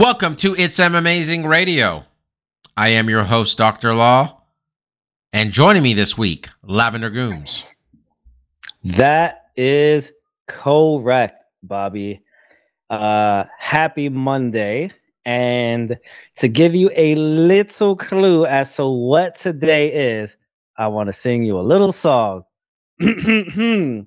[0.00, 2.06] Welcome to It's M Amazing Radio.
[2.74, 3.92] I am your host, Dr.
[3.92, 4.40] Law,
[5.34, 7.64] and joining me this week, Lavender Gooms.
[8.82, 10.10] That is
[10.48, 12.22] correct, Bobby.
[12.88, 14.90] Uh, happy Monday.
[15.26, 15.98] And
[16.36, 20.34] to give you a little clue as to what today is,
[20.78, 22.44] I want to sing you a little song.
[23.00, 24.06] My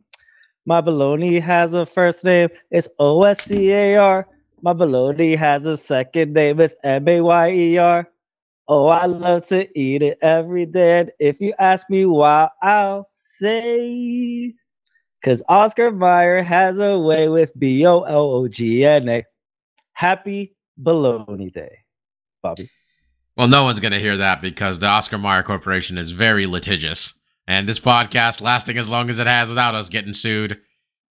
[0.81, 2.49] baloney has a first name.
[2.71, 4.27] It's O S C A R.
[4.63, 6.61] My baloney has a second name.
[6.61, 8.07] It's M A Y E R.
[8.69, 11.01] Oh, I love to eat it every day.
[11.01, 14.53] And if you ask me why, I'll say,
[15.15, 19.25] because Oscar Mayer has a way with B O L O G N A.
[19.91, 21.79] Happy Baloney Day,
[22.41, 22.69] Bobby.
[23.35, 27.21] Well, no one's going to hear that because the Oscar Mayer Corporation is very litigious.
[27.45, 30.61] And this podcast lasting as long as it has without us getting sued.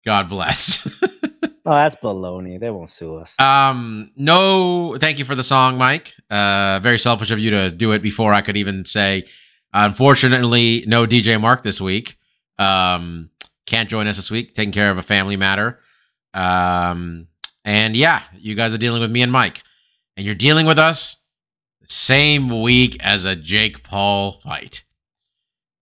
[0.06, 0.86] God bless.
[1.70, 2.58] Oh, that's baloney.
[2.58, 3.36] They won't sue us.
[3.40, 6.14] um, no, thank you for the song, Mike.
[6.30, 9.26] Uh, very selfish of you to do it before I could even say.
[9.73, 12.18] Unfortunately, no DJ Mark this week.
[12.58, 13.32] Um,
[13.66, 15.80] can't join us this week, taking care of a family matter.
[16.34, 17.28] Um,
[17.66, 19.62] and yeah, you guys are dealing with me and Mike,
[20.16, 21.22] and you're dealing with us
[21.82, 24.84] the same week as a Jake Paul fight.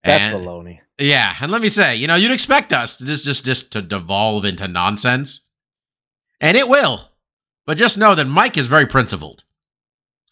[0.02, 0.80] That's And- baloney.
[0.98, 3.82] yeah, and let me say, you know, you'd expect us to just just just to
[3.82, 5.45] devolve into nonsense.
[6.40, 7.10] And it will.
[7.66, 9.44] But just know that Mike is very principled.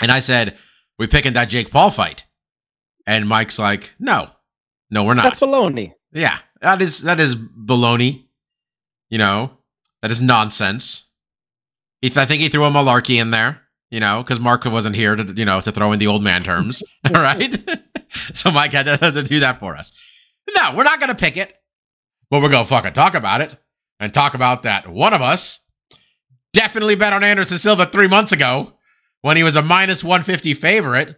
[0.00, 0.56] And I said,
[0.98, 2.24] "We picking that Jake Paul fight."
[3.06, 4.30] And Mike's like, "No.
[4.90, 5.24] No, we're not.
[5.24, 5.92] That's not." baloney.
[6.12, 6.38] yeah.
[6.60, 8.26] That is that is baloney.
[9.10, 9.58] You know,
[10.02, 11.08] that is nonsense.
[12.00, 15.14] He, I think he threw a malarkey in there, you know, because Mark wasn't here
[15.16, 16.82] to, you know, to throw in the old man terms.
[17.06, 17.54] All right.
[18.34, 19.92] so Mike had to, to do that for us.
[20.56, 21.54] No, we're not going to pick it,
[22.30, 23.56] but we're going to fucking talk about it
[24.00, 25.60] and talk about that one of us
[26.54, 28.72] definitely bet on Anderson Silva three months ago
[29.22, 31.16] when he was a minus 150 favorite.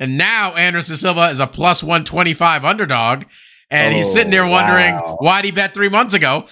[0.00, 3.24] And now Anderson Silva is a plus 125 underdog.
[3.70, 5.18] And he's Oh, sitting there wondering wow.
[5.20, 6.46] why'd he bet three months ago?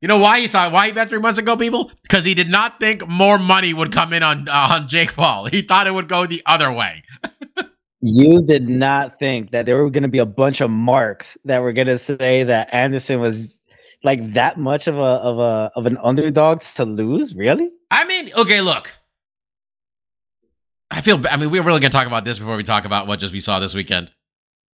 [0.00, 1.90] You know why he thought why he bet three months ago, people?
[2.02, 5.46] Because he did not think more money would come in on uh, on Jake Paul.
[5.46, 7.02] He thought it would go the other way.
[8.00, 11.58] You did not think that there were going to be a bunch of marks that
[11.60, 13.57] were going to say that Anderson was
[14.02, 17.34] like that much of a of a of an underdog to lose.
[17.34, 17.70] Really?
[17.90, 18.94] I mean, okay, look.
[20.90, 21.22] I feel.
[21.28, 23.40] I mean, we're really gonna talk about this before we talk about what just we
[23.40, 24.10] saw this weekend.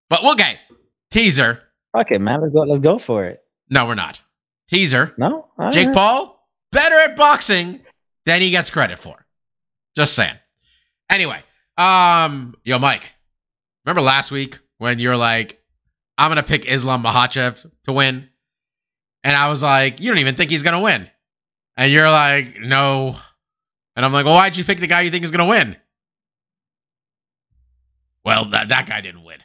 [0.09, 0.59] But okay,
[1.11, 1.61] teaser.
[1.95, 2.41] Okay, man.
[2.41, 2.61] Let's go.
[2.61, 3.41] Let's go for it.
[3.69, 4.22] No, we're not.
[4.69, 5.13] Teaser.
[5.17, 5.95] No, All Jake right.
[5.95, 7.81] Paul better at boxing
[8.25, 9.25] than he gets credit for.
[9.95, 10.35] Just saying.
[11.09, 11.41] Anyway,
[11.78, 13.13] um, yo, Mike,
[13.85, 15.61] remember last week when you're like,
[16.17, 18.29] I'm gonna pick Islam Makhachev to win,
[19.23, 21.09] and I was like, you don't even think he's gonna win,
[21.78, 23.17] and you're like, no,
[23.95, 25.78] and I'm like, well, why'd you pick the guy you think is gonna win?
[28.25, 29.39] Well, that that guy didn't win.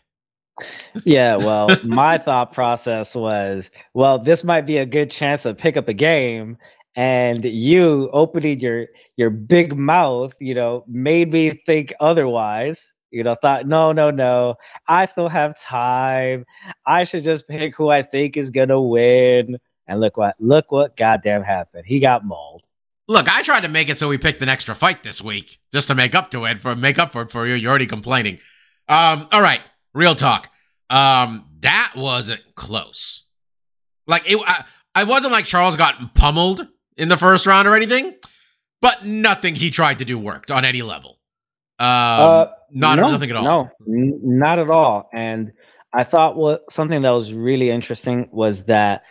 [1.05, 1.37] Yeah.
[1.37, 5.89] Well, my thought process was, well, this might be a good chance to pick up
[5.89, 6.56] a game.
[6.97, 12.93] And you opening your your big mouth, you know, made me think otherwise.
[13.10, 14.56] You know, thought, no, no, no.
[14.89, 16.45] I still have time.
[16.87, 19.59] I should just pick who I think is gonna win.
[19.88, 21.84] And look what look what goddamn happened.
[21.87, 22.62] He got mauled.
[23.09, 25.88] Look, I tried to make it so we picked an extra fight this week just
[25.88, 27.54] to make up to it for make up for it for you.
[27.54, 28.38] You're already complaining.
[28.87, 29.60] Um, all right,
[29.94, 30.50] real talk.
[30.91, 33.27] Um, that wasn't close.
[34.06, 36.66] Like it, I, I wasn't like Charles got pummeled
[36.97, 38.15] in the first round or anything,
[38.83, 41.18] but nothing he tried to do worked on any level.
[41.78, 43.45] Um, Uh, not no, nothing at all.
[43.45, 45.09] No, n- not at all.
[45.15, 45.53] And
[45.95, 49.04] I thought what something that was really interesting was that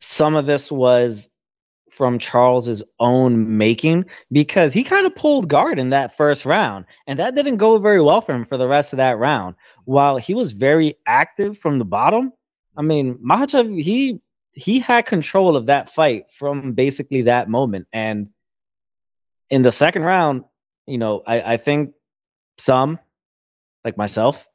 [0.00, 1.28] some of this was
[1.90, 7.18] from Charles's own making because he kind of pulled guard in that first round, and
[7.18, 9.54] that didn't go very well for him for the rest of that round.
[9.84, 12.32] While he was very active from the bottom,
[12.76, 14.20] I mean, Makhachev he
[14.52, 18.28] he had control of that fight from basically that moment, and
[19.48, 20.44] in the second round,
[20.86, 21.94] you know, I, I think
[22.58, 22.98] some,
[23.84, 24.46] like myself,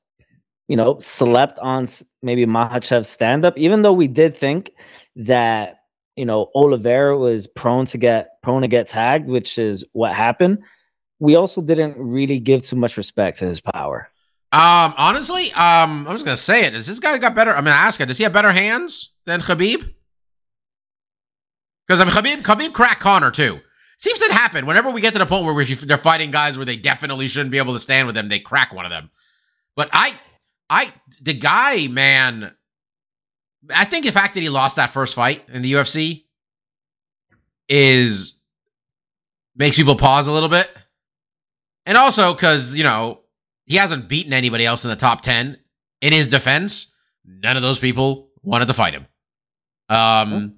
[0.67, 1.87] you know, slept on
[2.21, 4.71] maybe Makhachev's stand up, even though we did think
[5.15, 5.79] that
[6.15, 10.59] you know Oliveira was prone to get prone to get tagged, which is what happened.
[11.19, 14.09] We also didn't really give too much respect to his power.
[14.53, 16.71] Um, honestly, um, I was gonna say it.
[16.71, 17.55] Does this guy got better?
[17.55, 18.07] I'm gonna ask him.
[18.07, 19.93] Does he have better hands than Khabib?
[21.87, 23.59] Because I mean, Khabib, Khabib cracked Conor too.
[23.97, 26.75] Seems to happen whenever we get to the point where they're fighting guys where they
[26.75, 28.29] definitely shouldn't be able to stand with them.
[28.29, 29.11] They crack one of them.
[29.75, 30.13] But I,
[30.69, 30.91] I,
[31.21, 32.55] the guy, man,
[33.69, 36.23] I think the fact that he lost that first fight in the UFC
[37.69, 38.41] is
[39.55, 40.71] makes people pause a little bit,
[41.85, 43.21] and also because you know
[43.65, 45.57] he hasn't beaten anybody else in the top ten.
[46.01, 49.05] In his defense, none of those people wanted to fight him.
[49.87, 50.55] Um,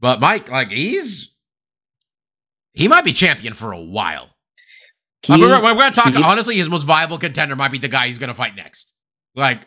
[0.00, 1.34] but Mike, like he's
[2.74, 4.28] he might be champion for a while.
[5.22, 6.56] He, we're, we're, gonna talk he- honestly.
[6.56, 8.92] His most viable contender might be the guy he's gonna fight next.
[9.34, 9.62] Like,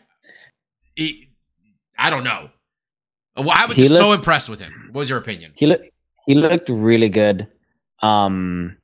[0.94, 1.27] he,
[1.98, 2.50] I don't know.
[3.36, 4.88] Well, I was He just so impressed with him.
[4.92, 5.52] What was your opinion?
[5.54, 5.88] he looked
[6.26, 7.48] he looked really good.
[8.02, 8.76] Um,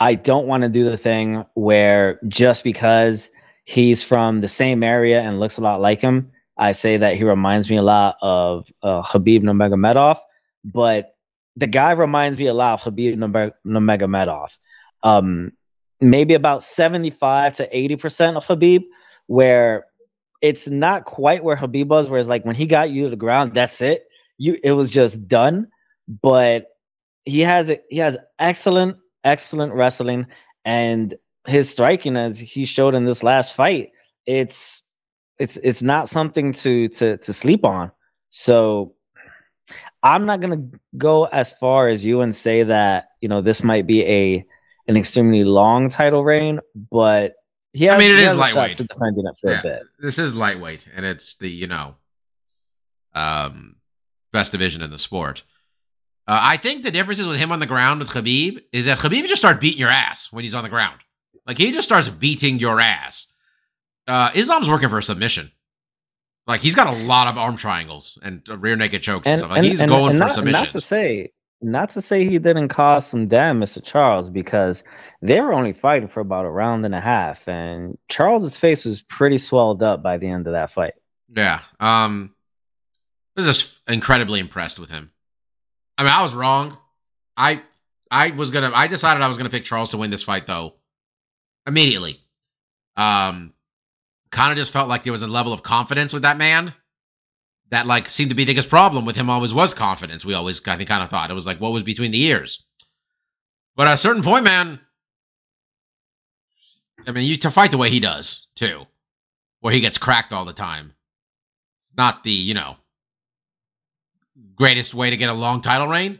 [0.00, 3.30] I don't want to do the thing where just because
[3.64, 7.24] he's from the same area and looks a lot like him, I say that he
[7.24, 10.18] reminds me a lot of uh, Khabib Nurmagomedov.
[10.64, 11.14] But
[11.56, 14.48] the guy reminds me a lot of Khabib Nurmag- Nurmagomedov.
[15.02, 15.52] Um,
[16.00, 18.84] maybe about seventy-five to eighty percent of Khabib,
[19.26, 19.86] where
[20.42, 22.08] it's not quite where Khabib was.
[22.08, 24.04] Where it's like when he got you to the ground, that's it.
[24.38, 25.68] You, it was just done.
[26.22, 26.66] But
[27.24, 27.84] he has it.
[27.90, 30.26] he has excellent excellent wrestling
[30.64, 31.14] and
[31.46, 33.90] his striking as he showed in this last fight
[34.26, 34.82] it's
[35.38, 37.90] it's it's not something to to to sleep on
[38.30, 38.94] so
[40.02, 43.86] i'm not to go as far as you and say that you know this might
[43.86, 44.44] be a
[44.88, 46.60] an extremely long title reign
[46.90, 47.34] but
[47.72, 48.76] he has, I mean, it is has a shot lightweight.
[48.76, 49.58] defending it for Yeah.
[49.60, 51.96] a bit This is lightweight, and it's the you know,
[53.14, 53.76] um,
[54.32, 55.42] best division in the sport.
[56.26, 59.26] Uh, I think the differences with him on the ground with Khabib is that Khabib
[59.26, 61.00] just starts beating your ass when he's on the ground.
[61.46, 63.32] Like he just starts beating your ass.
[64.06, 65.50] Uh, Islam's working for a submission.
[66.46, 69.50] Like he's got a lot of arm triangles and rear naked chokes and, and, stuff.
[69.50, 70.62] Like and- he's and- going for submissions.
[70.62, 74.82] Not to say, not to say he didn't cause some damage to Charles because
[75.20, 79.02] they were only fighting for about a round and a half, and Charles's face was
[79.02, 80.94] pretty swelled up by the end of that fight.
[81.28, 81.60] Yeah.
[81.78, 82.34] Um
[83.36, 85.12] I was just incredibly impressed with him.
[85.96, 86.76] I mean, I was wrong.
[87.36, 87.62] I
[88.10, 90.74] I was gonna I decided I was gonna pick Charles to win this fight though.
[91.66, 92.20] Immediately.
[92.96, 93.52] Um
[94.30, 96.74] kind of just felt like there was a level of confidence with that man
[97.70, 100.24] that like seemed to be the biggest problem with him always was confidence.
[100.24, 101.30] We always I think kind of thought.
[101.30, 102.64] It was like what was between the ears.
[103.76, 104.80] But at a certain point, man,
[107.06, 108.86] I mean, you to fight the way he does, too,
[109.60, 110.94] where he gets cracked all the time
[111.96, 112.76] not the you know
[114.54, 116.18] greatest way to get a long title reign,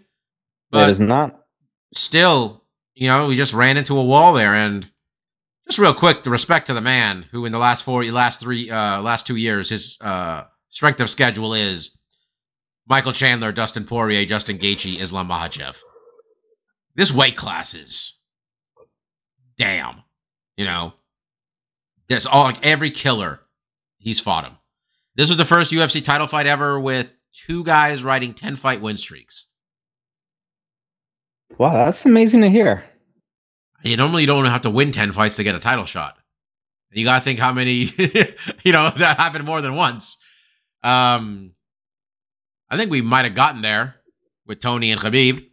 [0.70, 1.44] but is not.
[1.94, 2.64] still,
[2.94, 4.54] you know, we just ran into a wall there.
[4.54, 4.90] And
[5.66, 8.70] just real quick, the respect to the man who, in the last four, last three,
[8.70, 11.98] uh, last two years, his uh, strength of schedule is
[12.88, 15.82] Michael Chandler, Dustin Poirier, Justin Gaethje, Islam Makhachev.
[16.94, 18.18] This weight class is
[19.58, 20.02] damn.
[20.56, 20.94] You know,
[22.08, 23.40] there's all like every killer
[23.98, 24.56] he's fought him.
[25.14, 28.96] This was the first UFC title fight ever with two guys riding 10 fight win
[28.96, 29.46] streaks.
[31.58, 32.84] Wow, that's amazing to hear.
[33.82, 36.16] You normally don't have to win 10 fights to get a title shot.
[36.90, 37.70] You got to think how many,
[38.64, 40.18] you know, that happened more than once.
[40.82, 41.52] Um,
[42.70, 43.96] I think we might have gotten there
[44.46, 45.46] with Tony and Khabib.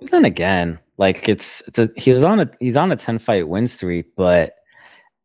[0.00, 3.18] But then again, like it's it's a he was on a he's on a ten
[3.18, 4.54] fight win streak, but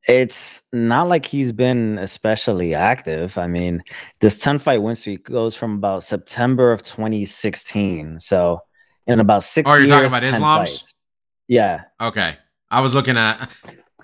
[0.08, 3.38] it's not like he's been especially active.
[3.38, 3.84] I mean,
[4.22, 8.20] this ten fight win streak goes from about September of 2016.
[8.20, 8.62] So
[9.08, 10.78] in about six Oh, you're talking about 10 Islam's?
[10.78, 10.94] fights.
[11.48, 11.82] Yeah.
[12.00, 12.38] Okay.
[12.70, 13.50] I was looking at,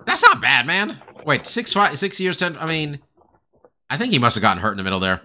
[0.06, 1.00] that's not bad, man.
[1.26, 2.58] Wait, six, five, six years, 10.
[2.58, 3.00] I mean,
[3.90, 5.22] I think he must have gotten hurt in the middle there.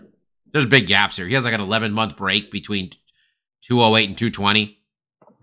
[0.53, 1.27] There's big gaps here.
[1.27, 2.91] He has like an 11 month break between
[3.63, 4.79] 208 and 220.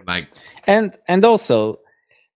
[0.06, 0.30] Like,
[0.68, 1.80] and and also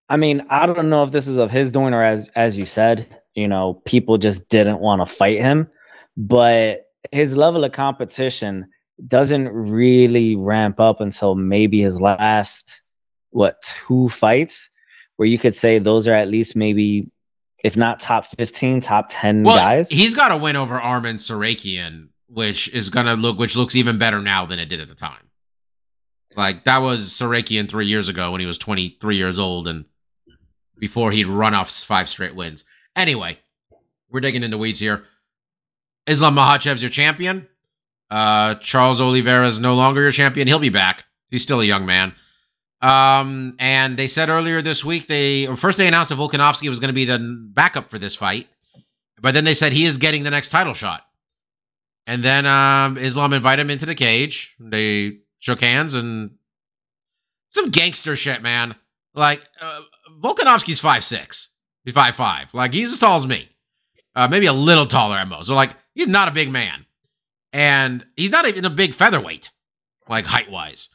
[0.08, 2.66] i mean i don't know if this is of his doing or as as you
[2.66, 5.68] said you know people just didn't want to fight him
[6.16, 8.68] but his level of competition
[9.06, 12.82] doesn't really ramp up until maybe his last
[13.30, 14.68] what two fights
[15.16, 17.10] where you could say those are at least maybe
[17.62, 22.08] if not top 15 top 10 well, guys he's got a win over Arman Tsarukyan,
[22.28, 24.94] which is going to look, which looks even better now than it did at the
[24.94, 25.30] time.
[26.36, 29.84] Like, that was Tsarukyan three years ago when he was 23 years old and
[30.78, 32.64] before he'd run off five straight wins.
[32.96, 33.38] Anyway,
[34.10, 35.04] we're digging into weeds here.
[36.06, 37.48] Islam Makhachev's your champion.
[38.10, 40.48] Uh, Charles Oliveira is no longer your champion.
[40.48, 41.04] He'll be back.
[41.28, 42.14] He's still a young man.
[42.82, 46.88] Um, and they said earlier this week they first they announced that Volkanovski was going
[46.88, 48.48] to be the backup for this fight,
[49.20, 51.06] but then they said he is getting the next title shot.
[52.08, 54.56] And then um, Islam invited him into the cage.
[54.58, 56.32] They shook hands and
[57.50, 58.74] some gangster shit, man.
[59.14, 59.82] Like uh,
[60.20, 61.50] Volkanovski's five six,
[61.84, 62.52] he's five five.
[62.52, 63.48] Like he's as tall as me,
[64.16, 65.46] uh, maybe a little taller at most.
[65.46, 66.86] So like he's not a big man,
[67.52, 69.50] and he's not even a big featherweight,
[70.08, 70.88] like height wise.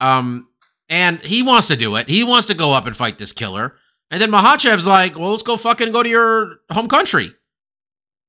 [0.00, 0.48] Um,
[0.92, 2.06] and he wants to do it.
[2.06, 3.76] He wants to go up and fight this killer.
[4.10, 7.32] And then Makhachev's like, well, let's go fucking go to your home country.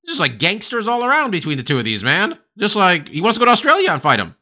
[0.08, 2.40] Just like gangsters all around between the two of these, man.
[2.58, 4.36] Just like he wants to go to Australia and fight him.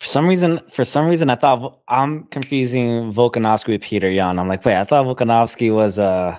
[0.00, 4.40] For some reason, for some reason, I thought I'm confusing Volkanovski with Peter Yan.
[4.40, 6.36] I'm like, wait, I thought Volkanovski was uh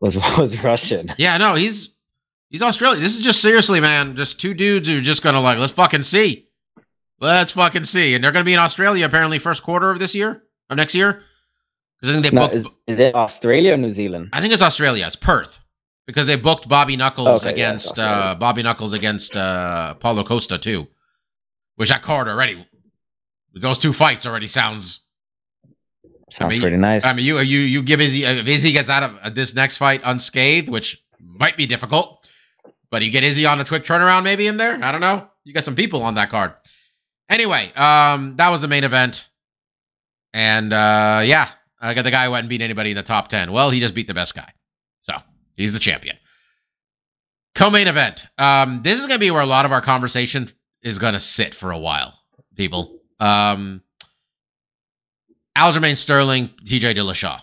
[0.00, 1.12] was was Russian.
[1.18, 1.94] Yeah, no, he's
[2.48, 3.00] he's Australian.
[3.00, 4.16] This is just seriously, man.
[4.16, 6.47] Just two dudes who are just gonna like, let's fucking see.
[7.20, 8.14] Let's fucking see.
[8.14, 11.22] And they're gonna be in Australia apparently first quarter of this year or next year.
[12.00, 12.54] Because I think they No, booked.
[12.54, 14.28] is, is it Australia or New Zealand?
[14.32, 15.04] I think it's Australia.
[15.06, 15.58] It's Perth
[16.06, 18.12] because they booked Bobby Knuckles Okay, against Australia.
[18.14, 20.86] uh, Bobby Knuckles against uh, Paulo Costa too,
[21.76, 22.64] which that card already.
[23.54, 25.04] Those two fights already sounds.
[26.30, 27.04] Sounds mean, pretty nice.
[27.04, 30.02] I mean, you you you give Izzy if Izzy gets out of this next fight
[30.04, 32.28] unscathed, which might be difficult,
[32.90, 34.78] but you get Izzy on a quick turnaround maybe in there.
[34.84, 35.26] I don't know.
[35.44, 36.52] You got some people on that card.
[37.28, 39.28] Anyway, um, that was the main event,
[40.32, 41.48] and uh, yeah,
[41.80, 43.52] I got the guy who hadn't beat anybody in the top ten.
[43.52, 44.50] Well, he just beat the best guy,
[45.00, 45.14] so
[45.56, 46.16] he's the champion.
[47.54, 48.26] Co-main event.
[48.38, 50.48] Um, this is gonna be where a lot of our conversation
[50.82, 52.18] is gonna sit for a while,
[52.56, 53.00] people.
[53.20, 53.82] Um,
[55.56, 57.40] Aljamain Sterling, TJ Dillashaw.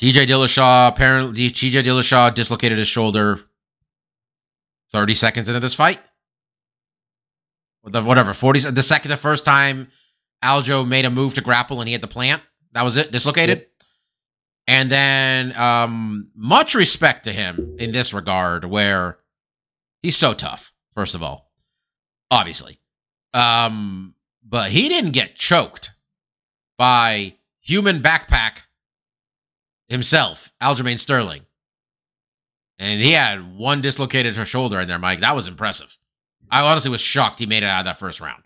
[0.00, 3.38] TJ Dillashaw apparently TJ Dillashaw dislocated his shoulder
[4.92, 6.00] 30 seconds into this fight.
[7.84, 9.88] Whatever, 40 the second the first time
[10.42, 12.42] Aljo made a move to grapple and he had the plant.
[12.72, 13.66] That was it, dislocated.
[14.66, 19.18] And then um much respect to him in this regard where
[20.02, 21.50] he's so tough, first of all.
[22.30, 22.80] Obviously.
[23.34, 25.90] Um but he didn't get choked
[26.78, 28.60] by human backpack
[29.88, 31.42] himself, Aljamain Sterling.
[32.78, 35.20] And he had one dislocated her shoulder in there, Mike.
[35.20, 35.96] That was impressive.
[36.54, 38.44] I honestly was shocked he made it out of that first round.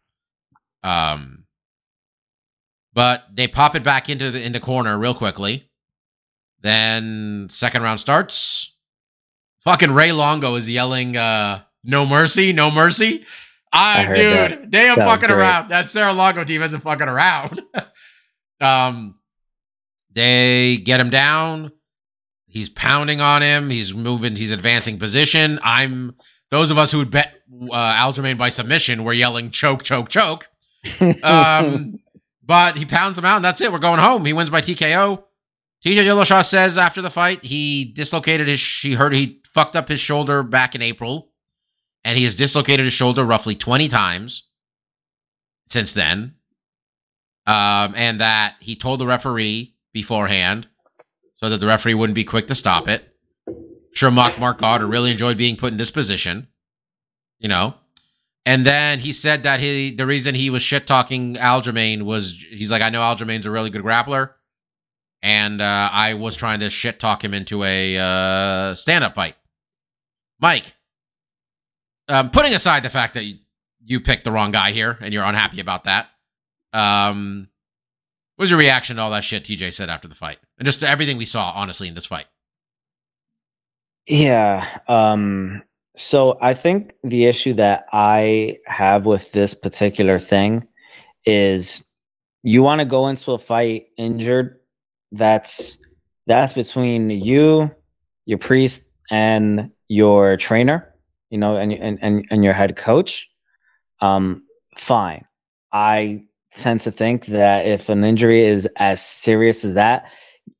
[0.82, 1.44] Um,
[2.94, 5.68] but they pop it back into the in the corner real quickly.
[6.62, 8.74] Then second round starts.
[9.60, 13.26] Fucking Ray Longo is yelling, uh, "No mercy, no mercy."
[13.74, 14.70] I, I dude, that.
[14.70, 15.68] they ain't That fucking around.
[15.68, 17.60] That Serra-Longo team isn't fucking around.
[18.62, 19.16] um,
[20.10, 21.72] they get him down.
[22.46, 23.68] He's pounding on him.
[23.68, 24.34] He's moving.
[24.36, 25.60] He's advancing position.
[25.62, 26.16] I'm
[26.50, 27.37] those of us who would bet
[27.70, 30.48] uh, Aljamain by submission were yelling choke, choke, choke.
[31.22, 31.98] Um,
[32.42, 33.70] but he pounds him out, and that's it.
[33.70, 34.24] We're going home.
[34.24, 35.22] He wins by TKO.
[35.84, 38.58] TJ Dillashaw says after the fight he dislocated his.
[38.58, 41.30] She heard he fucked up his shoulder back in April,
[42.04, 44.48] and he has dislocated his shoulder roughly twenty times
[45.66, 46.34] since then.
[47.46, 50.68] Um, and that he told the referee beforehand
[51.34, 53.14] so that the referee wouldn't be quick to stop it.
[53.94, 56.48] Sure, Marc Marc Goddard really enjoyed being put in this position,
[57.38, 57.74] you know.
[58.46, 62.70] And then he said that he the reason he was shit talking Aljamain was he's
[62.70, 64.30] like I know Aljamain's a really good grappler,
[65.22, 69.36] and uh, I was trying to shit talk him into a uh, stand up fight.
[70.40, 70.74] Mike,
[72.08, 73.38] um, putting aside the fact that you,
[73.84, 76.08] you picked the wrong guy here and you're unhappy about that,
[76.72, 77.48] um,
[78.36, 80.82] what was your reaction to all that shit TJ said after the fight and just
[80.82, 82.26] everything we saw honestly in this fight?
[84.06, 84.66] Yeah.
[84.86, 85.62] Um,
[85.98, 90.66] so I think the issue that I have with this particular thing
[91.26, 91.84] is
[92.44, 94.60] you want to go into a fight injured.
[95.10, 95.76] That's
[96.28, 97.74] that's between you,
[98.26, 100.94] your priest, and your trainer,
[101.30, 103.28] you know, and and and, and your head coach.
[104.00, 104.44] Um,
[104.76, 105.24] fine.
[105.72, 110.04] I tend to think that if an injury is as serious as that,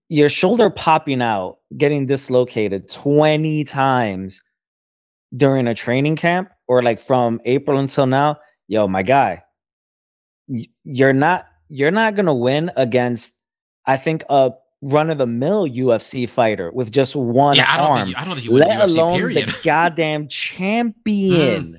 [0.09, 4.43] your shoulder popping out, getting dislocated 20 times
[5.37, 9.43] during a training camp or like from April until now, yo, my guy,
[10.85, 13.33] you're not you're not to win against
[13.87, 17.87] I think a run of the mill UFC fighter with just one yeah, I don't
[17.87, 19.49] arm, think I don't think you win the let UFC alone period.
[19.49, 21.73] the goddamn champion.
[21.75, 21.77] Mm.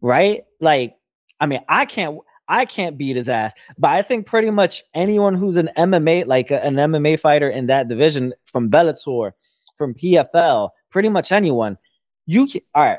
[0.00, 0.42] right?
[0.60, 0.94] Like
[1.40, 2.18] I mean, I can't
[2.48, 6.50] I can't beat his ass, but I think pretty much anyone who's an MMA like
[6.50, 9.32] a- an MMA fighter in that division from Bellator,
[9.76, 11.76] from PFL, pretty much anyone,
[12.26, 12.98] you can, all right.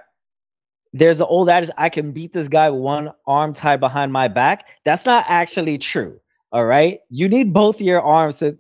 [0.93, 4.27] there's an old adage I can beat this guy with one arm tied behind my
[4.27, 4.69] back.
[4.85, 6.19] That's not actually true.
[6.51, 6.99] All right.
[7.09, 8.57] You need both your arms to,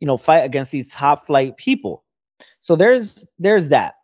[0.00, 2.02] you know, fight against these top flight people.
[2.60, 3.94] So there's there's that.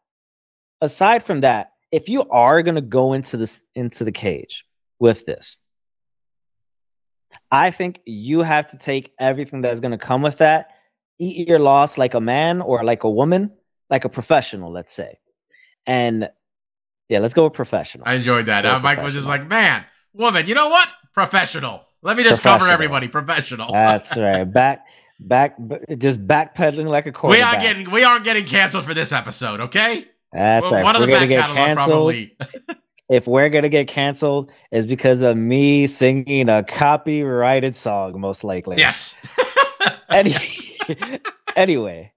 [0.83, 4.65] Aside from that, if you are gonna go into this into the cage
[4.99, 5.57] with this,
[7.51, 10.73] I think you have to take everything that's gonna come with that,
[11.19, 13.51] eat your loss like a man or like a woman,
[13.89, 15.19] like a professional, let's say.
[15.87, 16.29] And
[17.09, 18.05] yeah, let's go with professional.
[18.07, 18.65] I enjoyed that.
[18.65, 20.89] Uh, Mike was just like, man, woman, you know what?
[21.15, 21.83] Professional.
[22.03, 23.09] Let me just cover everybody.
[23.09, 23.73] Professional.
[23.73, 24.45] That's right.
[24.45, 24.87] Back,
[25.19, 25.57] back,
[25.99, 30.07] just backpedaling like a we aren't getting we aren't getting canceled for this episode, okay?
[30.33, 30.85] That's Well, right.
[30.85, 32.37] One If of the we're gonna back get catalog canceled,
[32.69, 32.81] probably.
[33.11, 38.77] if we're gonna get canceled, is because of me singing a copyrighted song, most likely.
[38.79, 39.19] yes.
[40.11, 40.35] Any-
[41.57, 42.13] anyway,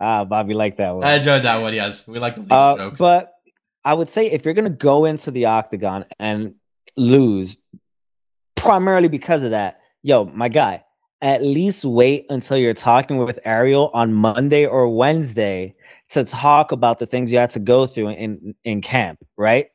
[0.00, 1.04] ah, Bobby liked that one.
[1.04, 1.74] I enjoyed that one.
[1.74, 2.98] Yes, we like the Uh, jokes.
[2.98, 3.32] but
[3.84, 6.54] I would say if you're gonna go into the octagon and
[6.96, 7.56] lose,
[8.56, 10.82] primarily because of that, yo, my guy,
[11.22, 15.74] at least wait until you're talking with Ariel on Monday or Wednesday
[16.10, 19.68] to talk about the things you had to go through in in camp, right?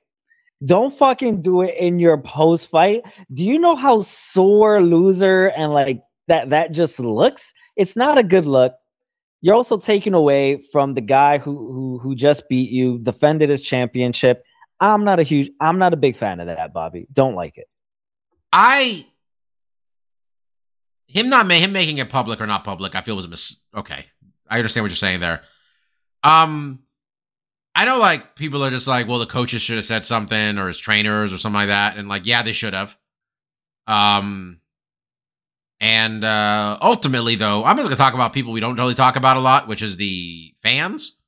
[0.65, 3.03] Don't fucking do it in your post fight.
[3.33, 7.53] Do you know how sore loser and like that that just looks?
[7.75, 8.73] It's not a good look.
[9.45, 13.61] You're also taking away from the guy who who who just beat you, defended his
[13.61, 14.43] championship.
[14.79, 17.05] I'm not a huge I'm not a big fan of that, Bobby.
[17.13, 17.67] Don't like it.
[18.51, 19.05] I
[21.05, 23.63] him not him making it public or not public, I feel was a mis.
[23.77, 24.07] Okay,
[24.49, 25.43] I understand what you're saying there.
[26.23, 26.79] Um,
[27.75, 30.65] I know like people are just like, well, the coaches should have said something or
[30.65, 32.97] his trainers or something like that, and like, yeah, they should have.
[33.85, 34.59] Um,
[35.85, 39.37] and uh ultimately, though, I'm just gonna talk about people we don't really talk about
[39.37, 41.19] a lot, which is the fans.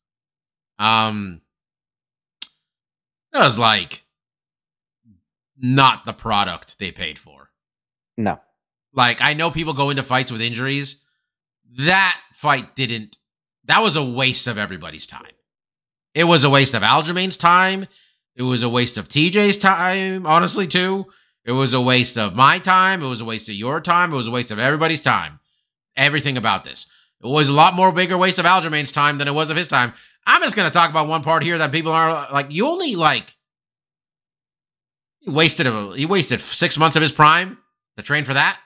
[0.80, 1.42] Um,
[3.34, 4.04] that was like
[5.60, 7.52] not the product they paid for.
[8.18, 8.40] No.
[8.94, 11.04] Like I know people go into fights with injuries.
[11.78, 13.20] That fight didn't.
[13.66, 15.36] That was a waste of everybody's time.
[16.16, 17.86] It was a waste of Aljamain's time.
[18.36, 21.06] It was a waste of TJ's time, honestly, too.
[21.48, 23.02] It was a waste of my time.
[23.02, 24.12] It was a waste of your time.
[24.12, 25.40] It was a waste of everybody's time.
[25.96, 26.86] Everything about this.
[27.24, 29.68] It was a lot more bigger waste of Aljamain's time than it was of his
[29.70, 29.94] time.
[30.28, 33.34] I'm just gonna talk about one part here that people are like, you only like
[35.22, 37.58] he wasted a, he wasted six months of his prime
[37.96, 38.60] to train for that.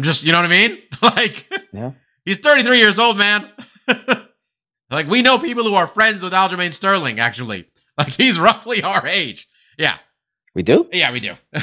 [0.00, 0.78] Just you know what I mean?
[1.02, 1.92] like Yeah.
[2.24, 3.48] he's 33 years old, man.
[4.90, 7.66] like we know people who are friends with Aljamain Sterling, actually.
[7.98, 9.46] Like he's roughly our age.
[9.78, 9.98] Yeah.
[10.54, 10.88] We do?
[10.92, 11.34] Yeah, we do.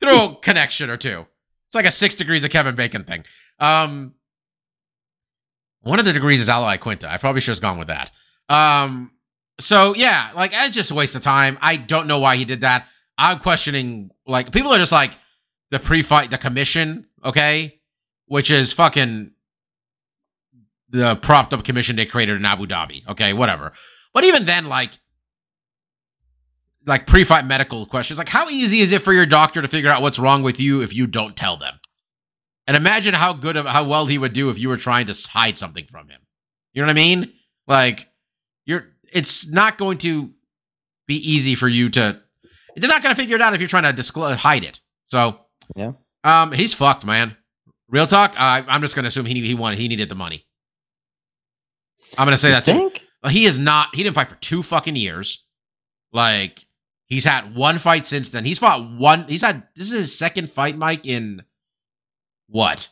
[0.00, 1.26] Through a connection or two.
[1.66, 3.24] It's like a six degrees of Kevin Bacon thing.
[3.58, 4.14] Um,
[5.82, 7.10] one of the degrees is Ally Quinta.
[7.10, 8.10] I probably should have gone with that.
[8.48, 9.12] Um,
[9.58, 11.58] so yeah, like it's just a waste of time.
[11.60, 12.86] I don't know why he did that.
[13.18, 14.10] I'm questioning.
[14.26, 15.16] Like people are just like
[15.70, 17.80] the pre-fight, the commission, okay,
[18.26, 19.32] which is fucking
[20.88, 23.06] the propped up commission they created in Abu Dhabi.
[23.08, 23.72] Okay, whatever.
[24.12, 24.98] But even then, like
[26.86, 28.18] like pre-fight medical questions.
[28.18, 30.82] Like, how easy is it for your doctor to figure out what's wrong with you
[30.82, 31.74] if you don't tell them?
[32.66, 35.28] And imagine how good of how well he would do if you were trying to
[35.32, 36.20] hide something from him.
[36.72, 37.32] You know what I mean?
[37.66, 38.08] Like,
[38.64, 38.84] you're.
[39.12, 40.30] It's not going to
[41.08, 42.20] be easy for you to.
[42.76, 44.80] They're not going to figure it out if you're trying to disclose hide it.
[45.06, 45.40] So,
[45.74, 45.92] Yeah.
[46.22, 47.36] um, he's fucked, man.
[47.88, 48.34] Real talk.
[48.38, 50.46] Uh, I'm just going to assume he he wanted he needed the money.
[52.16, 52.72] I'm going to say You that too.
[52.72, 53.02] think?
[53.22, 53.94] Well, he is not.
[53.94, 55.44] He didn't fight for two fucking years.
[56.12, 56.64] Like
[57.10, 58.46] he's had one fight since then.
[58.46, 59.26] He's fought one.
[59.28, 59.64] He's had.
[59.76, 61.06] This is his second fight, Mike.
[61.06, 61.42] In
[62.48, 62.88] what?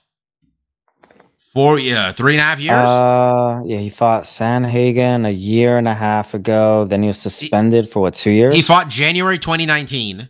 [1.38, 2.76] Four, yeah, three and a half years.
[2.76, 6.84] Uh, yeah, he fought Sandhagen a year and a half ago.
[6.84, 8.54] Then he was suspended for what, two years?
[8.54, 10.28] he fought January 2019,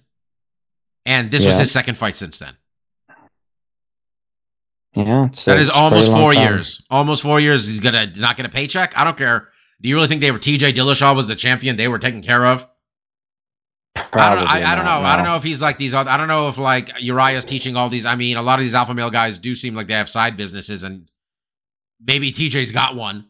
[1.04, 2.54] and this was his second fight since then.
[4.94, 6.46] yeah, That a is almost four time.
[6.46, 6.82] years.
[6.88, 7.66] Almost four years.
[7.66, 8.96] He's gonna not get a paycheck.
[8.96, 9.48] I don't care.
[9.80, 10.72] Do you really think they were T.J.
[10.72, 12.66] Dillashaw was the champion they were taken care of?
[13.98, 15.02] I don't, Probably I, I don't know.
[15.02, 16.10] not, I don't know if he's like these other.
[16.10, 18.06] I don't know if like Urijah's teaching all these.
[18.06, 20.36] I mean, a lot of these alpha male guys do seem like they have side
[20.36, 21.10] businesses, and
[22.04, 23.26] maybe TJ's got one,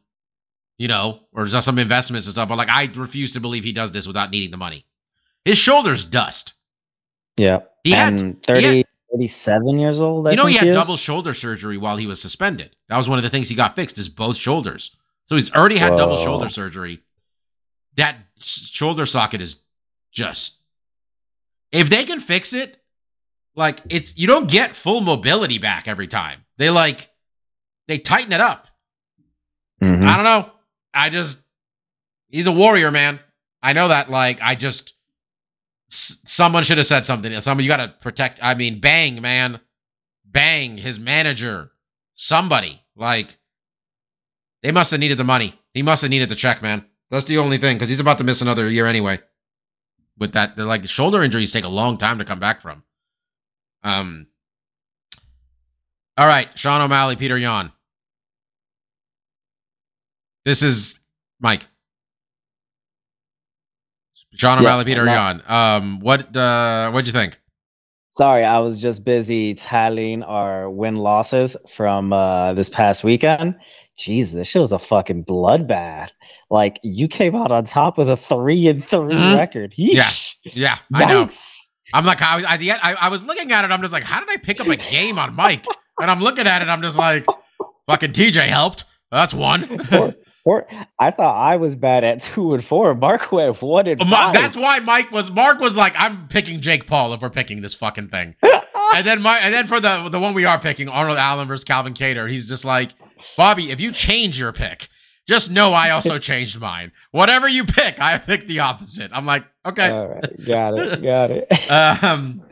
[0.78, 2.48] you know, or just some investments and stuff.
[2.48, 4.84] But like, I refuse to believe he does this without needing the money.
[5.44, 6.54] His shoulders dust.
[7.36, 10.26] Yeah, He had, and 30, 37 years old.
[10.26, 10.74] I you know, he had is.
[10.74, 12.74] double shoulder surgery while he was suspended.
[12.88, 13.96] That was one of the things he got fixed.
[13.96, 14.96] Is both shoulders.
[15.26, 17.00] So he's already had double shoulder surgery.
[17.96, 19.62] That sh- shoulder socket is
[20.10, 20.57] just.
[21.72, 22.78] If they can fix it,
[23.54, 26.44] like it's you don't get full mobility back every time.
[26.56, 27.10] They like
[27.86, 28.68] they tighten it up.
[29.82, 30.06] Mhm.
[30.06, 30.50] I don't know.
[30.94, 31.42] I just
[32.30, 33.20] He's a warrior, man.
[33.62, 34.10] I know that.
[34.10, 34.92] Like, I just
[35.90, 37.40] s- someone should have said something.
[37.40, 38.38] Someone you got to protect.
[38.42, 39.60] I mean, bang, man,
[40.26, 40.76] bang.
[40.76, 41.72] His manager,
[42.12, 42.82] somebody.
[42.94, 43.38] Like,
[44.62, 45.58] they must have needed the money.
[45.72, 46.84] He must have needed the check, man.
[47.10, 49.20] That's the only thing because he's about to miss another year anyway.
[50.18, 52.82] With that, they're like shoulder injuries take a long time to come back from.
[53.82, 54.26] Um.
[56.16, 57.70] All right, Sean O'Malley, Peter Yan.
[60.44, 60.98] This is
[61.40, 61.66] Mike.
[64.34, 65.42] Sean Yeah, O'Malley, Peter Yan.
[65.46, 67.38] Um, what uh, what'd you think?
[68.10, 73.54] Sorry, I was just busy tallying our win losses from uh, this past weekend.
[73.98, 76.10] Jeez, this shit was a fucking bloodbath.
[76.50, 79.36] Like you came out on top with a three and 3 Mhm.
[79.36, 79.74] record.
[79.78, 80.36] Yeesh.
[80.44, 81.26] Yeah, I know.
[81.94, 83.70] I'm like, I, I, I, I was looking at it.
[83.70, 85.64] I'm just like, how did I pick up a game on Mike?
[86.00, 86.68] And I'm looking at it.
[86.68, 87.26] I'm just like,
[87.88, 88.84] fucking TJ helped.
[89.10, 89.80] That's one.
[90.44, 90.66] Or, or
[90.98, 92.94] I thought I was bad at two and four.
[92.94, 94.32] Mark went one and Ma- five.
[94.32, 95.30] That's why Mike was.
[95.30, 98.34] Mark was like, I'm picking Jake Paul if we're picking this fucking thing.
[98.42, 101.64] and then my, and then for the the one we are picking, Arnold Allen versus
[101.64, 102.94] Calvin Kattar, he's just like,
[103.36, 104.88] Bobby, if you change your pick,
[105.28, 106.92] just know I also changed mine.
[107.10, 109.10] Whatever you pick, I picked the opposite.
[109.14, 109.90] I'm like, okay.
[109.90, 111.70] All right, got it, got it.
[112.02, 112.42] um,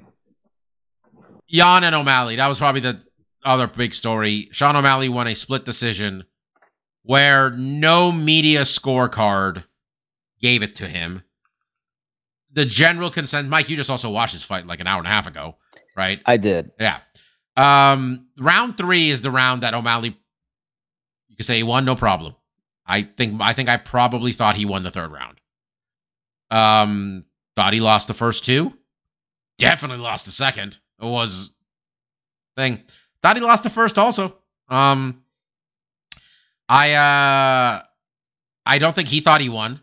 [1.48, 2.36] Jan and O'Malley.
[2.36, 3.02] That was probably the
[3.44, 4.48] other big story.
[4.52, 6.24] Sean O'Malley won a split decision
[7.02, 9.64] where no media scorecard
[10.40, 11.22] gave it to him.
[12.52, 15.10] The general consent, Mike, you just also watched this fight like an hour and a
[15.10, 15.56] half ago,
[15.96, 16.20] right?
[16.26, 16.72] I did.
[16.80, 16.98] Yeah.
[17.56, 20.18] Um, round three is the round that O'Malley,
[21.36, 22.34] you could say he won, no problem.
[22.86, 25.38] I think I think I probably thought he won the third round.
[26.50, 27.24] Um,
[27.56, 28.72] thought he lost the first two.
[29.58, 30.78] Definitely lost the second.
[31.00, 31.50] It was
[32.56, 32.84] thing.
[33.22, 34.36] Thought he lost the first also.
[34.68, 35.24] Um,
[36.70, 37.82] I uh,
[38.64, 39.80] I don't think he thought he won,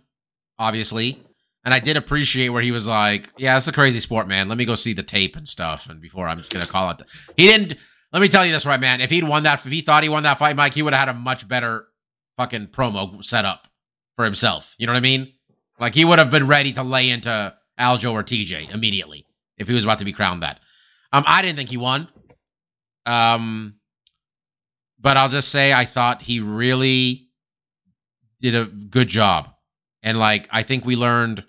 [0.58, 1.20] obviously.
[1.66, 4.50] And I did appreciate where he was like, "Yeah, it's a crazy sport, man.
[4.50, 6.98] Let me go see the tape and stuff." And before I'm just gonna call it,
[6.98, 7.06] the-"
[7.38, 7.78] he didn't.
[8.14, 9.02] Let me tell you this, right, man.
[9.02, 11.08] If he'd won that, if he thought he won that fight, Mike, he would have
[11.08, 11.88] had a much better
[12.38, 13.68] fucking promo set up
[14.16, 14.76] for himself.
[14.78, 15.34] You know what I mean?
[15.80, 19.26] Like he would have been ready to lay into Aljo or TJ immediately
[19.58, 20.60] if he was about to be crowned that.
[21.12, 22.08] Um, I didn't think he won.
[23.06, 23.76] Um,
[25.00, 27.28] but I'll just say I thought he really
[28.40, 29.50] did a good job,
[30.02, 31.44] and like I think we learned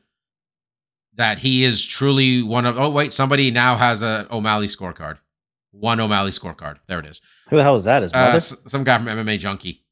[1.15, 2.77] that he is truly one of.
[2.77, 5.19] Oh wait, somebody now has a O'Malley scorecard.
[5.79, 6.77] One O'Malley scorecard.
[6.87, 7.21] There it is.
[7.51, 8.03] Who the hell is that?
[8.03, 8.39] His Uh, brother?
[8.41, 9.85] some guy from MMA Junkie.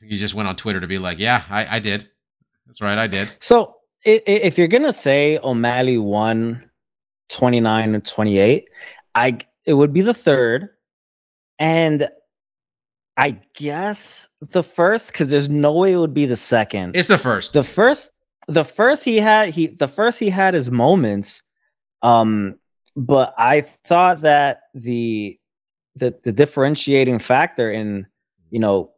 [0.00, 2.08] He just went on Twitter to be like, "Yeah, I, I did.
[2.66, 6.68] That's right, I did." So if you're gonna say O'Malley won
[7.28, 8.64] 29 and 28,
[9.14, 10.70] I it would be the third,
[11.58, 12.08] and
[13.16, 16.96] I guess the first because there's no way it would be the second.
[16.96, 17.52] It's the first.
[17.52, 18.12] the first,
[18.48, 21.42] the first he had he the first he had his moments,
[22.02, 22.56] um,
[22.96, 25.38] but I thought that the
[25.96, 28.06] the the differentiating factor in
[28.50, 28.90] you know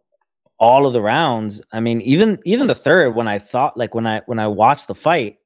[0.61, 4.07] all of the rounds i mean even even the third when i thought like when
[4.07, 5.37] i when i watched the fight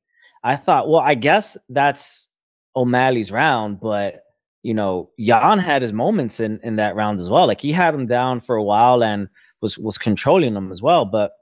[0.45, 2.29] i thought well i guess that's
[2.77, 4.25] o'malley's round but
[4.63, 7.47] you know jan had his moments in in that round as well.
[7.47, 9.29] Like he had him down for a while and
[9.61, 11.05] was was controlling him as well.
[11.05, 11.33] But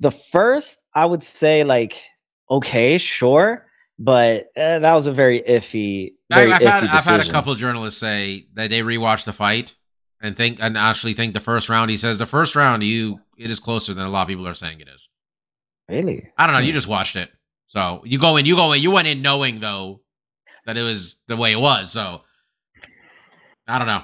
[0.00, 1.96] the first i would say like
[2.50, 3.66] okay sure
[3.98, 7.52] but uh, that was a very iffy I, very I've had I've had a couple
[7.52, 9.74] of journalists say that they rewatched the fight
[10.20, 11.90] and think and actually think the first round.
[11.90, 14.54] He says the first round you it is closer than a lot of people are
[14.54, 15.08] saying it is.
[15.88, 16.60] really I don't know.
[16.60, 17.30] You just watched it,
[17.66, 18.46] so you go in.
[18.46, 18.80] You go in.
[18.80, 20.00] You went in knowing though
[20.66, 21.90] that it was the way it was.
[21.90, 22.22] So
[23.66, 24.02] I don't know.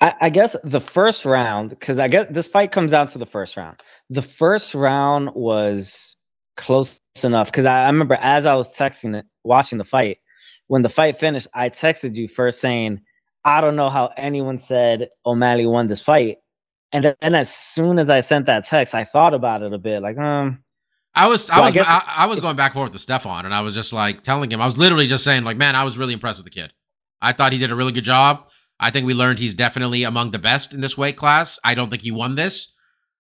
[0.00, 3.26] I, I guess the first round, because I guess this fight comes down to the
[3.26, 3.80] first round.
[4.08, 6.16] The first round was
[6.60, 10.18] close enough because I, I remember as I was texting it, watching the fight,
[10.68, 13.00] when the fight finished, I texted you first saying,
[13.44, 16.38] I don't know how anyone said O'Malley won this fight.
[16.92, 19.78] And then, and as soon as I sent that text, I thought about it a
[19.78, 20.62] bit, like, um,
[21.14, 23.02] I was I Well, I was guess- I, I was going back and forth with
[23.02, 25.74] Stefan, and I was just like telling him I was literally just saying like, man,
[25.74, 26.72] I was really impressed with the kid.
[27.20, 28.46] I thought he did a really good job.
[28.78, 31.58] I think we learned he's definitely among the best in this weight class.
[31.64, 32.74] I don't think he won this,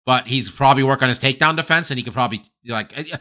[0.05, 2.97] but he's probably work on his takedown defense, and he could probably like.
[2.97, 3.17] eh,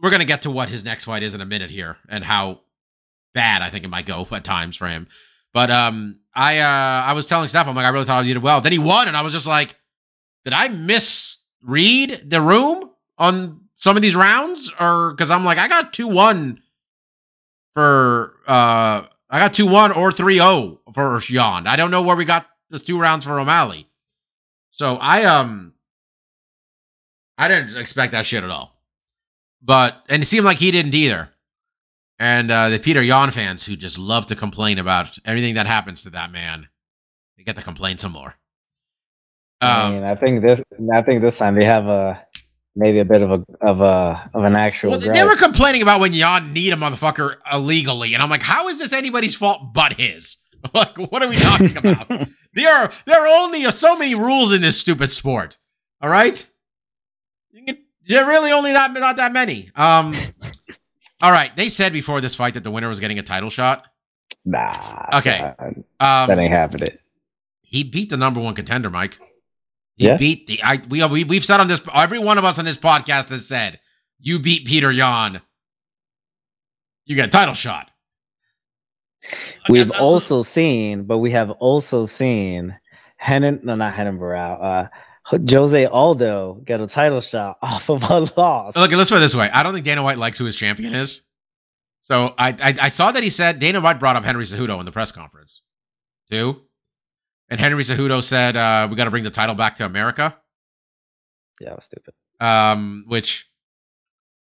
[0.00, 2.60] We're gonna get to what his next fight is in a minute here, and how
[3.34, 5.06] bad I think it might go at times for him.
[5.54, 8.42] But um, I uh, I was telling Steph, I'm like, I really thought he did
[8.42, 8.60] well.
[8.60, 9.76] Then he won, and I was just like,
[10.44, 15.68] did I misread the room on some of these rounds, or because I'm like, I
[15.68, 16.60] got two one
[17.74, 21.66] for uh, I got two one or three zero for Jan.
[21.66, 23.88] I don't know where we got those two rounds for O'Malley.
[24.70, 25.71] So I um,
[27.38, 28.78] I didn't expect that shit at all.
[29.62, 31.30] But and it seemed like he didn't either.
[32.18, 36.02] And uh, the Peter Yan fans who just love to complain about everything that happens
[36.02, 36.68] to that man,
[37.36, 38.34] they get to complain some more.
[39.60, 40.62] I Um, mean, I think this.
[40.92, 42.20] I think this time they have a
[42.74, 44.90] maybe a bit of a of a of an actual.
[44.90, 48.68] well, they were complaining about when Yan need a motherfucker illegally, and I'm like, how
[48.68, 50.38] is this anybody's fault but his?
[50.74, 52.08] like, what are we talking about?
[52.54, 55.58] there are there are only so many rules in this stupid sport.
[56.00, 56.44] All right,
[57.52, 59.70] you can, there are really only not not that many.
[59.76, 60.14] Um,
[61.22, 61.54] all right.
[61.56, 63.84] They said before this fight that the winner was getting a title shot.
[64.44, 65.06] nah.
[65.14, 65.38] Okay.
[65.38, 66.96] son, that Um, ain't happening.
[67.62, 69.18] he beat the number one contender, Mike.
[69.96, 70.16] He Yeah.
[70.16, 72.78] beat the I we, we we've said on this every one of us on this
[72.78, 73.78] podcast has said
[74.18, 75.40] you beat Peter Yan,
[77.04, 77.90] you get a title shot.
[79.68, 82.76] We've also seen, but we have also seen
[83.28, 84.88] Renan, no, not Renan Barao, uh,
[85.24, 88.76] Jose Aldo get a title shot off of a loss.
[88.76, 89.48] Look, let's put it this way.
[89.50, 91.22] I don't think Dana White likes who his champion is.
[92.02, 94.84] So I, I I saw that he said Dana White brought up Henry Cejudo in
[94.86, 95.62] the press conference,
[96.30, 96.62] too,
[97.48, 100.36] and Henry Cejudo said uh, we got to bring the title back to America,
[101.60, 102.14] yeah, that was stupid.
[102.40, 103.48] um, which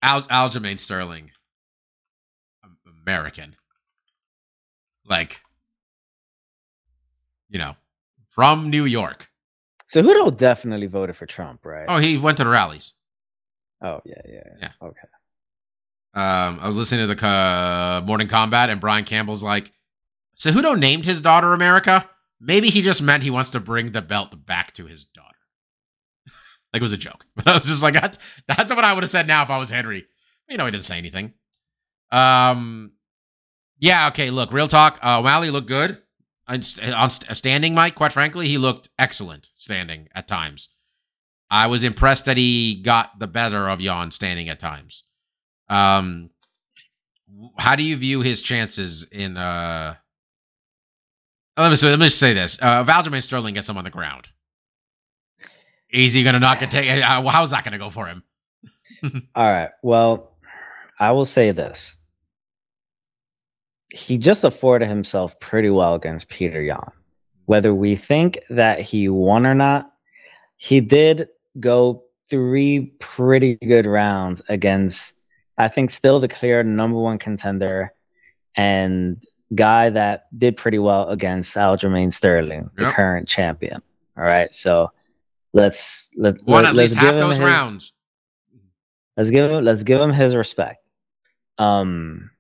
[0.02, 1.30] Al, Aljamain Sterling,
[3.04, 3.56] American,
[5.08, 5.42] like,
[7.50, 7.76] you know,
[8.30, 9.30] from New York.
[9.94, 11.86] Cejudo definitely voted for Trump, right?
[11.88, 12.94] Oh, he went to the rallies.
[13.82, 14.72] Oh, yeah, yeah, Yeah.
[14.82, 15.08] Okay.
[16.16, 19.72] um, I was listening to the uh, Morning Combat, and Brian Campbell's like,
[20.36, 22.10] Cejudo named his daughter America.
[22.40, 25.36] Maybe he just meant he wants to bring the belt back to his daughter.
[26.74, 27.26] like it was a joke.
[27.36, 28.18] But I was just like, that's,
[28.48, 30.06] that's what I would have said now if I was Henry.
[30.50, 31.34] You know, he didn't say anything.
[32.12, 32.92] Um,
[33.80, 35.00] yeah, okay, look, real talk.
[35.04, 36.02] Uh, O'Malley looked good
[36.48, 37.96] on, st- standing, Mike.
[37.96, 40.70] Quite frankly, he looked excellent standing at times.
[41.50, 45.04] I was impressed that he got the better of Jan standing at times.
[45.70, 46.32] Um,
[47.58, 49.38] how do you view his chances in?
[49.38, 49.96] uh
[51.58, 53.90] Let me say, let me just say this: uh, Aljamain Sterling gets him on the
[53.90, 54.30] ground,
[55.90, 57.02] is he going to knock get taken?
[57.02, 58.24] Uh, how's that going to go for him?
[59.36, 59.70] All right.
[59.82, 60.32] Well,
[61.00, 61.98] I will say this.
[63.96, 66.92] He just afforded himself pretty well against Peter Yan.
[67.46, 69.92] Whether we think that he won or not,
[70.58, 71.30] he did
[71.60, 75.14] go three pretty good rounds against,
[75.58, 77.94] I think, still the clear number one contender
[78.56, 79.18] and
[79.54, 82.94] guy that did pretty well against Aljamain Sterling, the Yep.
[82.94, 83.82] current champion.
[84.18, 84.52] All right.
[84.54, 84.92] So
[85.54, 87.92] let's let, Won let, at let's least half those his- rounds.
[89.16, 90.84] Let's give him let's give him his respect.
[91.58, 92.32] Um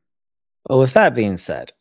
[0.65, 1.71] but with that being said,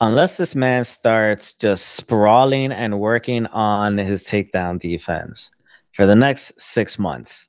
[0.00, 5.50] unless this man starts just sprawling and working on his takedown defense
[5.92, 7.48] for the next six months,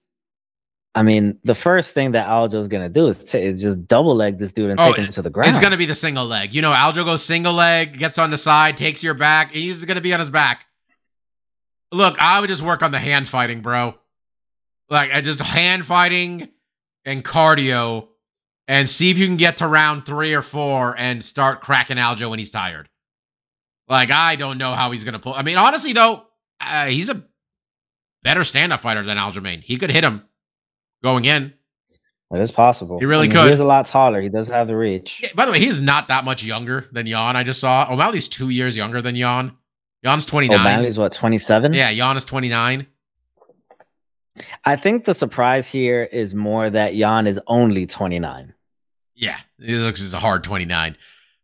[0.95, 4.39] I mean, the first thing that Aljo's gonna do is, ta- is just double leg
[4.39, 5.50] this dude and Oh, take him to the ground.
[5.50, 6.56] It's going to be the single leg.
[6.56, 9.52] You know, Aljo goes single leg, gets on the side, takes your back.
[9.52, 10.65] He's going to be on his back.
[11.91, 13.93] Look, I would just work on the hand fighting, bro.
[14.89, 16.50] Like, I just hand fighting
[17.06, 18.08] and cardio
[18.67, 22.30] and see if you can get to round three or four and start cracking Aljo
[22.30, 22.89] when he's tired.
[23.88, 25.34] Like, I don't know how he's going to pull.
[25.34, 26.25] I mean, honestly, though,
[26.60, 27.23] uh, he's a
[28.23, 29.62] better stand up fighter than Aljamain.
[29.62, 30.23] He could hit him
[31.01, 31.53] going in.
[32.30, 32.99] It is possible.
[32.99, 33.45] He really I mean, could.
[33.45, 34.19] He is a lot taller.
[34.19, 35.21] He does have the reach.
[35.23, 37.38] Yeah, by the way, he's not that much younger than Jan.
[37.38, 39.53] I just saw O'Malley's two years younger than Jan.
[40.03, 40.60] Jan's 29.
[40.60, 41.73] O'Malley's what, 27?
[41.73, 42.86] yeah, Jan is 29.
[44.65, 48.53] I think the surprise here is more that Jan is only 29.
[49.17, 50.95] Yeah, he looks as a hard 29.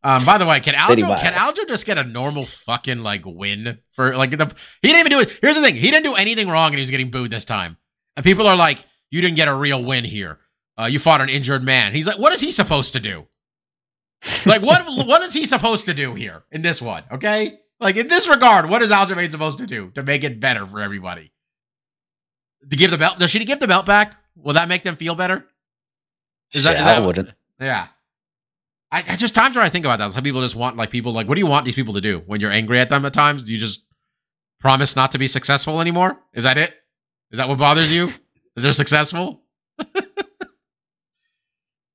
[0.04, 1.34] Um, by the way, can Aljo can.
[1.34, 5.20] Aljo just get a normal fucking like win for like the he didn't even do
[5.22, 5.40] it.
[5.42, 7.78] Here's the thing, he didn't do anything wrong and he was getting booed this time.
[8.16, 10.40] And people are like, you didn't get a real win here.
[10.78, 11.94] Uh, you fought an injured man.
[11.94, 13.28] He's like, what is he supposed to do?
[14.46, 17.04] Like what what is he supposed to do here in this one?
[17.12, 17.60] Okay?
[17.80, 20.82] Like in this regard, what is Aljamain supposed to do to make it better for
[20.82, 21.32] everybody?
[22.70, 23.20] To give the belt?
[23.20, 24.18] Does she give the belt back?
[24.36, 25.46] Will that make them feel better?
[26.54, 27.30] Is that, Shit, is that I wouldn't.
[27.64, 27.88] Yeah.
[28.92, 31.14] I, I just times where I think about that, some people just want like people
[31.14, 33.14] like, what do you want these people to do when you're angry at them at
[33.14, 33.44] times?
[33.44, 33.88] Do you just
[34.60, 36.20] promise not to be successful anymore?
[36.34, 36.76] Is that it?
[37.32, 38.08] Is that what bothers you?
[38.56, 39.42] That they're successful?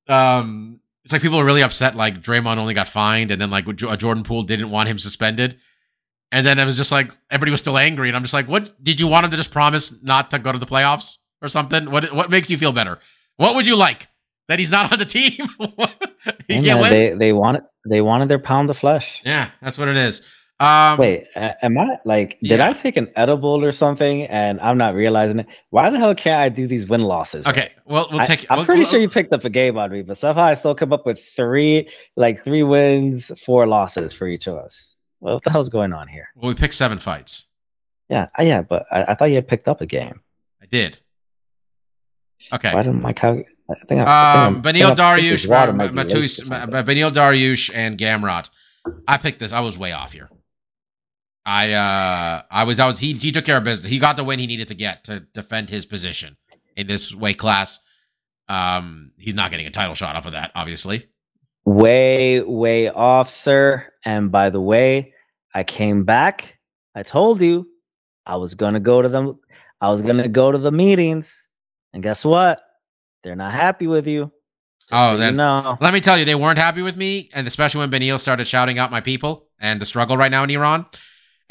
[0.09, 1.95] um, it's like people are really upset.
[1.95, 5.59] Like Draymond only got fined, and then like Jo- Jordan Poole didn't want him suspended,
[6.33, 8.83] and then it was just like everybody was still angry, and I'm just like, what
[8.83, 11.91] did you want him to just promise not to go to the playoffs or something?
[11.93, 12.99] What what makes you feel better?
[13.37, 14.09] What would you like
[14.49, 15.47] that he's not on the team?
[16.49, 19.23] he Yeah, they they wanted they wanted their pound of flesh.
[19.25, 20.27] Yeah, that's what it is.
[20.61, 22.31] Um, Wait, am I like?
[22.41, 22.69] Did Yeah.
[22.69, 25.47] I take an edible or something, and I'm not realizing it?
[25.71, 27.47] Why the hell can't I do these win losses?
[27.47, 28.45] Okay, well, we'll take.
[28.51, 30.43] I, am we'll- pretty we'll- sure you picked up a game on me, but somehow
[30.43, 34.97] I still come up with three, like three wins, four losses for each of us.
[35.21, 36.29] What the hell's going on here?
[36.35, 37.47] Well, we picked seven fights.
[38.09, 40.23] Yeah, uh, yeah, but I, I thought you had picked up a game.
[40.61, 40.99] I did.
[42.53, 42.75] Okay.
[42.75, 46.07] Why didn't my cal- I think I, Um, I think Beneil Dariush, water Ma- might
[46.07, 48.51] be laced or Matus, Beneil Dariush, and Gamrot.
[49.07, 49.53] I picked this.
[49.53, 50.31] I was way off here.
[51.45, 52.99] I uh, I was, I was.
[52.99, 53.91] He he took care of business.
[53.91, 56.37] He got the win he needed to get to defend his position
[56.77, 57.79] in this weight class.
[58.49, 61.07] Um, he's not getting a title shot off of that, obviously.
[61.67, 63.87] way, way off, sir.
[64.05, 65.13] And by the way,
[65.55, 66.59] I came back.
[66.95, 67.67] I told you
[68.27, 69.39] I was gonna go to them.
[69.81, 71.47] I was gonna go to the meetings,
[71.93, 72.61] and guess what?
[73.23, 74.33] They're not happy with you.
[74.91, 75.77] Oh, so then- you know.
[75.81, 78.79] Let me tell you, they weren't happy with me, and especially when Beneil started shouting
[78.79, 80.87] out my people and the struggle right now in Iran.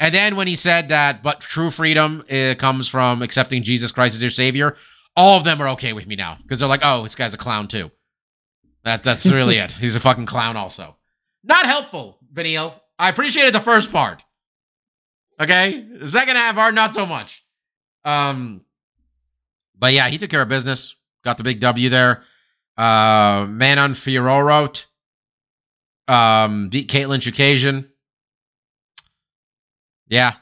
[0.00, 4.14] And then when he said that, but true freedom uh, comes from accepting Jesus Christ
[4.14, 4.76] as your savior,
[5.16, 7.38] all of them are okay with me now because they're like, oh, this guy's a
[7.38, 7.90] clown too.
[8.84, 9.72] That that's really it.
[9.72, 10.96] He's a fucking clown also.
[11.42, 12.74] Not helpful, Beneil.
[12.98, 14.22] I appreciated the first part.
[15.40, 17.44] Okay, the second half are not so much.
[18.04, 18.62] Um,
[19.76, 20.94] but yeah, he took care of business.
[21.24, 22.22] Got the big W there.
[22.76, 24.86] Uh, Manon Fiorot.
[26.06, 27.88] Um, beat Katlyn Chookagian.
[30.08, 30.32] Yeah.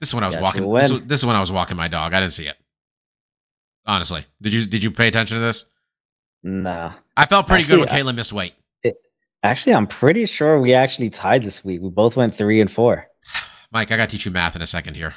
[0.00, 0.72] This is when I was walking.
[0.72, 2.14] This, this is when I was walking my dog.
[2.14, 2.56] I didn't see it.
[3.84, 5.64] Honestly, did you did you pay attention to this?
[6.42, 6.92] Nah.
[7.16, 8.54] I felt pretty good when Actually, Katlyn missed weight.
[9.42, 11.80] Actually, I'm pretty sure we actually tied this week.
[11.80, 13.06] We both went three and four.
[13.72, 15.14] Mike, I got to teach you math in a second here.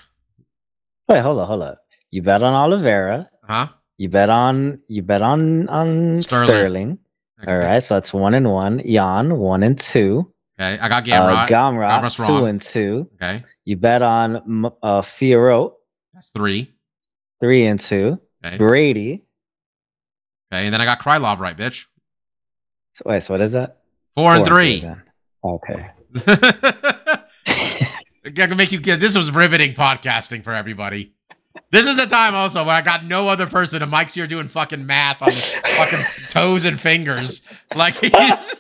[1.08, 1.75] Wait, hold on, hold on.
[2.12, 3.30] You bet on Oliveira.
[3.43, 3.67] Huh?
[4.01, 6.47] You bet on you bet on on Sterling.
[6.47, 6.97] Sterling.
[7.43, 7.51] Okay.
[7.51, 8.81] All right, so that's one and one.
[8.83, 10.33] Jan one and two.
[10.59, 10.79] Okay.
[10.79, 11.47] I got Uh, Gamrot.
[11.47, 12.47] Gamrot Gamrot's two wrong.
[12.49, 13.07] and two.
[13.21, 13.43] okay.
[13.63, 15.73] You bet on uh, Fiorot
[16.15, 16.73] That's three.
[17.41, 18.19] three and two.
[18.43, 18.57] Okay.
[18.57, 19.23] Brady.
[20.51, 20.65] Okay.
[20.65, 21.85] And then I got Krylov right, bitch.
[22.93, 23.81] So, wait, so what is that?
[24.15, 24.79] Four, and three.
[24.79, 25.03] then.
[25.43, 25.91] Okay.
[28.25, 31.13] I can make you get this was riveting podcasting for everybody.
[31.71, 34.49] This is the time also when I got no other person and Mike's here doing
[34.49, 37.43] fucking math on fucking toes and fingers.
[37.73, 38.12] Like he's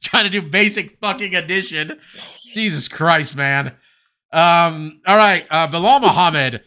[0.00, 2.00] trying to do basic fucking addition.
[2.46, 3.74] Jesus Christ, man.
[4.32, 6.62] Um, all right, uh Belal Muhammad.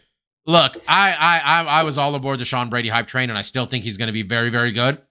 [0.46, 3.42] Look, I I I, I was all aboard the Sean Brady hype train, and I
[3.42, 5.02] still think he's gonna be very, very good.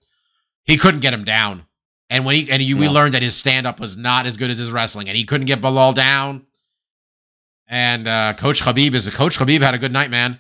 [0.64, 1.66] He couldn't get him down.
[2.10, 4.50] And when he and you, we learned that his stand up was not as good
[4.50, 6.47] as his wrestling, and he couldn't get Belal down.
[7.68, 10.40] And uh, Coach Khabib is a Coach Khabib had a good night, man.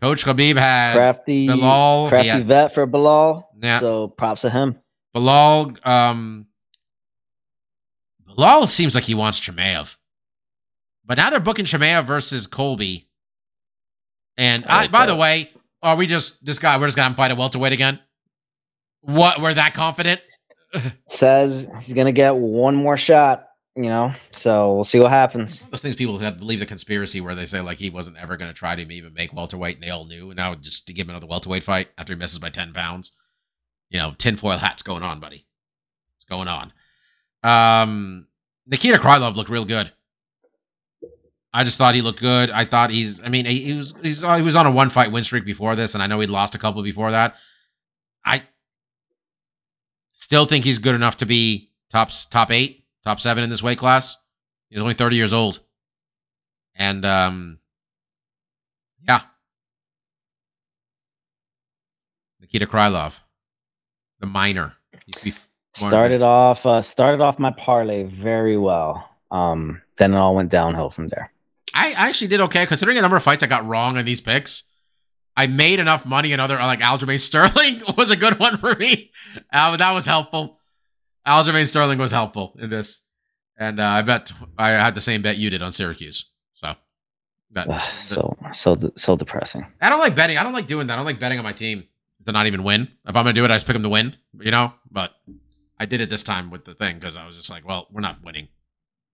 [0.00, 2.42] Coach Khabib had Crafty Belal, crafty yeah.
[2.42, 3.44] vet for Belal.
[3.60, 3.80] Yeah.
[3.80, 4.78] So props to him.
[5.14, 5.84] Belal.
[5.86, 6.46] Um,
[8.28, 9.96] Belal seems like he wants Chimaev,
[11.04, 13.08] but now they're booking Chimaev versus Colby.
[14.36, 15.50] And I I, like by the way,
[15.82, 16.78] are we just this guy?
[16.78, 18.00] We're just gonna fight a welterweight again?
[19.00, 19.40] What?
[19.40, 20.20] We're that confident?
[21.06, 23.47] Says he's gonna get one more shot.
[23.78, 25.64] You know, so we'll see what happens.
[25.66, 28.50] Those things people have believe the conspiracy where they say like he wasn't ever going
[28.50, 30.30] to try to even make welterweight, and they all knew.
[30.30, 33.12] And now just to give him another welterweight fight after he misses by ten pounds,
[33.88, 35.46] you know, tinfoil hat's going on, buddy.
[36.16, 36.72] What's going on?
[37.44, 38.26] Um,
[38.66, 39.92] Nikita Krylov looked real good.
[41.54, 42.50] I just thought he looked good.
[42.50, 43.22] I thought he's.
[43.22, 45.76] I mean, he, he was he's he was on a one fight win streak before
[45.76, 47.36] this, and I know he'd lost a couple before that.
[48.24, 48.42] I
[50.14, 52.77] still think he's good enough to be top top eight,
[53.08, 54.18] top seven in this weight class.
[54.68, 55.60] He's only 30 years old.
[56.74, 57.58] And um
[59.08, 59.22] yeah.
[62.40, 63.20] Nikita Krylov,
[64.20, 64.74] the minor.
[65.06, 65.48] Used to be f-
[65.80, 69.08] more- Started off uh, started off my parlay very well.
[69.30, 71.32] Um, then it all went downhill from there.
[71.72, 74.20] I I actually did okay considering the number of fights I got wrong in these
[74.20, 74.64] picks.
[75.34, 79.12] I made enough money in other like Aljamain Sterling was a good one for me.
[79.50, 80.57] Uh, that was helpful.
[81.28, 83.02] Aljamain Sterling was helpful in this,
[83.58, 86.30] and uh, I bet I had the same bet you did on Syracuse.
[86.54, 86.74] So,
[87.50, 87.68] bet.
[87.68, 89.66] Ugh, so so de- so depressing.
[89.80, 90.38] I don't like betting.
[90.38, 90.94] I don't like doing that.
[90.94, 91.84] I don't like betting on my team
[92.24, 92.82] to not even win.
[93.06, 94.16] If I'm gonna do it, I just pick them to win.
[94.40, 94.72] You know.
[94.90, 95.12] But
[95.78, 98.00] I did it this time with the thing because I was just like, well, we're
[98.00, 98.48] not winning.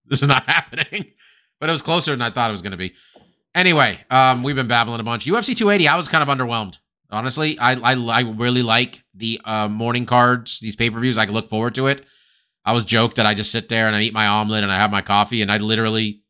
[0.06, 1.12] This is not happening.
[1.58, 2.92] But it was closer than I thought it was gonna be.
[3.54, 5.24] Anyway, um, we've been babbling a bunch.
[5.24, 5.88] UFC 280.
[5.88, 6.76] I was kind of underwhelmed.
[7.14, 11.16] Honestly, I I, I really like the uh, morning cards, these pay per views.
[11.16, 12.04] I look forward to it.
[12.64, 14.76] I was joked that I just sit there and I eat my omelet and I
[14.76, 16.22] have my coffee and I literally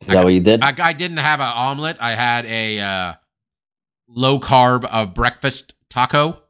[0.00, 0.62] Is that what you did?
[0.62, 1.96] I, I didn't have an omelet.
[1.98, 3.14] I had a uh,
[4.08, 6.42] low carb uh, breakfast taco.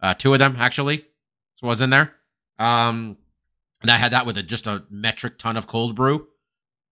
[0.00, 1.04] Uh, two of them actually
[1.60, 2.14] was in there.
[2.58, 3.16] Um,
[3.82, 6.28] and I had that with a, just a metric ton of cold brew.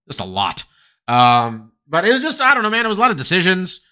[0.07, 0.63] just a lot.
[1.07, 2.85] Um, but it was just I don't know, man.
[2.85, 3.85] It was a lot of decisions,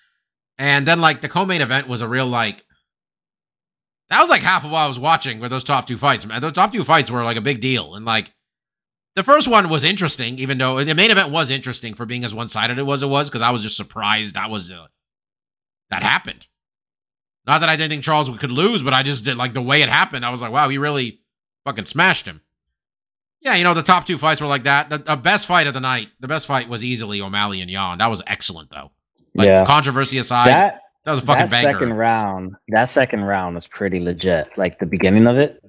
[0.59, 2.63] and then like the co-main event was a real like.
[4.09, 6.25] That was like half of what I was watching with those top two fights.
[6.25, 8.33] Man, those top two fights were like a big deal, and like
[9.15, 12.33] the first one was interesting, even though the main event was interesting for being as
[12.33, 13.01] one-sided it was.
[13.01, 14.87] It was because I was just surprised that was uh,
[15.89, 16.47] that happened.
[17.45, 19.81] Not that I didn't think Charles could lose, but I just did like the way
[19.81, 20.25] it happened.
[20.25, 21.21] I was like, wow, he really
[21.65, 22.41] fucking smashed him.
[23.41, 24.89] Yeah, you know, the top two fights were like that.
[24.89, 27.99] The, the best fight of the night, the best fight was easily O'Malley and Yan.
[27.99, 28.91] That was excellent, though.
[29.39, 29.65] Like, yeah.
[29.65, 33.99] controversy aside, that, that was a fucking that second round, that second round was pretty
[33.99, 34.49] legit.
[34.57, 35.63] Like the beginning of it.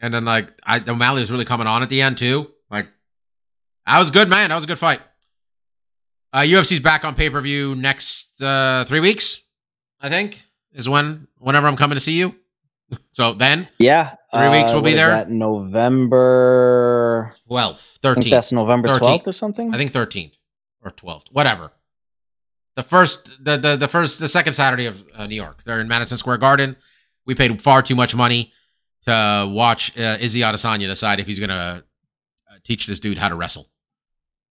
[0.00, 2.50] And then, like, I, O'Malley was really coming on at the end, too.
[2.70, 2.86] Like,
[3.86, 4.50] that was good, man.
[4.50, 5.00] That was a good fight.
[6.34, 9.42] Uh, UFC's back on pay per view next uh, three weeks,
[10.00, 10.42] I think,
[10.72, 12.34] is when, whenever I'm coming to see you.
[13.12, 15.10] So then, Yeah, Three weeks uh, we'll be there?
[15.10, 17.32] that, November.
[17.48, 18.30] 12th, I think 13th.
[18.30, 18.98] that's November 13th.
[18.98, 19.72] twelfth or something.
[19.72, 20.38] I think 13th
[20.82, 21.70] or 12th, whatever.
[22.76, 25.62] The first, the the, the first, the second Saturday of uh, New York.
[25.64, 26.76] They're in Madison Square Garden.
[27.24, 28.52] We paid far too much money
[29.06, 31.84] to watch uh, Izzy Adesanya decide if he's gonna
[32.50, 33.66] uh, teach this dude how to wrestle,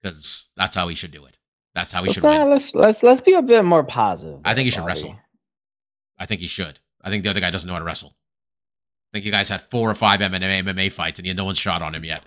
[0.01, 1.37] because that's how he should do it.
[1.75, 2.49] That's how he let's, should not, win.
[2.49, 4.39] let's let's let's be a bit more positive.
[4.45, 4.89] I think he should Bobby.
[4.89, 5.15] wrestle.
[6.17, 6.79] I think he should.
[7.01, 8.15] I think the other guy doesn't know how to wrestle.
[9.11, 11.59] I think you guys had four or five MMA, MMA fights, and yet no one's
[11.59, 12.23] shot on him yet.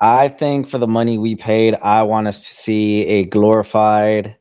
[0.00, 4.36] I think for the money we paid, I want to see a glorified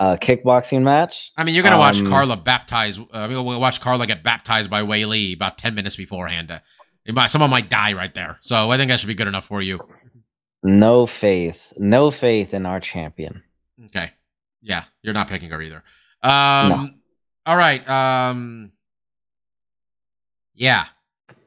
[0.00, 1.30] uh, kickboxing match.
[1.36, 2.98] I mean, you're gonna watch Um, Carla baptize.
[2.98, 6.50] Uh, I mean, we'll watch Carla get baptized by Weili about ten minutes beforehand.
[6.50, 6.60] Uh,
[7.04, 8.38] it might, someone might die right there.
[8.40, 9.78] So I think that should be good enough for you.
[10.62, 13.42] No faith, no faith in our champion.
[13.86, 14.10] Okay.
[14.62, 15.82] Yeah, you're not picking her either.
[16.22, 17.00] Um.
[17.46, 17.88] All right.
[17.88, 18.72] Um.
[20.54, 20.86] Yeah.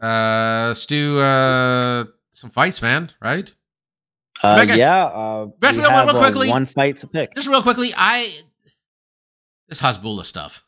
[0.02, 0.66] Uh.
[0.70, 3.12] Let's do uh some fights, man.
[3.22, 3.54] Right.
[4.44, 6.50] Uh, Megan, yeah, uh, we real- real have, uh, quickly.
[6.50, 7.34] one fight to pick.
[7.34, 8.30] Just real quickly, I
[9.70, 10.66] this Hasbullah stuff.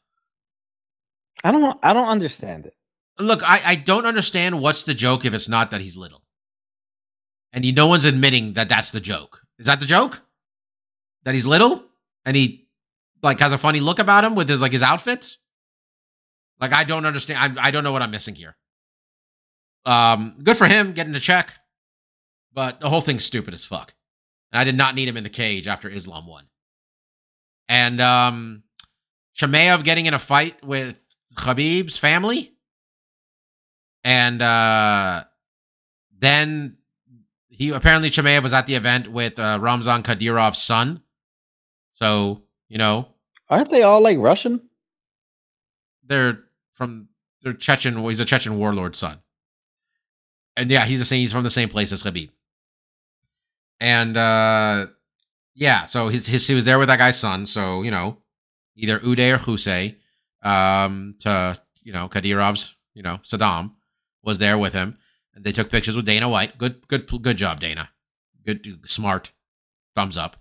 [1.43, 2.73] I don't, I don't understand it.
[3.19, 6.23] Look, I, I don't understand what's the joke if it's not that he's little.
[7.53, 9.41] And you, no one's admitting that that's the joke.
[9.59, 10.21] Is that the joke?
[11.23, 11.83] That he's little
[12.25, 12.67] and he
[13.21, 15.37] like has a funny look about him with his like his outfits?
[16.59, 17.59] Like I don't understand.
[17.59, 18.55] I, I don't know what I'm missing here.
[19.85, 21.53] Um, good for him getting the check,
[22.55, 23.93] but the whole thing's stupid as fuck.
[24.51, 26.45] And I did not need him in the cage after Islam won.
[27.69, 28.63] And um,
[29.37, 30.99] Chimaev getting in a fight with
[31.35, 32.53] Khabib's family.
[34.03, 35.25] And uh,
[36.17, 36.77] then
[37.49, 41.01] he apparently Chimaev was at the event with uh, Ramzan Kadyrov's son.
[41.91, 43.07] So, you know,
[43.49, 44.61] Aren't they all like Russian?
[46.07, 46.39] they're
[46.73, 47.07] from
[47.41, 47.95] they're Chechen.
[48.01, 49.19] Well, he's a Chechen warlord's son,
[50.55, 51.19] and yeah, he's the same.
[51.19, 52.29] He's from the same place as Khabib.
[53.79, 54.87] And uh,
[55.53, 57.45] yeah, so his his he was there with that guy's son.
[57.45, 58.19] So you know,
[58.75, 59.95] either Uday or Husey,
[60.41, 63.71] um, to you know Kadyrov's, you know Saddam
[64.23, 64.97] was there with him,
[65.33, 66.57] and they took pictures with Dana White.
[66.57, 67.89] Good, good, good job, Dana.
[68.45, 69.31] Good, smart.
[69.95, 70.37] Thumbs up.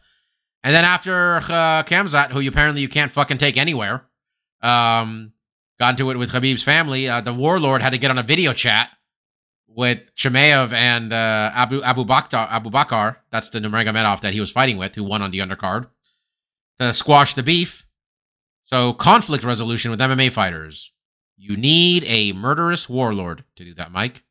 [0.64, 4.06] And then after uh, Kamzat, who you apparently you can't fucking take anywhere,
[4.62, 5.32] um,
[5.78, 7.08] got into it with Khabib's family.
[7.08, 8.90] Uh, the warlord had to get on a video chat
[9.76, 12.48] with Chimaev and uh, Abu Abu Bakr.
[12.50, 15.88] Abu Bakr, that's the Nurmagomedov that he was fighting with, who won on the undercard,
[16.78, 17.86] to squash the beef.
[18.62, 20.92] So conflict resolution with MMA fighters.
[21.36, 24.22] You need a murderous warlord to do that, Mike.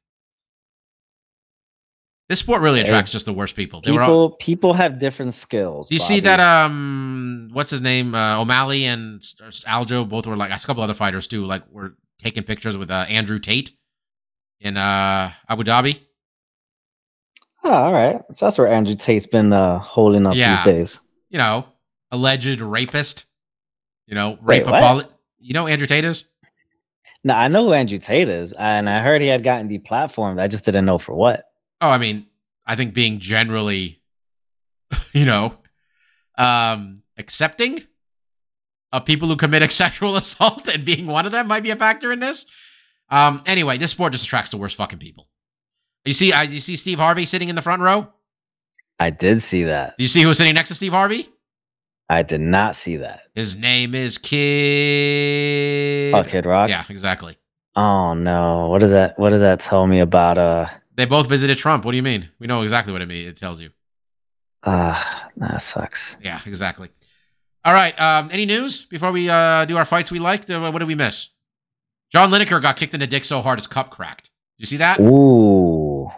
[2.30, 3.82] This sport really Hey, attracts just the worst people.
[3.82, 5.90] They were all, People, people have different skills.
[5.92, 6.40] you see that?
[6.40, 8.16] Um, what's his name?
[8.16, 11.46] Uh, O'Malley and Aljo both were like a couple other fighters too.
[11.46, 13.72] Like were taking pictures with uh, Andrew Tate
[14.64, 16.00] in uh, Abu Dhabi.
[17.64, 18.20] Oh, all right.
[18.32, 20.56] So that's where Andrew Tate's been uh, holding up Yeah.
[20.56, 21.00] these days.
[21.30, 21.66] You know,
[22.12, 23.26] alleged rapist.
[24.08, 25.06] You know, rape Wait,
[25.40, 26.26] You know who Andrew Tate is?
[27.24, 30.42] Now I know who Andrew Tate is, and I heard he had gotten deplatformed.
[30.42, 31.46] I just didn't know for what.
[31.80, 32.28] Oh, I mean,
[32.66, 34.02] I think being generally,
[35.14, 35.56] you know,
[36.38, 37.84] um, accepting
[38.92, 42.12] of people who commit sexual assault and being one of them might be a factor
[42.12, 42.46] in this.
[43.14, 45.28] Um, anyway, this sport just attracts the worst fucking people.
[46.06, 48.08] You see, I you see Steve Harvey sitting in the front row.
[49.00, 49.96] I did see that.
[49.98, 51.30] You see who's sitting next to Steve Harvey?
[52.10, 53.22] I did not see that.
[53.36, 56.14] His name is Kid.
[56.14, 56.70] Oh, Kid Rock.
[56.70, 57.38] Yeah, exactly.
[57.76, 58.68] Oh no.
[58.70, 59.18] What does that?
[59.18, 60.38] What does that tell me about?
[60.38, 61.86] Uh, They both visited Trump.
[61.86, 62.30] What do you mean?
[62.40, 63.30] We know exactly what it means.
[63.30, 63.70] It tells you.
[64.64, 65.02] uh
[65.38, 66.18] that sucks.
[66.24, 66.90] Yeah, exactly.
[67.66, 68.00] All right.
[68.00, 70.50] Um, any news before we uh, do our fights we liked?
[70.50, 71.30] Uh, what did we miss?
[72.14, 74.30] John Lineker got kicked in the dick so hard his cup cracked.
[74.58, 75.00] You see that?
[75.00, 76.10] Ooh.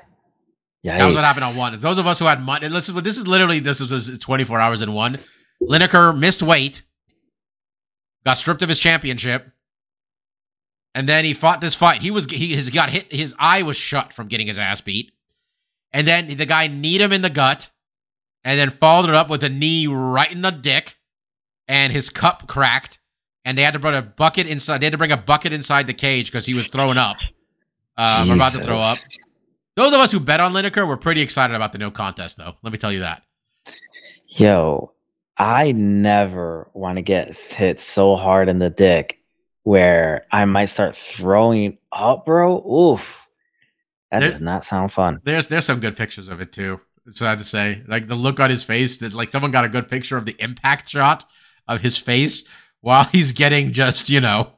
[0.83, 0.99] Yeah.
[0.99, 1.59] That was what happened on Yikes.
[1.59, 1.79] one.
[1.79, 4.19] Those of us who had money, this is this is literally this is, this is
[4.19, 5.17] 24 hours in one.
[5.63, 6.83] Lineker missed weight,
[8.25, 9.51] got stripped of his championship,
[10.93, 12.01] and then he fought this fight.
[12.03, 13.11] He was he has got hit.
[13.11, 15.11] His eye was shut from getting his ass beat,
[15.91, 17.71] and then the guy kneed him in the gut,
[18.43, 20.97] and then followed it up with a knee right in the dick,
[21.67, 22.99] and his cup cracked,
[23.45, 24.79] and they had to bring a bucket inside.
[24.81, 27.17] They had to bring a bucket inside the cage because he was throwing up.
[27.95, 28.97] Um, we're about to throw up.
[29.75, 32.55] Those of us who bet on Lineker were pretty excited about the no contest, though.
[32.63, 33.23] Let me tell you that.
[34.27, 34.91] Yo,
[35.37, 39.21] I never want to get hit so hard in the dick
[39.63, 42.65] where I might start throwing up, bro.
[42.65, 43.21] Oof.
[44.11, 45.19] That does not sound fun.
[45.23, 46.79] There's there's some good pictures of it too.
[47.05, 48.97] It's sad to say, like the look on his face.
[48.97, 51.25] That like someone got a good picture of the impact shot
[51.67, 52.47] of his face
[52.85, 54.51] while he's getting just you know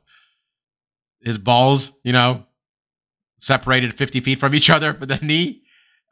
[1.21, 2.43] his balls, you know,
[3.37, 5.63] separated 50 feet from each other with the knee.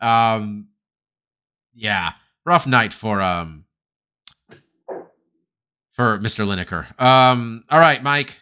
[0.01, 0.67] Um,
[1.73, 2.13] yeah,
[2.45, 3.65] rough night for um
[5.91, 6.45] for Mr.
[6.45, 6.99] Lineker.
[7.01, 8.41] Um, all right, Mike.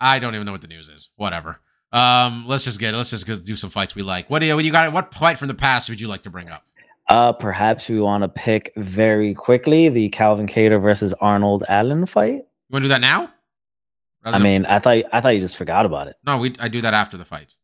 [0.00, 1.10] I don't even know what the news is.
[1.16, 1.60] Whatever.
[1.92, 4.30] Um, let's just get let's just do some fights we like.
[4.30, 4.90] What do you what you got?
[4.94, 6.64] What fight from the past would you like to bring up?
[7.08, 12.42] Uh, perhaps we want to pick very quickly the Calvin Kattar versus Arnold Allen fight.
[12.68, 13.32] You want to do that now?
[14.24, 16.16] Rather I than- mean, I thought I thought you just forgot about it.
[16.26, 17.54] no, we I do that after the fight.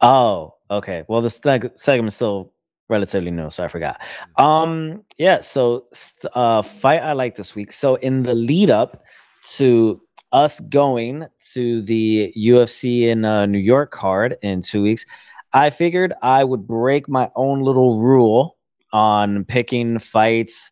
[0.00, 1.04] Oh, okay.
[1.08, 2.52] Well, the seg- segment is still
[2.88, 4.00] relatively new, so I forgot.
[4.36, 5.40] Um, yeah.
[5.40, 7.72] So, st- uh, fight I like this week.
[7.72, 9.02] So, in the lead up
[9.56, 10.00] to
[10.32, 15.04] us going to the UFC in uh, New York card in two weeks,
[15.52, 18.56] I figured I would break my own little rule
[18.92, 20.70] on picking fights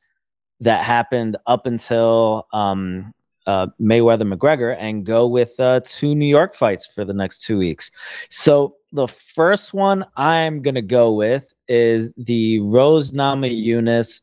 [0.61, 3.13] that happened up until um,
[3.49, 7.57] uh, Mayweather McGregor and go with uh, two New York fights for the next two
[7.57, 7.91] weeks.
[8.29, 14.21] So the first one I'm gonna go with is the Rose Namajunas,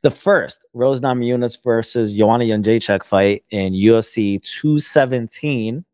[0.00, 5.84] the first Rose Namajunas versus Joanna Jędrzejczyk fight in UFC 217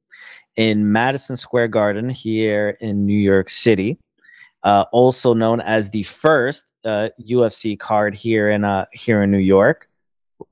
[0.55, 3.99] in Madison Square Garden here in New York City,
[4.63, 9.39] uh, also known as the first uh, UFC card here in uh, here in New
[9.39, 9.89] York.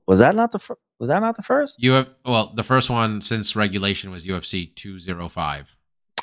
[0.07, 1.81] Was that not the fir- was that not the first?
[1.81, 5.75] You have well, the first one since regulation was UFC 205.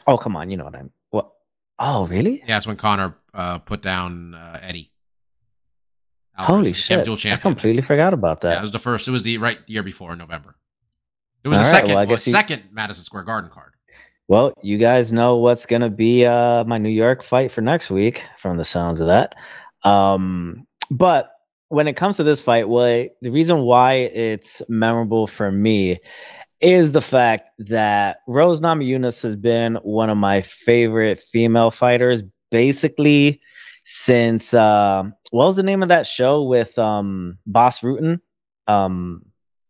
[0.06, 0.90] Oh come on, you know what I'm.
[1.10, 1.30] What?
[1.78, 2.38] Oh really?
[2.40, 4.90] Yeah, that's when Conor uh, put down uh, Eddie.
[6.36, 7.04] Alvarez, Holy shit!
[7.04, 8.52] Dual I completely forgot about that.
[8.52, 9.06] Yeah, it was the first.
[9.06, 10.56] It was the right the year before in November.
[11.44, 13.72] It was All the right, second, well, well, you- second Madison Square Garden card.
[14.26, 18.24] Well, you guys know what's gonna be uh, my New York fight for next week,
[18.38, 19.34] from the sounds of that.
[19.84, 21.33] Um, but
[21.68, 25.98] when it comes to this fight, well, the reason why it's memorable for me
[26.60, 33.40] is the fact that Rose Namajunas has been one of my favorite female fighters, basically
[33.84, 38.20] since uh, what was the name of that show with um, Bas Rutten?
[38.66, 39.26] Um,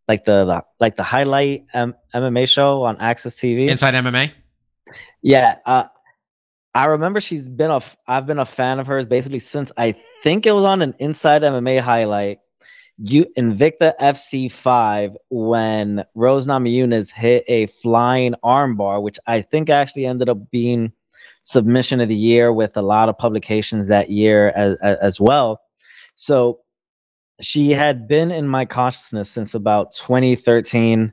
[0.06, 3.68] like the, the like the highlight M- MMA show on AXS TV.
[3.68, 4.30] Inside MMA.
[5.22, 5.84] Yeah, uh,
[6.74, 7.80] I remember she's been a.
[8.08, 11.42] I've been a fan of hers basically since I think it was on an Inside
[11.42, 12.38] MMA highlight.
[12.98, 20.06] You Invicta FC five when Rose Namajunas hit a flying armbar, which I think actually
[20.06, 20.92] ended up being
[21.42, 25.60] submission of the year with a lot of publications that year as as, as well.
[26.16, 26.60] So
[27.40, 31.12] she had been in my consciousness since about 2013.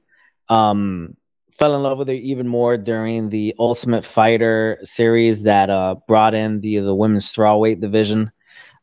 [0.49, 1.15] Um,
[1.61, 6.33] fell in love with her even more during the Ultimate Fighter series that uh, brought
[6.33, 8.31] in the the women's strawweight division.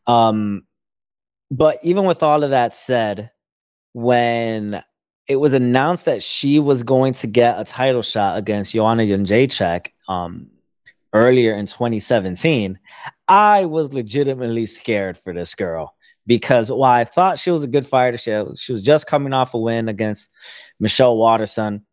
[0.07, 0.63] Um,
[1.51, 3.33] but even with all of that said,
[3.95, 4.81] when
[5.27, 9.89] it was announced that she was going to get a title shot against Joanna Jędrzejczyk
[10.09, 10.47] um,
[11.13, 12.79] earlier in 2017,
[13.27, 15.97] I was legitimately scared for this girl
[16.29, 19.55] because while I thought she was a good fighter, she, she was just coming off
[19.55, 20.31] a win against
[20.79, 21.85] Michelle Waterson.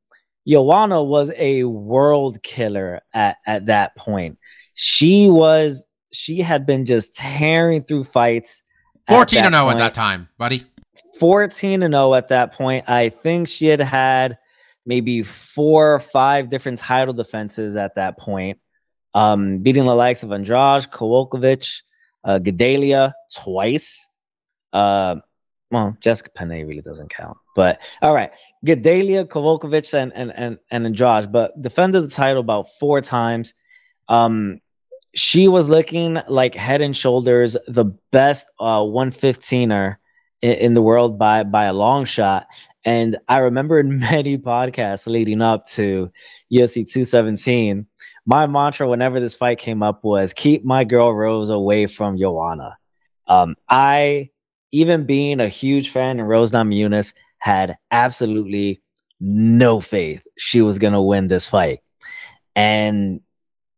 [0.47, 4.37] Joanna was a world killer at, at that point.
[4.75, 8.63] She was she had been just tearing through fights.
[9.07, 10.63] 14 and 0 at that time, buddy.
[11.19, 12.89] 14 and 0 at that point.
[12.89, 14.37] I think she had had
[14.85, 18.59] maybe four or five different title defenses at that point,
[19.13, 21.81] um, beating the likes of Andrade, Kowalkiewicz,
[22.23, 24.07] uh, Gadelha twice.
[24.71, 25.17] Uh,
[25.75, 28.31] well, Jessica Penne really doesn't count, but all right,
[28.65, 33.53] Gadelha, Kowalkiewicz, and and and and Andrade, but defended the title about four times.
[34.07, 34.61] Um,
[35.15, 39.97] she was looking like head and shoulders the best uh 115er
[40.41, 42.47] in, in the world by by a long shot.
[42.85, 46.09] And I remember in many podcasts leading up to
[46.53, 47.85] UFC 217
[48.25, 52.77] my mantra whenever this fight came up was keep my girl Rose away from Joanna.
[53.27, 54.29] Um, I,
[54.75, 58.81] even being a huge fan of Rose Namajunas, had absolutely
[59.21, 61.79] no faith she was going to win this fight.
[62.57, 63.21] And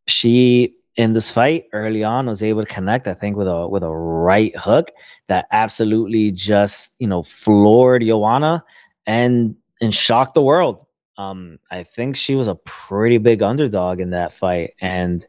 [0.07, 3.83] she in this fight early on was able to connect i think with a with
[3.83, 4.89] a right hook
[5.27, 8.63] that absolutely just you know floored Joanna
[9.05, 10.87] and and shocked the world
[11.17, 15.27] um i think she was a pretty big underdog in that fight and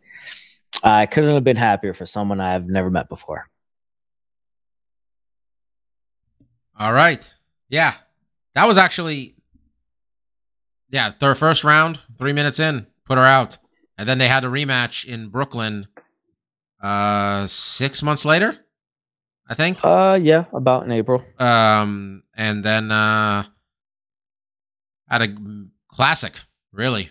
[0.82, 3.50] i couldn't have been happier for someone i've never met before
[6.78, 7.28] All right.
[7.68, 7.94] Yeah.
[8.54, 9.34] That was actually
[10.90, 13.58] yeah, their first round, three minutes in, put her out.
[13.98, 15.88] And then they had a rematch in Brooklyn
[16.80, 18.56] uh six months later,
[19.48, 19.80] I think.
[19.82, 23.44] uh yeah about in april Um and then uh
[25.08, 25.36] had a
[25.88, 26.34] classic,
[26.72, 27.10] really.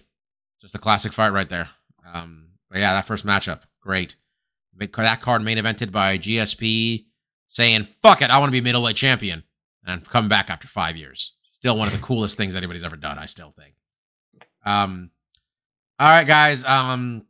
[0.62, 1.70] Just a classic fight right there.
[2.14, 4.16] Um but yeah, that first matchup, great.
[4.78, 7.06] That card main evented by GSP
[7.48, 9.44] saying, fuck it, I want to be middleweight champion.
[9.88, 11.34] And coming back after five years.
[11.50, 13.74] Still one of the coolest things anybody's ever done, I still think.
[14.66, 15.12] Um
[16.00, 16.64] all right, guys.
[16.66, 17.26] Um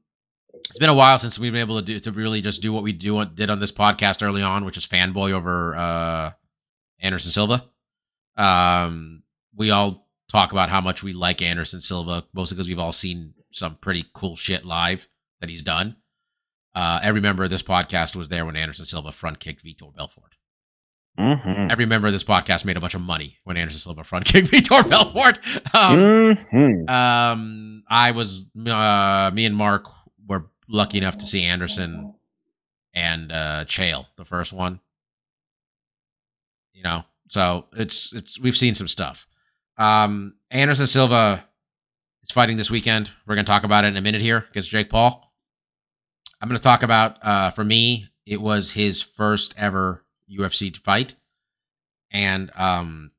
[0.70, 2.84] it's been a while since we've been able to do to really just do what
[2.84, 6.32] we do did on this podcast early on, which is fanboy over uh
[7.00, 7.66] Anderson Silva.
[8.36, 9.24] Um
[9.56, 13.34] we all talk about how much we like Anderson Silva, mostly because we've all seen
[13.52, 15.08] some pretty cool shit live
[15.40, 15.96] that he's done.
[16.76, 20.37] Uh, every member of this podcast was there when Anderson Silva front kicked Vitor Belfort.
[21.18, 21.72] Mm-hmm.
[21.72, 24.48] Every member of this podcast made a bunch of money when Anderson Silva front kicked
[24.52, 25.40] Vitor Belfort.
[25.74, 25.98] Um,
[26.52, 26.90] Mhm.
[26.90, 29.86] um, I was uh, me and Mark
[30.28, 32.14] were lucky enough to see Anderson
[32.94, 34.80] and uh, Chael, the first one.
[36.74, 39.28] You know, so it's it's we've seen some stuff.
[39.78, 41.46] Um, Anderson Silva
[42.24, 43.12] is fighting this weekend.
[43.26, 45.34] We're gonna talk about it in a minute here against Jake Paul.
[46.42, 51.16] I'm gonna talk about uh, for me, it was his first ever UFC to fight,
[52.12, 53.12] and um,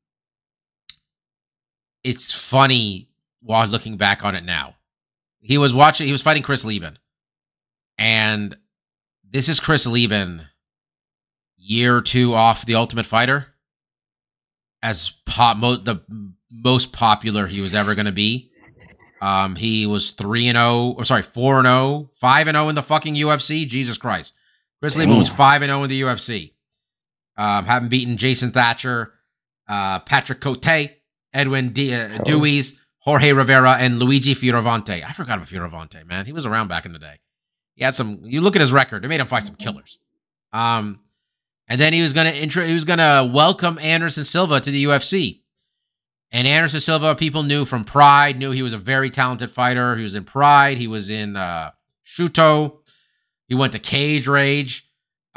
[2.04, 3.08] it's funny
[3.40, 4.74] while looking back on it now.
[5.40, 6.06] He was watching.
[6.06, 6.98] He was fighting Chris Leben,
[7.96, 8.56] and
[9.30, 10.42] this is Chris Leben,
[11.56, 13.46] year or two off the Ultimate Fighter,
[14.82, 16.00] as pop mo- the
[16.50, 18.50] most popular he was ever going to be.
[19.20, 22.74] Um, he was three and zero, or sorry, four and 0, 5 and zero in
[22.76, 23.66] the fucking UFC.
[23.66, 24.34] Jesus Christ,
[24.80, 26.52] Chris Leben was five and zero in the UFC.
[27.38, 29.14] Um, having beaten Jason Thacker,
[29.68, 30.90] uh, Patrick Cote,
[31.32, 32.18] Edwin D- uh, Oh.
[32.24, 35.02] Dewees, Jorge Rivera, and Luigi Fioravante.
[35.08, 36.26] I forgot about Fioravante, man.
[36.26, 37.20] He was around back in the day.
[37.74, 38.20] He had some.
[38.24, 39.98] You look at his record; it made him fight some killers.
[40.52, 41.00] Um,
[41.68, 42.64] and then he was gonna intro.
[42.64, 45.42] He was gonna welcome Anderson Silva to the UFC.
[46.32, 49.96] And Anderson Silva, people knew from Pride, knew he was a very talented fighter.
[49.96, 50.76] He was in Pride.
[50.76, 51.70] He was in uh,
[52.06, 52.78] Shooto.
[53.46, 54.87] He went to Cage Rage.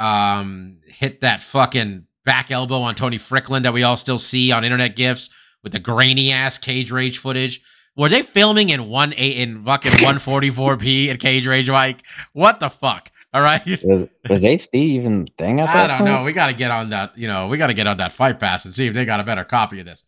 [0.02, 4.64] Um, hit that fucking back elbow on Tony Fryklund that we all still see on
[4.64, 5.30] internet gifs
[5.62, 7.62] with the grainy ass Cage Rage footage.
[7.96, 12.02] Were they filming in one eight in fucking 144p at Cage Rage, Mike?
[12.32, 13.10] What the fuck?
[13.34, 13.64] All right.
[13.84, 16.10] was was hd even thing at I don't point?
[16.10, 16.24] know.
[16.24, 17.16] We got to get on that.
[17.16, 19.20] You know, we got to get on that Fight Pass and see if they got
[19.20, 20.04] a better copy of this.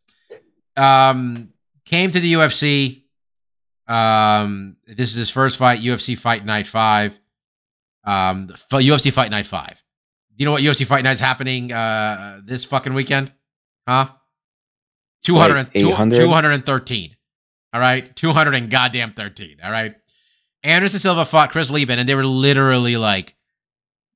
[0.77, 1.51] Um,
[1.85, 3.03] came to the UFC.
[3.87, 7.19] Um, this is his first fight, UFC Fight Night Five.
[8.03, 9.84] Um, UFC Fight Night Five.
[10.37, 13.33] You know what UFC Fight Night's happening uh this fucking weekend?
[13.87, 14.09] Huh?
[15.25, 17.17] 200, like 213.
[17.73, 18.15] All right.
[18.15, 19.59] 200 and goddamn 13.
[19.65, 19.95] All right.
[20.63, 23.37] Anderson Silva fought Chris Leben, and they were literally like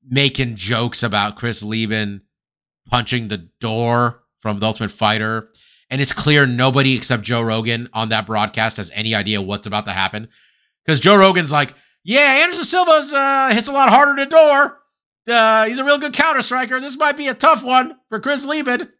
[0.09, 2.23] making jokes about Chris Leben
[2.89, 5.51] punching the door from the Ultimate Fighter.
[5.91, 9.87] And it's clear nobody except Joe Rogan on that broadcast has any idea what's about
[9.87, 10.29] to happen.
[10.85, 14.79] Because Joe Rogan's like, yeah, Anderson Silva's uh, hits a lot harder than the door.
[15.29, 16.81] Uh, he's a real good counter striker.
[16.81, 18.91] This might be a tough one for Chris Leben.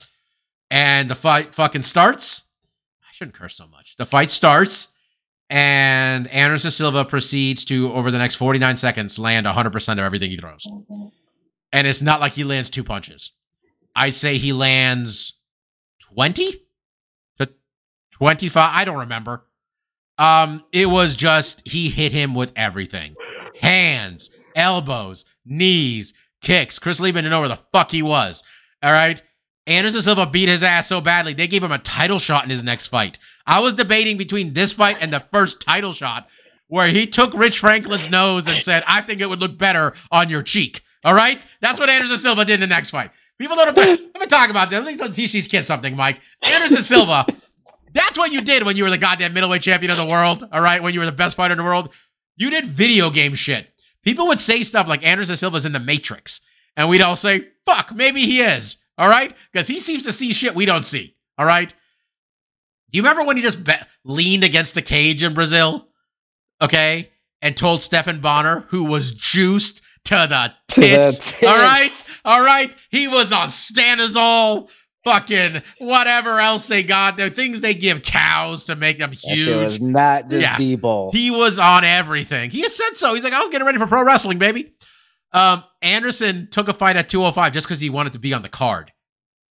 [0.71, 2.43] And the fight fucking starts.
[3.03, 3.95] I shouldn't curse so much.
[3.97, 4.89] The fight starts,
[5.49, 10.37] and Anderson Silva proceeds to, over the next 49 seconds, land 100% of everything he
[10.37, 10.67] throws.
[11.73, 13.33] And it's not like he lands two punches.
[13.97, 15.41] I'd say he lands
[16.15, 16.53] 20
[17.39, 17.49] to
[18.13, 18.71] 25.
[18.75, 19.47] I don't remember.
[20.19, 23.15] Um, it was just he hit him with everything.
[23.61, 26.79] Hands, elbows, knees, kicks.
[26.79, 28.43] Chris Leben didn't know where the fuck he was.
[28.83, 29.23] All right.
[29.67, 32.63] Anderson Silva beat his ass so badly, they gave him a title shot in his
[32.63, 33.19] next fight.
[33.47, 36.27] I was debating between this fight and the first title shot,
[36.69, 40.31] where he took Rich Franklin's nose and said, I think it would look better on
[40.31, 40.81] your cheek.
[41.05, 41.45] All right?
[41.61, 43.11] That's what Anderson Silva did in the next fight.
[43.39, 44.83] People don't let me talk about this.
[44.83, 46.21] Let me teach these kids something, Mike.
[46.43, 47.27] Anderson Silva,
[47.93, 50.63] that's what you did when you were the goddamn middleweight champion of the world, all
[50.63, 50.83] right?
[50.83, 51.93] When you were the best fighter in the world.
[52.37, 53.71] You did video game shit.
[54.09, 56.41] People would say stuff like Anderson Silva's in the Matrix,
[56.79, 60.33] and we'd all say, "Fuck, maybe he is." All right, because he seems to see
[60.33, 61.15] shit we don't see.
[61.37, 61.69] All right.
[62.91, 65.89] Do you remember when he just be- leaned against the cage in Brazil?
[66.63, 67.11] Okay,
[67.43, 71.19] and told Stephan Bonnar, who was juiced to the To the tits.
[71.19, 71.43] tits.
[71.43, 71.91] All right,
[72.25, 72.75] all right.
[72.91, 74.71] He was on Stanozol,
[75.09, 77.17] fucking whatever else they got.
[77.17, 79.65] The things they give cows to make them huge.
[79.65, 80.57] was not just Yeah.
[81.13, 82.51] He was on everything.
[82.51, 83.15] He said so.
[83.15, 84.73] He's like, I was getting ready for pro wrestling, baby.
[85.33, 88.49] Um, Anderson took a fight at 205 just because he wanted to be on the
[88.49, 88.93] card.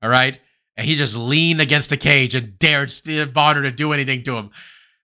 [0.03, 0.39] All right.
[0.77, 4.37] And he just leaned against the cage and dared Steve Bonnar to do anything to
[4.37, 4.51] him.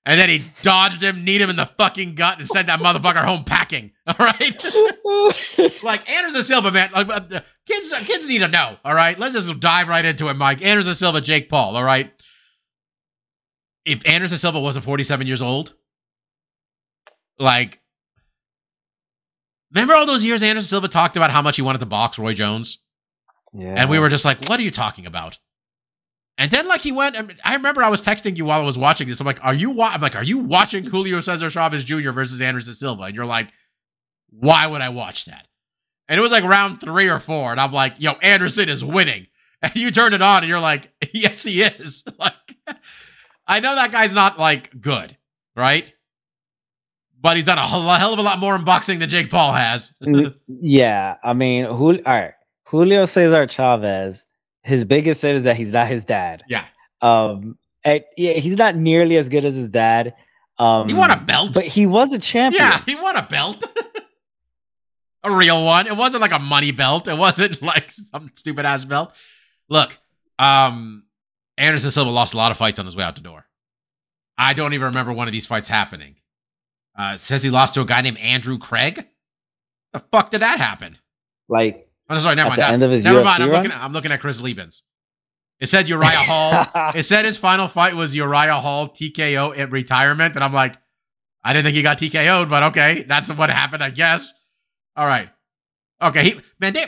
[0.05, 3.25] And then he dodged him, kneed him in the fucking gut, and sent that motherfucker
[3.25, 3.93] home packing.
[4.07, 4.65] All right.
[5.85, 6.91] like Anderson Silva, man.
[6.93, 8.77] Like, uh, kids, kids need to know.
[8.85, 9.17] All right.
[9.17, 10.61] Let's just dive right into it, Mike.
[10.65, 11.77] Anderson Silva, Jake Paul.
[11.77, 12.13] All right.
[13.85, 15.75] If Anderson Silva wasn't 47 years old,
[17.39, 17.81] like,
[19.73, 22.35] remember all those years Anderson Silva talked about how much he wanted to box Roy
[22.35, 22.79] Jones?
[23.53, 23.75] yeah.
[23.77, 25.39] And we were just like, what are you talking about?
[26.39, 28.65] And then like he went, I, mean, I remember I was texting you while I
[28.65, 29.21] was watching this.
[29.21, 29.91] I'm like, are you wa-?
[29.93, 32.11] I'm like, are you watching Julio Cesar Chavez Jr.
[32.11, 33.03] versus Anderson Silva?
[33.03, 33.53] And you're like,
[34.31, 35.47] why would I watch that?
[36.09, 39.27] And it was like round three or four, and I'm like, yo, Anderson is winning.
[39.65, 42.03] And you turn it on, and you're like, yes, he is.
[42.19, 42.35] like,
[43.47, 45.17] I know that guy's not like good,
[45.55, 45.87] right?
[47.21, 49.93] But he's done a hell of a lot more in boxing than Jake Paul has.
[50.49, 52.33] Yeah, I mean, Jul- all right.
[52.65, 54.27] Julio Cesar Chavez,
[54.63, 56.45] his biggest sin is that he's not his dad.
[56.49, 56.65] yeah,
[57.01, 60.15] Um, and, yeah, he's not nearly as good as his dad.
[60.59, 61.55] Um, he won a belt.
[61.55, 62.63] but he was a champion.
[62.65, 63.65] Yeah, he won a belt.
[65.25, 65.87] a real one.
[65.87, 67.09] It wasn't like a money belt.
[67.09, 69.13] It wasn't like some stupid ass belt.
[69.69, 69.99] Look,
[70.39, 71.05] um,
[71.59, 73.47] Anderson Silva lost a lot of fights on his way out the door.
[74.39, 76.17] I don't even remember one of these fights happening.
[76.99, 79.07] Uh, it says he lost to a guy named Andrew Craig.
[79.93, 80.99] The fuck did that happen?
[81.49, 82.59] Like, Oh, sorry, never At mind.
[82.59, 83.43] the That- end of his never UFC mind.
[83.43, 83.71] I'm looking.
[83.73, 84.83] At, I'm looking at Chris Leben's.
[85.61, 86.93] It said Uriah Hall.
[86.95, 90.77] it said his final fight was Uriah Hall TKO at retirement, and I'm like,
[91.45, 94.33] I didn't think he got TKO'd, but okay, that's what happened, I guess.
[94.97, 95.31] All right,
[96.03, 96.73] okay, he, man.
[96.75, 96.87] They,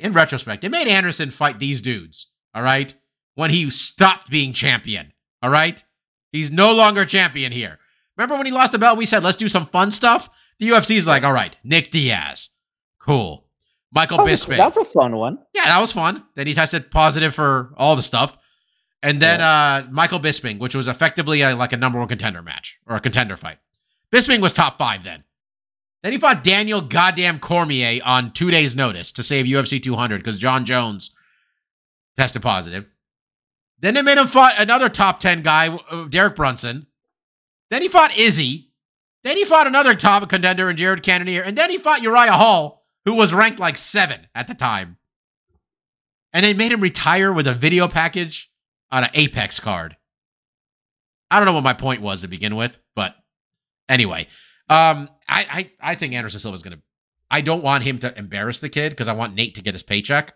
[0.00, 2.28] in retrospect, they made Anderson fight these dudes.
[2.54, 2.94] All right,
[3.34, 5.12] when he stopped being champion.
[5.42, 5.82] All right,
[6.30, 7.78] he's no longer champion here.
[8.16, 8.96] Remember when he lost the belt?
[8.98, 10.30] We said let's do some fun stuff.
[10.60, 12.50] The UFC's like, all right, Nick Diaz,
[13.00, 13.46] cool.
[13.94, 15.38] Michael Oh, Bisping, that's a fun one.
[15.54, 16.24] yeah, that was fun.
[16.34, 18.38] Then he tested positive for all the stuff.
[19.02, 22.78] And then uh Michael Bisping, which was effectively a, like a number one contender match
[22.86, 23.58] or a contender fight.
[24.12, 25.24] Bisping was top five then.
[26.02, 30.38] Then he fought Daniel goddamn Cormier on two days' notice to save UFC 200 because
[30.38, 31.14] Jon Jones
[32.16, 32.86] tested positive.
[33.78, 36.86] Then they made him fight another top 10 guy, uh, Derek Brunson.
[37.70, 38.70] Then he fought Izzy.
[39.24, 41.42] Then he fought another top contender in Jared Cannonier.
[41.42, 44.98] And then he fought Uriah Hall, who was ranked like seven at the time.
[46.32, 48.50] And they made him retire with a video package
[48.90, 49.96] on an Apex card.
[51.30, 53.14] I don't know what my point was to begin with, but
[53.88, 54.28] anyway,
[54.68, 56.80] um, I I, I think Anderson Silva is gonna.
[57.30, 59.82] I don't want him to embarrass the kid because I want Nate to get his
[59.82, 60.34] paycheck.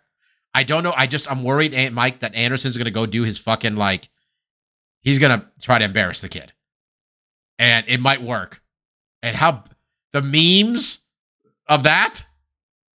[0.55, 0.95] I don't know.
[0.97, 4.09] I just I'm worried, Aunt Mike, that Anderson's gonna go do his fucking like.
[5.03, 6.53] He's gonna try to embarrass the kid,
[7.59, 8.63] and it might work.
[9.23, 9.65] And how
[10.13, 11.07] the memes
[11.69, 12.25] of that,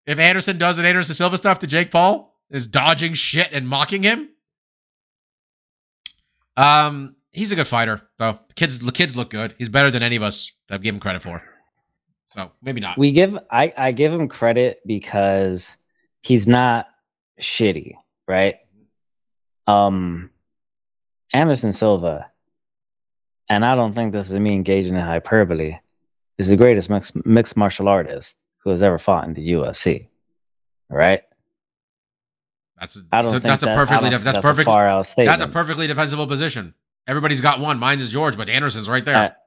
[0.10, 4.02] if Anderson does an Anderson Silva stuff to Jake Paul, is dodging shit and mocking
[4.02, 4.30] him.
[6.58, 8.40] Um, he's a good fighter, though.
[8.48, 9.54] The kids, the kids look good.
[9.60, 11.44] He's better than any of us that give him credit for.
[12.26, 12.98] So maybe not.
[12.98, 15.78] We give I I give him credit because
[16.22, 16.88] he's not
[17.40, 17.94] shitty,
[18.28, 18.56] right?
[19.68, 20.32] Um
[21.34, 22.32] Anderson Silva,
[23.48, 25.78] and I don't think this is me engaging in hyperbole,
[26.40, 30.08] is the greatest mixed, mixed martial artist who has ever fought in the UFC.
[30.90, 31.22] Right?
[32.80, 34.42] that's a, I don't that's a, think that's a that- I perfectly don't that's a
[34.42, 34.66] perfect.
[34.66, 35.14] far out.
[35.18, 36.74] That's a perfectly defensible position.
[37.08, 37.78] Everybody's got one.
[37.80, 39.16] Mine is George, but Anderson's right there.
[39.16, 39.38] At,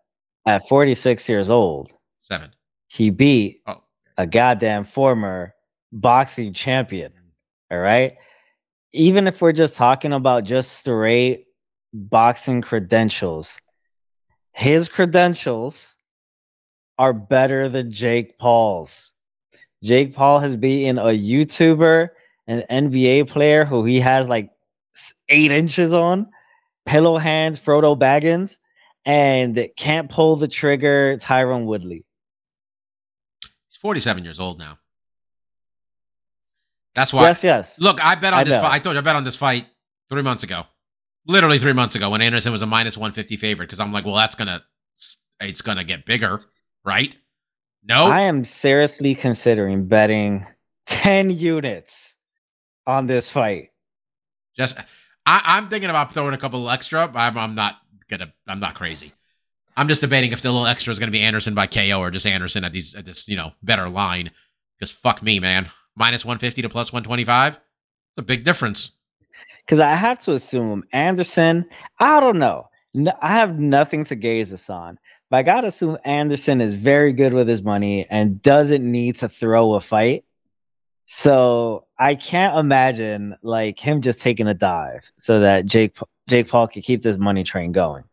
[0.46, 2.50] at 46 years old, Seven.
[2.88, 3.82] he beat Oh.
[4.18, 5.54] a goddamn former
[5.92, 7.12] boxing champion.
[7.70, 8.16] All right.
[8.92, 11.46] Even if we're just talking about just straight
[11.94, 13.58] boxing credentials,
[14.52, 15.91] his credentials
[16.98, 19.12] are better than Jake Paul's.
[19.82, 22.10] Jake Paul has beaten a YouTuber,
[22.46, 24.50] an NBA player who he has like
[25.28, 26.28] eight inches on,
[26.86, 28.58] pillow hands, Frodo Baggins,
[29.04, 32.04] and can't pull the trigger, Tyron Woodley.
[33.68, 34.78] He's 47 years old now.
[36.94, 37.22] That's why.
[37.22, 37.80] Yes, yes.
[37.80, 38.72] Look, I bet on I this fight.
[38.72, 39.66] I told you I bet on this fight
[40.10, 40.64] three months ago.
[41.26, 44.14] Literally three months ago when Anderson was a minus 150 favorite because I'm like, well,
[44.14, 44.62] that's gonna
[45.40, 46.40] it's gonna get bigger,
[46.84, 47.16] right?
[47.84, 50.46] No, I am seriously considering betting
[50.86, 52.16] 10 units
[52.86, 53.70] on this fight.
[54.56, 54.78] just
[55.26, 57.08] I, I'm thinking about throwing a couple extra.
[57.08, 57.76] But I'm, I'm not
[58.08, 58.32] gonna.
[58.46, 59.12] I'm not crazy.
[59.76, 62.26] I'm just debating if the little extra is gonna be Anderson by KO or just
[62.26, 64.30] Anderson at these at this you know better line.
[64.78, 65.70] Because fuck me, man.
[65.94, 67.54] Minus 150 to plus 125.
[67.54, 67.62] It's
[68.16, 68.96] a big difference.
[69.64, 71.66] Because I have to assume Anderson,
[72.00, 72.68] I don't know.
[73.20, 74.98] I have nothing to gaze this on.
[75.32, 79.14] But I got to assume Anderson is very good with his money and doesn't need
[79.20, 80.26] to throw a fight.
[81.06, 85.96] So I can't imagine like him just taking a dive so that Jake
[86.28, 88.04] Jake Paul could keep this money train going.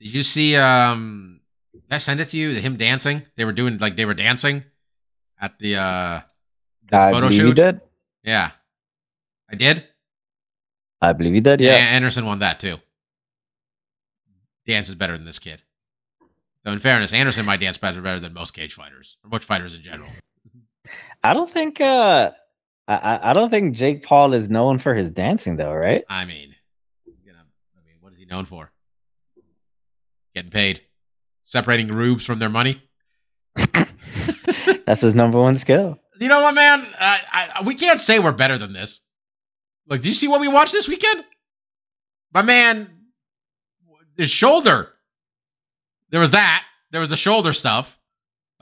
[0.00, 0.56] Did you see?
[0.56, 2.50] Um, did I send it to you?
[2.54, 3.22] Him dancing.
[3.36, 4.64] They were doing like they were dancing
[5.40, 6.20] at the uh
[6.90, 7.46] the I photo shoot.
[7.46, 7.82] You did.
[8.24, 8.50] Yeah,
[9.48, 9.86] I did.
[11.00, 11.60] I believe he did.
[11.60, 11.76] Yeah, Yeah.
[11.76, 12.78] Anderson won that too.
[14.66, 15.62] Dance is better than this kid.
[16.64, 19.74] Though in fairness, Anderson might dance better better than most cage fighters or most fighters
[19.74, 20.08] in general.
[21.22, 21.80] I don't think.
[21.80, 22.30] uh
[22.88, 26.04] I- I I don't think Jake Paul is known for his dancing though, right?
[26.08, 26.54] I mean,
[27.06, 28.70] you know, I mean, what is he known for?
[30.34, 30.80] Getting paid,
[31.44, 32.82] separating rubes from their money.
[34.86, 35.98] That's his number one skill.
[36.20, 36.86] You know what, man?
[36.98, 37.20] I,
[37.56, 39.00] I, we can't say we're better than this.
[39.88, 41.24] Like, do you see what we watched this weekend?
[42.32, 42.90] My man,
[44.16, 44.90] his shoulder.
[46.14, 46.62] There was that.
[46.92, 47.98] There was the shoulder stuff.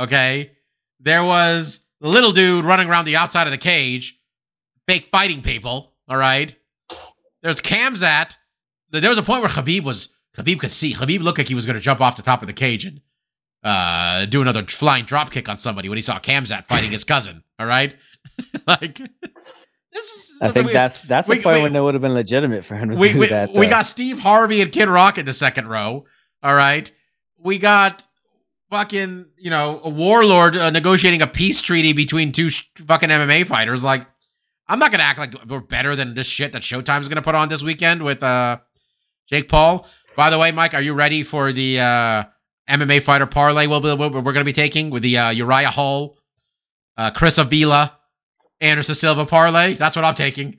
[0.00, 0.52] Okay.
[1.00, 4.18] There was the little dude running around the outside of the cage,
[4.88, 5.92] fake fighting people.
[6.08, 6.56] All right.
[7.42, 8.36] There's Kamzat.
[8.88, 10.94] There was a point where Khabib was Khabib could see.
[10.94, 13.02] Khabib looked like he was going to jump off the top of the cage and
[13.62, 17.44] uh, do another flying drop kick on somebody when he saw Kamzat fighting his cousin.
[17.58, 17.94] All right,
[18.66, 18.94] like
[19.92, 20.32] this is.
[20.40, 22.64] I think we, that's that's we- the point we- when it would have been legitimate
[22.64, 23.52] for him to we do that.
[23.52, 26.06] we got Steve Harvey and Kid Rock in the second row.
[26.42, 26.90] All right,
[27.42, 28.04] we got
[28.70, 33.46] fucking you know a warlord uh, negotiating a peace treaty between two sh- fucking MMA
[33.46, 33.84] fighters.
[33.84, 34.06] Like,
[34.68, 37.48] I'm not gonna act like we're better than this shit that Showtime's gonna put on
[37.48, 38.58] this weekend with uh
[39.28, 39.86] Jake Paul.
[40.16, 42.24] By the way, Mike, are you ready for the uh
[42.68, 46.16] MMA fighter parlay we'll be, we're going to be taking with the uh, Uriah Hall,
[46.96, 47.98] uh, Chris Avila,
[48.60, 49.74] Anderson Silva parlay?
[49.74, 50.58] That's what I'm taking.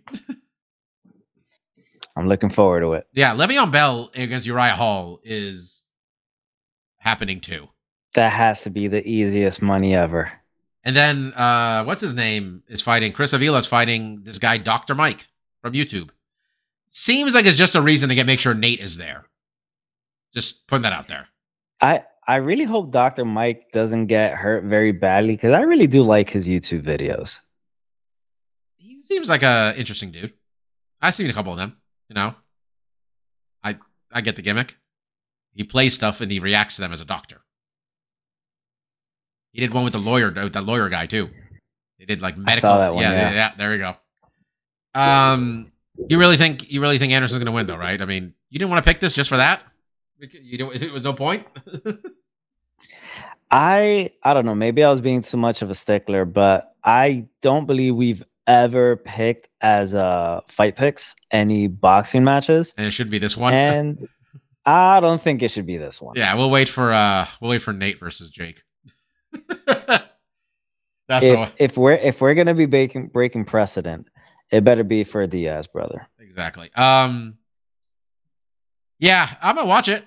[2.16, 3.08] I'm looking forward to it.
[3.14, 5.83] Yeah, Le'Veon Bell against Uriah Hall is
[7.04, 7.68] happening too.
[8.16, 10.32] That has to be the easiest money ever.
[10.84, 14.96] And then uh what's his name is fighting Chris Avila is fighting this guy Dr.
[14.96, 15.28] Mike
[15.62, 16.10] from YouTube.
[16.88, 19.26] Seems like it's just a reason to get make sure Nate is there.
[20.34, 21.28] Just putting that out there.
[21.82, 23.26] I I really hope Dr.
[23.26, 27.42] Mike doesn't get hurt very badly because I really do like his YouTube videos.
[28.78, 30.34] He seems like a interesting dude.
[31.02, 31.76] I've seen a couple of them,
[32.08, 32.36] you know.
[33.62, 33.78] I
[34.12, 34.78] I get the gimmick.
[35.54, 37.42] He plays stuff and he reacts to them as a doctor.
[39.52, 41.30] He did one with the lawyer, with that lawyer guy too.
[42.00, 42.76] They did like medical.
[42.76, 43.34] that one, yeah, yeah.
[43.34, 43.96] yeah, there we go.
[44.96, 45.72] Um,
[46.10, 48.02] you really think you really think Anderson's gonna win though, right?
[48.02, 49.62] I mean, you didn't want to pick this just for that.
[50.20, 51.46] You don't, it was no point.
[53.52, 57.26] I I don't know, maybe I was being too much of a stickler, but I
[57.42, 62.74] don't believe we've ever picked as uh fight picks any boxing matches.
[62.78, 63.54] and it should be this one.
[63.54, 64.04] And
[64.66, 66.14] I don't think it should be this one.
[66.16, 68.64] yeah, we'll wait for uh, we'll wait for Nate versus Jake.
[71.08, 71.52] That's the if one.
[71.58, 74.10] if we're if we're gonna be breaking breaking precedent,
[74.52, 76.08] it better be for Diaz, brother.
[76.20, 76.72] Exactly.
[76.76, 77.38] Um
[79.00, 80.06] Yeah, I'm gonna watch it.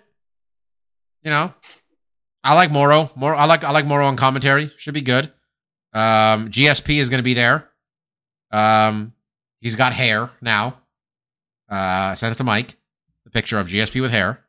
[1.23, 1.53] You know.
[2.43, 3.11] I like Mauro.
[3.15, 4.71] More I like I like Mauro on commentary.
[4.79, 5.33] Should be good.
[5.93, 7.69] Um GSP is gonna be there.
[8.51, 9.13] Um
[9.61, 10.79] he's got hair now.
[11.71, 12.77] Uh I sent it to Mike.
[13.25, 14.45] The picture of GSP with hair.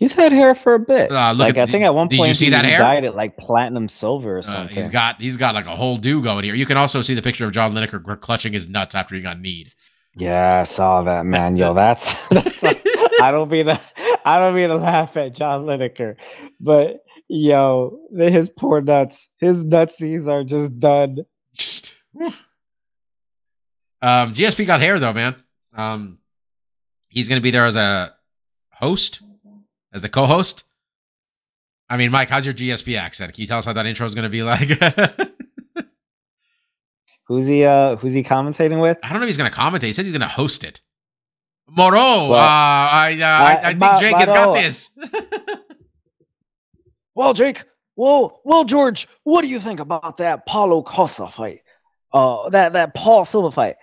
[0.00, 1.12] He's had hair for a bit.
[1.12, 2.78] Uh, look like at- I think at one did you point see he that hair?
[2.78, 4.74] dyed it like platinum silver or Uh, something.
[4.74, 6.54] he's got he's got like a whole do going here.
[6.56, 9.38] You can also see the picture of John Lineker clutching his nuts after he got
[9.38, 9.72] kneed.
[10.16, 11.56] yeah, I saw that man.
[11.56, 13.80] Yo, that's, that's I don't mean to
[14.24, 16.16] I don't mean to laugh at John Lineker,
[16.58, 21.18] but yo, his poor nuts, his nutsies are just done.
[24.02, 25.36] Um, GSP got hair though, man.
[25.74, 26.18] Um,
[27.08, 28.14] he's gonna be there as a
[28.72, 29.20] host,
[29.92, 30.64] as the co-host.
[31.88, 33.34] I mean, Mike, how's your GSP accent?
[33.34, 34.68] Can you tell us how that intro is gonna be like?
[37.26, 37.64] Who's he?
[37.64, 38.98] Uh, who's he commentating with?
[39.04, 39.84] I don't know if he's gonna commentate.
[39.84, 40.80] He says he's gonna host it.
[41.68, 44.90] Mauro, Well, uh, I, uh, I, I think Ma- Jake has got this.
[47.14, 47.64] Well, Jake.
[47.96, 49.06] Well, well, George.
[49.24, 51.60] What do you think about that Paulo Costa fight?
[52.12, 53.76] Uh, that that Paul Silva fight.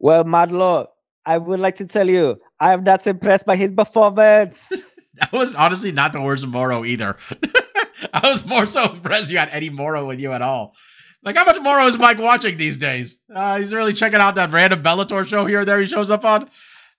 [0.00, 0.88] Well, my lord,
[1.24, 4.72] I would like to tell you, I am not impressed by his performance.
[5.14, 7.16] That was honestly not the worst of Mauro either.
[8.14, 10.74] I was more so impressed you had Eddie Morrow with you at all.
[11.22, 13.20] Like, how much Mauro is Mike watching these days?
[13.32, 16.24] Uh, he's really checking out that random Bellator show here or there he shows up
[16.24, 16.48] on.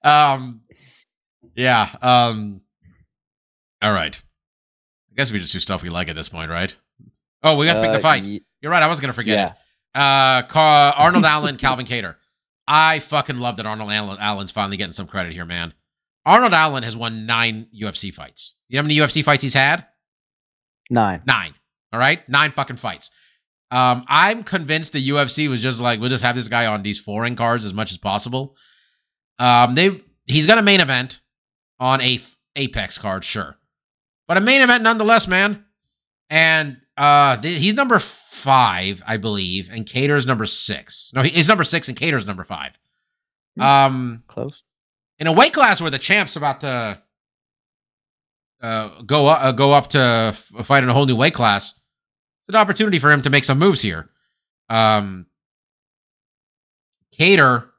[0.03, 0.61] Um,
[1.55, 1.95] yeah.
[2.01, 2.61] Um,
[3.81, 4.21] all right.
[5.11, 6.73] I guess we just do stuff we like at this point, right?
[7.43, 8.23] Oh, we got to pick the Uh, fight.
[8.23, 8.81] y- You're right.
[8.81, 9.47] I was gonna forget yeah.
[9.47, 9.55] it.
[10.43, 12.15] Uh, Car- Arnold Allen, Calvin Kattar.
[12.67, 15.73] I fucking love that Arnold Allen, Allen's finally getting some credit here, man.
[16.25, 18.53] Arnold Allen has won nine UFC fights.
[18.69, 19.85] You know how many UFC fights he's had?
[20.89, 21.21] Nine.
[21.25, 21.53] Nine.
[21.91, 23.11] All right, nine fucking fights.
[23.71, 26.99] Um, I'm convinced the UFC was just like, we'll just have this guy on these
[26.99, 28.55] foreign cards as much as possible.
[29.39, 31.19] Um, they he's got a main event
[31.79, 32.19] on a
[32.55, 33.57] Apex card, sure,
[34.27, 35.65] but a main event nonetheless, man.
[36.29, 41.11] And uh, th- he's number five, I believe, and Kattar's number six.
[41.15, 42.73] No, he- he's number six, and Kattar's number five.
[43.59, 44.63] Um, Close.
[45.19, 47.01] In a weight class where the champ's about to
[48.61, 51.79] uh, go up, uh, go up to f- fight in a whole new weight class,
[52.41, 54.09] it's an opportunity for him to make some moves here.
[54.69, 55.27] Um,
[57.17, 57.69] Kattar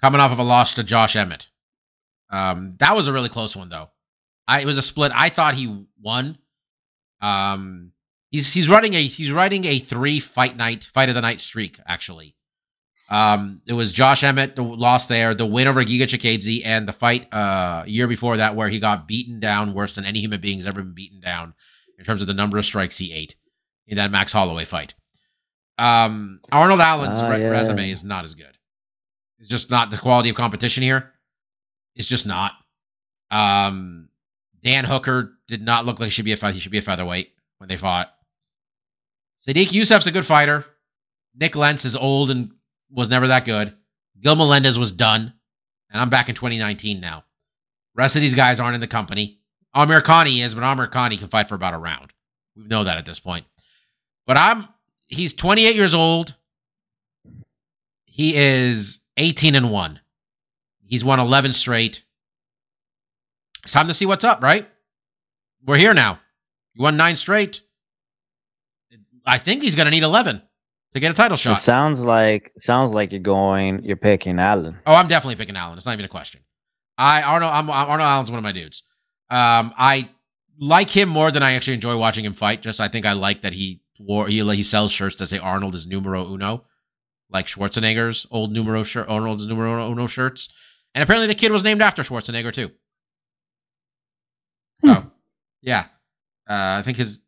[0.00, 1.48] coming off of a loss to Josh Emmett.
[2.30, 3.90] Um, that was a really close one though.
[4.46, 5.12] I it was a split.
[5.14, 6.38] I thought he won.
[7.20, 7.92] Um,
[8.30, 11.78] he's he's running a he's running a three fight night fight of the night streak
[11.86, 12.36] actually.
[13.10, 16.92] Um, it was Josh Emmett the loss there, the win over Giga Chikadze, and the
[16.92, 20.66] fight uh year before that where he got beaten down worse than any human being's
[20.66, 21.52] ever been beaten down
[21.98, 23.36] in terms of the number of strikes he ate
[23.86, 24.94] in that Max Holloway fight.
[25.76, 27.50] Um, Arnold Allen's Ah, re- yeah.
[27.50, 28.56] resume is not as good.
[29.38, 31.12] It's just not the quality of competition here.
[31.94, 32.52] It's just not.
[33.30, 34.08] Um,
[34.62, 36.82] Dan Hooker did not look like he should be a fe- he should be a
[36.82, 38.10] featherweight when they fought.
[39.46, 40.64] Sodiq Yusuff's a good fighter.
[41.34, 42.52] Nik Lentz is old and
[42.94, 43.76] was never that good.
[44.20, 45.34] Gil Melendez was done,
[45.90, 47.24] and I'm back in 2019 now.
[47.94, 49.40] Rest of these guys aren't in the company.
[49.74, 52.12] Amirkhani is, but Amirkhani can fight for about a round.
[52.56, 53.46] We know that at this point.
[54.26, 54.68] But I'm
[55.06, 56.34] he's 28 years old.
[58.04, 60.00] He is 18 and 1.
[60.86, 62.04] He's won 11 straight.
[63.64, 64.68] It's time to see what's up, right?
[65.64, 66.20] We're here now.
[66.74, 67.62] You won nine straight.
[69.26, 70.42] I think he's going to need 11
[70.94, 71.58] to get a title shot.
[71.58, 73.82] It sounds like sounds like you're going.
[73.84, 74.78] You're picking Allen.
[74.86, 75.76] Oh, I'm definitely picking Allen.
[75.76, 76.40] It's not even a question.
[76.96, 77.52] I Arnold.
[77.52, 78.84] I'm, Arnold Allen's one of my dudes.
[79.30, 80.10] Um, I
[80.58, 82.62] like him more than I actually enjoy watching him fight.
[82.62, 85.74] Just I think I like that he wore he he sells shirts that say Arnold
[85.74, 86.64] is numero uno,
[87.30, 90.52] like Schwarzenegger's old numero shirt, Arnold's numero uno shirts.
[90.94, 92.70] And apparently the kid was named after Schwarzenegger too.
[94.80, 95.10] So,
[95.60, 95.86] yeah,
[96.48, 97.20] uh, I think his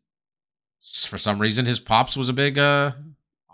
[1.05, 2.91] for some reason his pops was a big uh,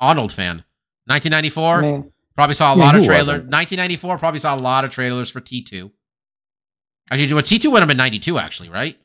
[0.03, 0.63] Arnold fan.
[1.05, 1.75] 1994.
[1.75, 3.27] I mean, Probably saw a Yeah, lot of trailers.
[3.43, 5.91] 1994 probably saw a lot of trailers for T2.
[7.11, 8.97] Actually, what T2 would have in 92, actually, right?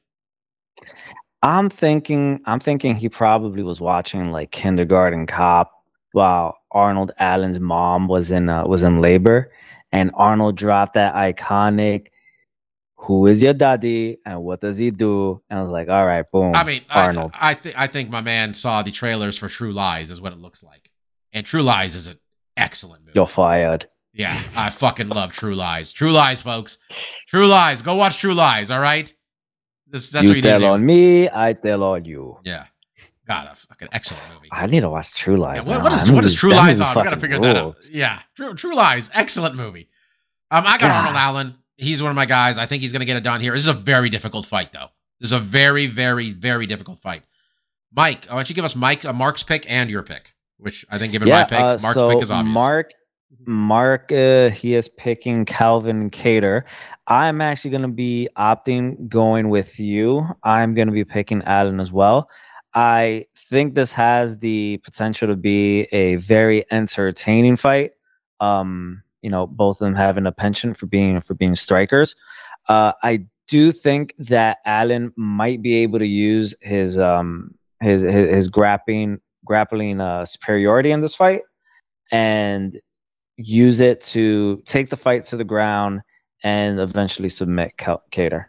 [1.42, 2.40] I'm thinking.
[2.46, 5.70] I'm thinking he probably was watching like Kindergarten Cop
[6.12, 9.52] while Arnold Allen's mom was in uh, was in labor,
[9.92, 12.06] and Arnold dropped that iconic.
[13.02, 15.40] Who is your daddy and what does he do?
[15.48, 16.56] And I was like, all right, boom.
[16.56, 17.30] I mean, Arnold.
[17.32, 20.32] I, I, th- I think my man saw the trailers for True Lies, is what
[20.32, 20.87] it looks like.
[21.32, 22.16] And True Lies is an
[22.56, 23.12] excellent movie.
[23.14, 23.88] You're fired.
[24.12, 25.92] Yeah, I fucking love True Lies.
[25.92, 26.78] True Lies, folks.
[27.28, 27.82] True Lies.
[27.82, 29.12] Go watch True Lies, all right?
[29.86, 32.38] This, that's you what you tell on me, I tell on you.
[32.44, 32.66] Yeah.
[33.26, 34.48] God, a fucking excellent movie.
[34.50, 35.66] I need to watch True Yeah, Lies.
[35.66, 36.96] what, what is what is True Lies on?
[36.96, 37.74] We gotta figure that out.
[37.92, 39.88] Yeah, True, True Lies, excellent movie.
[40.50, 40.96] Um, I got God.
[41.06, 41.54] Arnold Allen.
[41.76, 42.58] He's one of my guys.
[42.58, 43.52] I think he's gonna get it done here.
[43.52, 44.88] This is a very difficult fight, though.
[45.20, 47.22] This is a very, very, very difficult fight.
[47.94, 50.34] Mike, why don't you give us Mike a Mark's pick and your pick?
[50.58, 52.54] Which I think, given my pick, uh, Mark's so pick is obvious.
[52.54, 52.92] Mark,
[53.46, 56.64] Mark, uh, he is picking Calvin Kattar.
[57.06, 60.26] I'm actually going to be opting going with you.
[60.42, 62.28] I'm going to be picking Allen as well.
[62.74, 67.92] I think this has the potential to be a very entertaining fight.
[68.40, 72.14] Um, you know, both of them having a penchant for being for being strikers.
[72.68, 78.34] Uh, I do think that Allen might be able to use his um his his,
[78.34, 81.40] his grappling grappling uh, superiority in this fight
[82.12, 82.78] and
[83.36, 86.02] use it to take the fight to the ground
[86.44, 88.44] and eventually submit Kattar.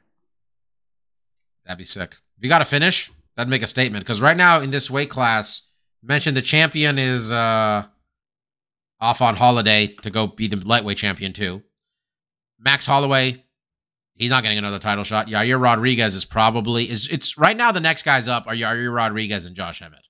[1.66, 2.18] That'd be sick.
[2.40, 4.04] You got to finish, that'd make a statement.
[4.06, 5.68] Because right now in this weight class,
[6.04, 7.84] mentioned the champion is uh
[9.02, 11.64] off on holiday to go be the lightweight champion too.
[12.60, 13.46] Max Holloway,
[14.16, 15.28] he's not getting another title shot.
[15.28, 19.46] Yair Rodriguez is probably is it's right now the next guys up are Yair Rodriguez
[19.46, 20.09] and Josh Emmett.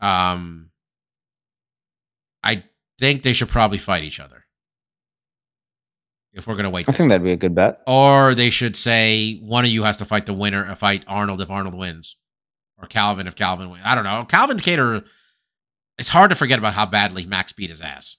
[0.00, 0.70] Um
[2.42, 2.64] I
[3.00, 4.44] think they should probably fight each other.
[6.32, 7.80] If we're gonna wait I think that'd be a good bet.
[7.86, 11.40] or they should say one of you has to fight the winner, uh, fight Arnold
[11.40, 12.16] if Arnold wins.
[12.80, 13.82] or Calvin if Calvin wins.
[13.84, 14.24] I don't know.
[14.24, 15.02] Calvin Decatur.
[15.98, 18.18] It's hard to forget about how badly Max beat his ass.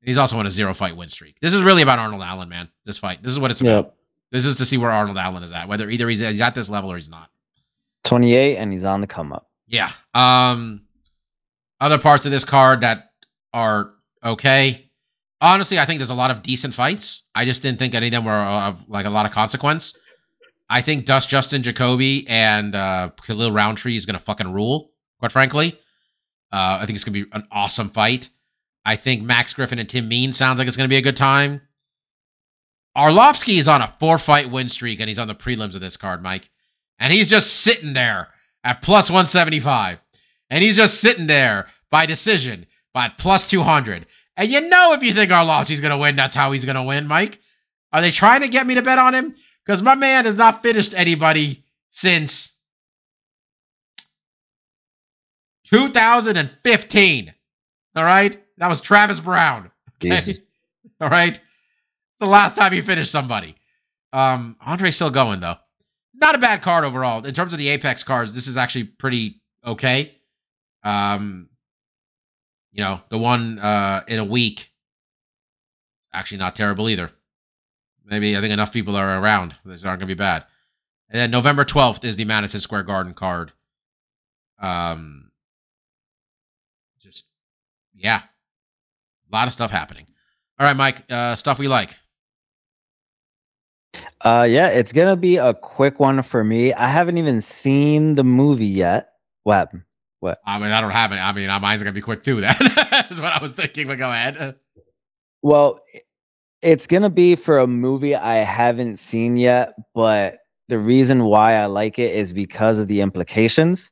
[0.00, 1.40] He's also on a zero fight win streak.
[1.40, 2.68] This is really about Arnold Allen, man.
[2.84, 3.20] This fight.
[3.24, 3.86] This is what it's about.
[3.86, 3.94] Yep.
[4.30, 6.68] This is to see where Arnold Allen is at, whether either he's, he's at this
[6.70, 7.30] level or he's not.
[8.04, 9.47] 28, and he's on the come up.
[9.68, 9.92] Yeah.
[10.14, 10.82] Um,
[11.80, 13.12] other parts of this card that
[13.52, 13.92] are
[14.24, 14.90] okay.
[15.40, 17.22] Honestly, I think there's a lot of decent fights.
[17.34, 19.96] I just didn't think any of them were of like a lot of consequence.
[20.68, 24.90] I think Dust Justin Jacoby and uh, Khalil Rountree is gonna fucking rule.
[25.20, 25.74] Quite frankly,
[26.52, 28.30] uh, I think it's gonna be an awesome fight.
[28.84, 31.62] I think Max Griffin and Tim Mean sounds like it's gonna be a good time.
[32.96, 35.96] Arlovsky is on a four fight win streak and he's on the prelims of this
[35.96, 36.50] card, Mike.
[36.98, 38.28] And he's just sitting there
[38.64, 39.98] at plus 175.
[40.50, 44.06] And he's just sitting there by decision by plus 200.
[44.36, 46.82] And you know, if you think Arlovsky's going to win, that's how he's going to
[46.82, 47.40] win, Mike.
[47.92, 49.34] Are they trying to get me to bet on him?
[49.64, 52.56] Because my man has not finished anybody since
[55.66, 57.34] 2015.
[57.96, 58.36] All right?
[58.58, 59.70] That was Travis Browne.
[59.96, 60.34] Okay?
[61.00, 61.34] All right?
[61.34, 63.56] It's the last time he finished somebody.
[64.12, 65.56] Um, Andrei's still going, though.
[66.20, 67.24] Not a bad card overall.
[67.24, 70.16] In terms of the Apex cards, this is actually pretty okay.
[70.82, 71.48] Um,
[72.72, 74.70] you know, the one uh in a week,
[76.12, 77.12] actually not terrible either.
[78.04, 79.54] Maybe I think enough people are around.
[79.64, 80.44] These aren't gonna be bad.
[81.08, 83.52] And then November twelfth is the Madison Square Garden card.
[84.60, 85.30] Um,
[87.00, 87.26] just
[87.94, 88.22] yeah,
[89.30, 90.06] a lot of stuff happening.
[90.58, 91.04] All right, Mike.
[91.08, 91.96] Uh, stuff we like.
[94.20, 96.72] Uh, yeah, it's gonna be a quick one for me.
[96.72, 99.10] I haven't even seen the movie yet.
[99.44, 99.82] What happened?
[100.44, 101.16] I mean, I don't have it.
[101.16, 102.40] I mean, uh, mine's gonna be quick too.
[102.40, 103.86] That is what I was thinking.
[103.86, 104.56] But go ahead.
[105.42, 105.80] Well,
[106.60, 111.66] it's gonna be for a movie I haven't seen yet, but the reason why I
[111.66, 113.90] like it is because of the implications.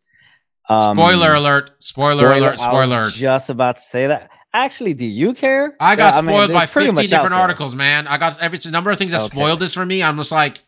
[0.69, 1.71] Um, spoiler alert!
[1.79, 2.59] Spoiler, alert!
[2.59, 2.85] Spoiler!
[2.85, 3.11] I was Spoiler!
[3.11, 4.31] Just about to say that.
[4.53, 5.75] Actually, do you care?
[5.79, 8.07] I got Yeah, mean, spoiled it's by pretty 50 different articles, man.
[8.07, 9.29] I got every number of things that Okay.
[9.37, 10.03] spoiled this for me.
[10.03, 10.61] I'm just like,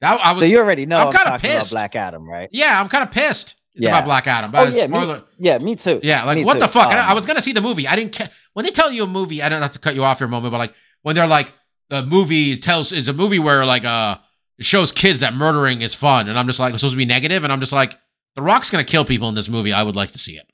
[0.00, 1.72] that, I was, So you already know I'm I'm, talking about pissed.
[1.72, 2.48] Black Adam, right?
[2.52, 3.54] yeah, I'm kind of pissed.
[3.74, 3.90] It's Yeah.
[3.90, 5.18] about Black Adam, Oh yeah, spoiler.
[5.18, 6.00] me, yeah, me too.
[6.02, 6.60] Yeah, like Me what too.
[6.60, 6.88] the fuck?
[6.88, 7.86] I, Um, I was gonna see the movie.
[7.88, 8.16] I didn't.
[8.16, 10.26] Ca- when they tell you a movie, I don't have to cut you off here
[10.26, 11.52] a moment, but like when they're like
[11.90, 14.16] the movie tells is a movie where like uh
[14.58, 17.04] it shows kids that murdering is fun, and I'm just like it's supposed to be
[17.04, 17.98] negative, and I'm just like
[18.34, 19.72] the Rock's gonna kill people in this movie.
[19.74, 20.46] I would like to see it,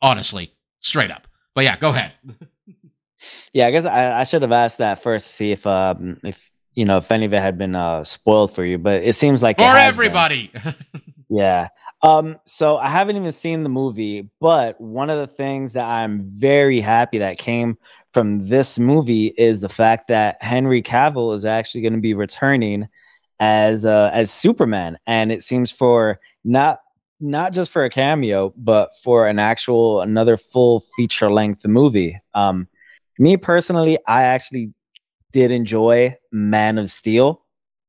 [0.00, 1.26] honestly, straight up.
[1.56, 2.12] But yeah, go ahead.
[3.52, 6.48] Yeah, I guess I, I should have asked that first to see if um if
[6.74, 9.42] you know if any of it had been uh spoiled for you, but it seems
[9.42, 10.52] like For everybody.
[11.28, 11.68] Yeah.
[12.02, 16.30] Um, so I haven't even seen the movie, but one of the things that I'm
[16.36, 17.78] very happy that came
[18.12, 22.86] from this movie is the fact that Henry Cavill is actually going to be returning
[23.40, 26.78] as uh, as Superman, and it seems for not
[27.20, 32.20] not just for a cameo, but for an actual another full feature length movie.
[32.34, 32.68] Um,
[33.18, 34.72] me personally, I actually
[35.32, 37.42] did enjoy Man of Steel.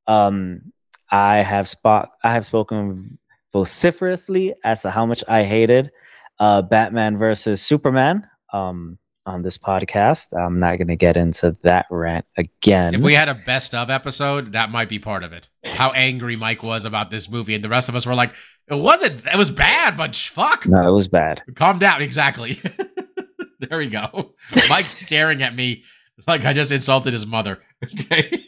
[0.08, 0.72] Um,
[1.12, 3.18] I have spot I have spoken
[3.54, 5.92] vociferously as to how much I hated
[6.40, 8.98] uh, Batman versus Superman um,
[9.28, 10.36] on this podcast.
[10.38, 12.96] I'm not going to get into that rant again.
[12.96, 15.50] If we had a best of episode, that might be part of it.
[15.66, 18.34] How angry Mike was about this movie, and the rest of us were like,
[18.68, 19.26] "It wasn't.
[19.26, 21.44] It was bad, but fuck, no, it was bad.
[21.56, 22.60] calm down." Exactly.
[23.60, 24.34] there we go.
[24.70, 25.84] Mike's staring at me
[26.26, 27.60] like I just insulted his mother.
[28.02, 28.44] Okay.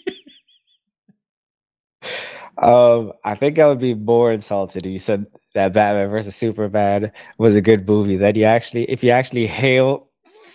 [2.61, 7.11] Um, I think I would be more insulted if you said that Batman versus Superman
[7.37, 8.17] was a good movie.
[8.17, 10.08] That you actually, if you actually hail,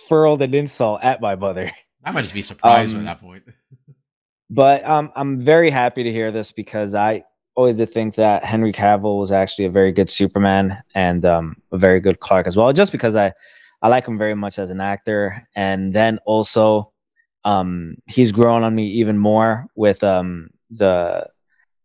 [0.08, 1.70] furled an insult at my mother.
[2.04, 3.44] I might just be surprised Um, at that point.
[4.50, 7.24] But um, I'm very happy to hear this because I
[7.56, 11.78] always did think that Henry Cavill was actually a very good Superman and um, a
[11.78, 12.72] very good Clark as well.
[12.72, 13.32] Just because I,
[13.82, 16.92] I like him very much as an actor, and then also,
[17.44, 21.26] um, he's grown on me even more with um the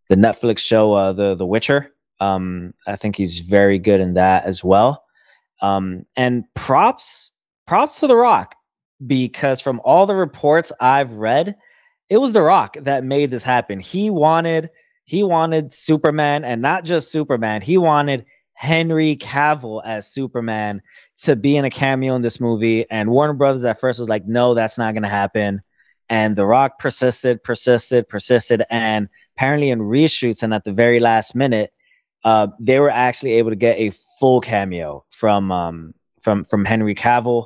[0.07, 1.93] the Netflix show uh, the The Witcher.
[2.19, 5.03] Um, I think he's very good in that as well.
[5.61, 7.31] Um, and props
[7.69, 8.55] props to The Rock
[9.05, 11.55] because from all the reports I've read
[12.09, 13.79] it was the rock that made this happen.
[13.79, 14.71] He wanted
[15.05, 20.81] he wanted superman and not just superman he wanted henry cavill as superman
[21.21, 22.89] to be in a cameo in this movie.
[22.89, 25.61] And warner brothers at first was like no that's not going to happen.
[26.09, 31.35] And the rock persisted persisted persisted and apparently in reshoots and at the very last
[31.35, 31.71] minute
[32.23, 36.95] uh, they were actually able to get a full cameo from um, from from henry
[36.95, 37.45] cavill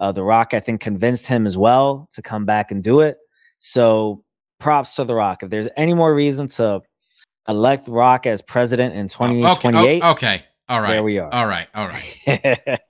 [0.00, 3.16] uh, the rock i think convinced him as well to come back and do it
[3.60, 4.24] so
[4.58, 5.42] props to The Rock.
[5.42, 6.82] If there's any more reason to
[7.48, 10.02] elect Rock as president in Oh, okay, 2028.
[10.02, 10.42] oh, okay.
[10.68, 10.90] All right.
[10.92, 11.32] There we are.
[11.32, 11.66] All right.
[11.74, 12.18] All right.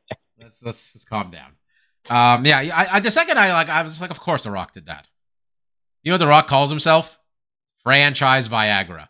[0.40, 1.52] let's let's just calm down.
[2.08, 4.72] Um, yeah, I, I the second I like, I was like, of course, The Rock
[4.74, 5.06] did that.
[6.02, 7.18] You know what The Rock calls himself?
[7.84, 9.06] Franchise Viagra.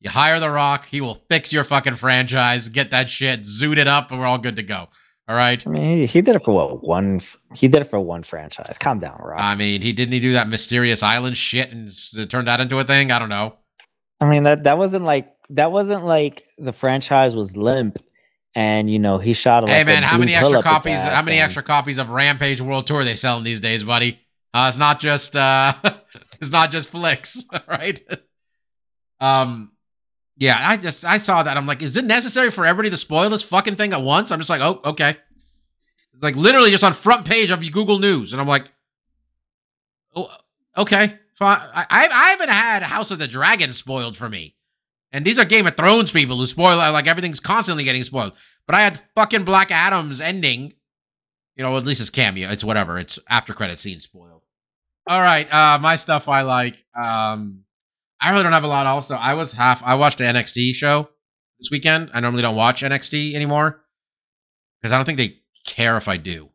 [0.00, 3.86] You hire The Rock, he will fix your fucking franchise, get that shit, zoot it
[3.86, 4.88] up, and we're all good to go.
[5.28, 5.64] All right.
[5.66, 7.20] I mean, he, he did it for what one?
[7.54, 8.78] He did it for one franchise.
[8.78, 9.38] Calm down, Rock.
[9.40, 12.78] I mean, he didn't he do that mysterious island shit and s- turn that into
[12.78, 13.10] a thing?
[13.12, 13.56] I don't know.
[14.20, 17.98] I mean that that wasn't like that wasn't like the franchise was limp,
[18.54, 19.64] and you know he shot.
[19.64, 20.96] Like hey a man, how many extra copies?
[20.96, 24.18] How many and- extra copies of Rampage World Tour they selling these days, buddy?
[24.54, 25.74] Uh, it's not just uh,
[26.40, 28.00] it's not just flicks, right?
[29.20, 29.72] um,
[30.38, 31.56] yeah, I just I saw that.
[31.56, 34.30] I'm like, is it necessary for everybody to spoil this fucking thing at once?
[34.30, 35.16] I'm just like, oh, okay.
[36.20, 38.70] Like literally just on front page of Google News, and I'm like,
[40.14, 40.30] oh,
[40.76, 41.60] okay, fine.
[41.74, 44.54] I I haven't had House of the Dragon spoiled for me,
[45.10, 48.32] and these are Game of Thrones people who spoil like everything's constantly getting spoiled.
[48.66, 50.74] But I had fucking Black Adam's ending.
[51.56, 52.48] You know, at least it's cameo.
[52.50, 52.96] It's whatever.
[52.98, 54.42] It's after credit scene spoiled.
[55.08, 56.84] All right, uh, my stuff I like.
[56.94, 57.64] Um,
[58.20, 58.86] I really don't have a lot.
[58.86, 59.82] Also, I was half.
[59.82, 61.08] I watched the NXT show
[61.58, 62.10] this weekend.
[62.12, 63.80] I normally don't watch NXT anymore
[64.80, 65.36] because I don't think they
[65.66, 66.50] care if I do.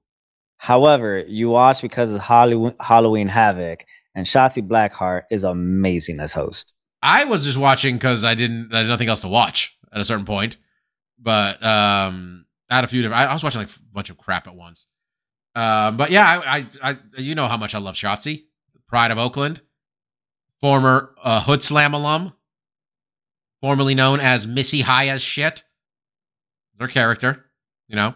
[0.57, 3.85] However, you watch because of Halloween, Halloween Havoc,
[4.15, 6.73] and Shotzi Blackheart is amazing as host.
[7.02, 8.73] I was just watching because I didn't.
[8.73, 10.57] I had nothing else to watch at a certain point.
[11.19, 13.22] But um, I had a few different.
[13.22, 14.88] I, I was watching like a bunch of crap at once.
[15.56, 18.44] Um, but yeah, I, I, I, you know how much I love Shotzi,
[18.88, 19.61] Pride of Oakland,
[20.64, 22.31] former uh, Hood Slam alum,
[23.60, 25.64] formerly known as Missy High as shit.
[26.80, 27.45] Her character,
[27.90, 28.14] you know.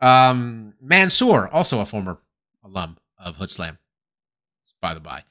[0.00, 2.18] Um, Mansoor, also a former
[2.64, 3.78] alum of Hood Slam.
[4.80, 5.24] By the by.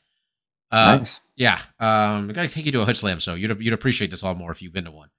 [0.72, 1.20] Uh, nice.
[1.36, 4.24] yeah, um, I gotta take you to a hood slam, so you'd you'd appreciate this
[4.24, 5.10] all more if you've been to one.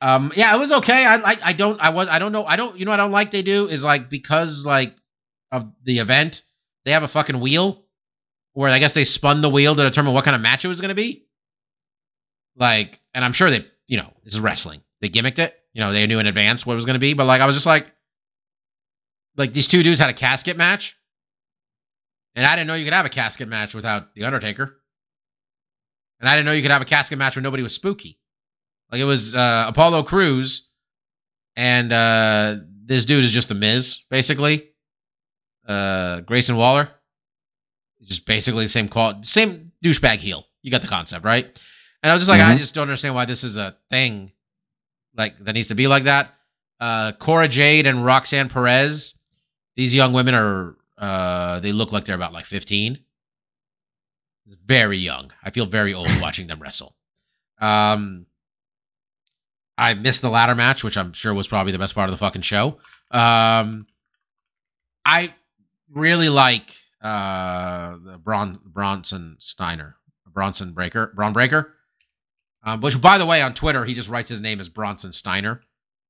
[0.00, 1.04] Um, yeah, it was okay.
[1.04, 1.38] I like.
[1.42, 1.78] I don't.
[1.80, 2.08] I was.
[2.08, 2.44] I don't know.
[2.44, 2.76] I don't.
[2.78, 2.90] You know.
[2.90, 3.30] what I don't like.
[3.30, 4.96] They do is like because like
[5.52, 6.42] of the event,
[6.84, 7.81] they have a fucking wheel
[8.52, 10.80] where I guess they spun the wheel to determine what kind of match it was
[10.80, 11.26] gonna be.
[12.56, 14.82] Like, and I'm sure they, you know, this is wrestling.
[15.00, 15.56] They gimmicked it.
[15.72, 17.14] You know, they knew in advance what it was gonna be.
[17.14, 17.90] But like, I was just like,
[19.36, 20.96] like these two dudes had a casket match.
[22.34, 24.78] And I didn't know you could have a casket match without The Undertaker.
[26.20, 28.18] And I didn't know you could have a casket match where nobody was spooky.
[28.90, 30.70] Like it was uh, Apollo Crews
[31.56, 34.70] and uh, this dude is just the Miz, basically.
[35.66, 36.88] Uh, Grayson Waller.
[38.02, 40.46] It's just basically the same quality, same douchebag heel.
[40.60, 41.44] You got the concept, right?
[42.02, 42.58] And I was just like, I Mhm.
[42.58, 44.32] just don't understand why this is a thing
[45.16, 46.34] like that needs to be like that.
[46.80, 49.14] Uh, Cora Jade and Roxanne Perez.
[49.76, 52.98] These young women are uh, they look like they're about like 15.
[54.66, 55.32] Very young.
[55.42, 56.96] I feel very old watching them wrestle.
[57.60, 58.26] Um,
[59.78, 62.18] I missed the ladder match, which I'm sure was probably the best part of the
[62.18, 62.78] fucking show.
[63.10, 63.86] Um,
[65.04, 65.34] I
[65.90, 69.96] really like uh the Bron Bronson Steiner,
[70.26, 71.74] Bronson Breaker, Bron Breakker.
[72.64, 75.62] Um, which by the way, on Twitter, he just writes his name as Bronson Steiner.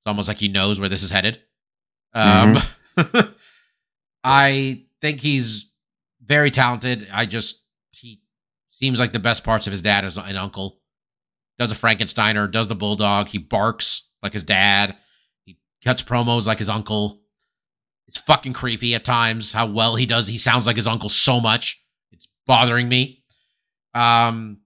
[0.03, 1.41] It's almost like he knows where this is headed.
[2.13, 2.59] Um,
[4.25, 5.71] I think he's
[6.25, 7.09] very talented.
[7.13, 8.21] I just he
[8.69, 10.81] seems like the best parts of his dad is an uncle.
[11.59, 13.29] Does a Frankensteiner, does the bulldog.
[13.29, 14.97] He barks like his dad.
[15.45, 17.22] He cuts promos like his uncle.
[18.09, 20.27] It's fucking creepy at times how well he does.
[20.27, 21.83] He sounds like his uncle so much.
[22.11, 23.23] It's bothering me.
[23.95, 24.59] Um,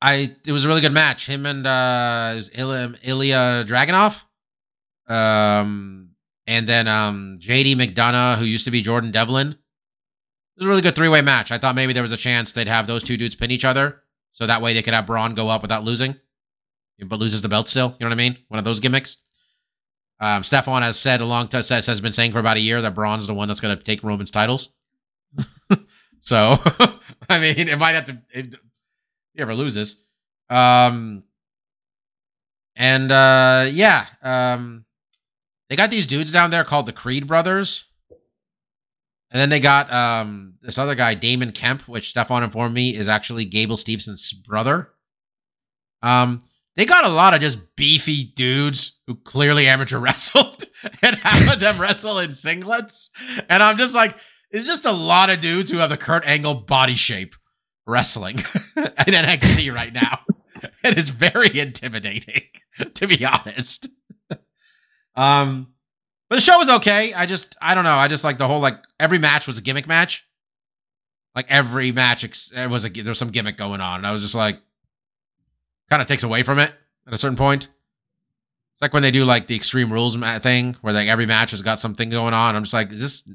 [0.00, 1.26] I it was a really good match.
[1.26, 4.24] Him and uh, Ilya, Ilja Dragunov.
[5.12, 6.10] Um,
[6.46, 9.48] and then um, JD McDonagh, who used to be Jordan Devlin.
[9.52, 11.50] It was a really good three way match.
[11.50, 14.02] I thought maybe there was a chance they'd have those two dudes pin each other,
[14.32, 16.16] so that way they could have Bron go up without losing,
[17.04, 17.96] but loses the belt still.
[17.98, 18.38] You know what I mean?
[18.48, 19.16] One of those gimmicks.
[20.20, 22.94] Um, Stefan has said a long time has been saying for about a year that
[22.94, 24.74] Bron's the one that's going to take Roman's titles.
[26.20, 26.58] so,
[27.28, 28.54] I mean, it might have to if
[29.34, 30.04] he ever loses.
[30.48, 31.24] Um,
[32.76, 34.84] and uh, yeah, um,
[35.68, 37.86] they got these dudes down there called the Creed brothers.
[39.30, 43.08] And then they got um, this other guy, Damon Kemp, which Stefan informed me is
[43.08, 44.90] actually Gable Steveson's brother.
[46.02, 46.40] Um,
[46.76, 50.64] they got a lot of just beefy dudes who clearly amateur wrestled
[51.02, 53.10] and half of them wrestle in singlets.
[53.48, 54.16] And I'm just like,
[54.50, 57.34] it's just a lot of dudes who have the Kurt Angle body shape
[57.86, 58.38] wrestling
[58.76, 60.20] in NXT right now.
[60.82, 62.42] And it's very intimidating,
[62.94, 63.86] to be honest.
[65.14, 65.72] um,
[66.28, 67.12] but the show was okay.
[67.12, 67.94] I just, I don't know.
[67.94, 70.26] I just like the whole like every match was a gimmick match.
[71.34, 74.22] Like every match ex- was a there was some gimmick going on, and I was
[74.22, 74.58] just like,
[75.90, 76.72] kind of takes away from it
[77.06, 77.64] at a certain point.
[77.64, 81.62] It's like when they do like the Extreme Rules thing, where like every match has
[81.62, 82.56] got something going on.
[82.56, 83.28] I'm just like, is this?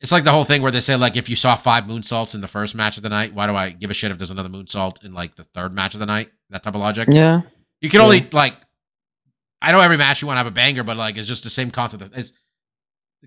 [0.00, 2.40] It's like the whole thing where they say like, if you saw five moonsaults in
[2.40, 4.48] the first match of the night, why do I give a shit if there's another
[4.50, 6.30] moonsault in like the third match of the night?
[6.50, 7.08] That type of logic.
[7.10, 7.42] Yeah.
[7.80, 8.54] You can only like.
[9.62, 11.50] I know every match you want to have a banger, but like it's just the
[11.50, 12.02] same concept.
[12.02, 12.32] of- It's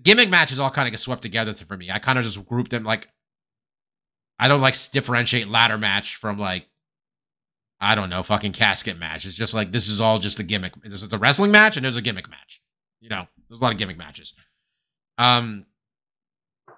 [0.00, 1.90] gimmick matches all kind of get swept together for me.
[1.90, 3.08] I kind of just group them like.
[4.38, 6.67] I don't like differentiate ladder match from like.
[7.80, 9.24] I don't know, fucking casket match.
[9.24, 10.74] It's just like this is all just a gimmick.
[10.82, 12.60] This is a wrestling match and there's a gimmick match.
[13.00, 14.32] You know, there's a lot of gimmick matches.
[15.16, 15.66] Um,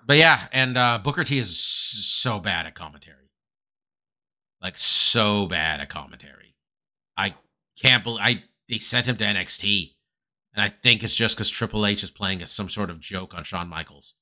[0.06, 3.30] but yeah, and uh Booker T is so bad at commentary,
[4.60, 6.54] like so bad at commentary.
[7.16, 7.34] I
[7.80, 9.94] can't believe I they sent him to NXT,
[10.54, 13.34] and I think it's just because Triple H is playing as some sort of joke
[13.34, 14.14] on Shawn Michaels.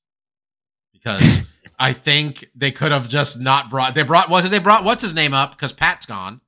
[0.93, 1.43] Because
[1.79, 5.03] I think they could have just not brought they brought well because they brought what's
[5.03, 6.41] his name up because Pat's gone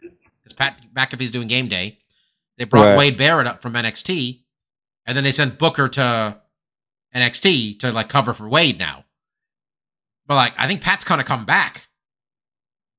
[0.52, 1.98] because Pat McAfee's doing game day.
[2.58, 2.98] They brought Right.
[2.98, 4.42] Wade Barrett up from NXT,
[5.06, 6.40] and then they sent Booker to
[7.14, 9.04] NXT to like cover for Wade now.
[10.26, 11.86] But like I think Pat's kind of come back,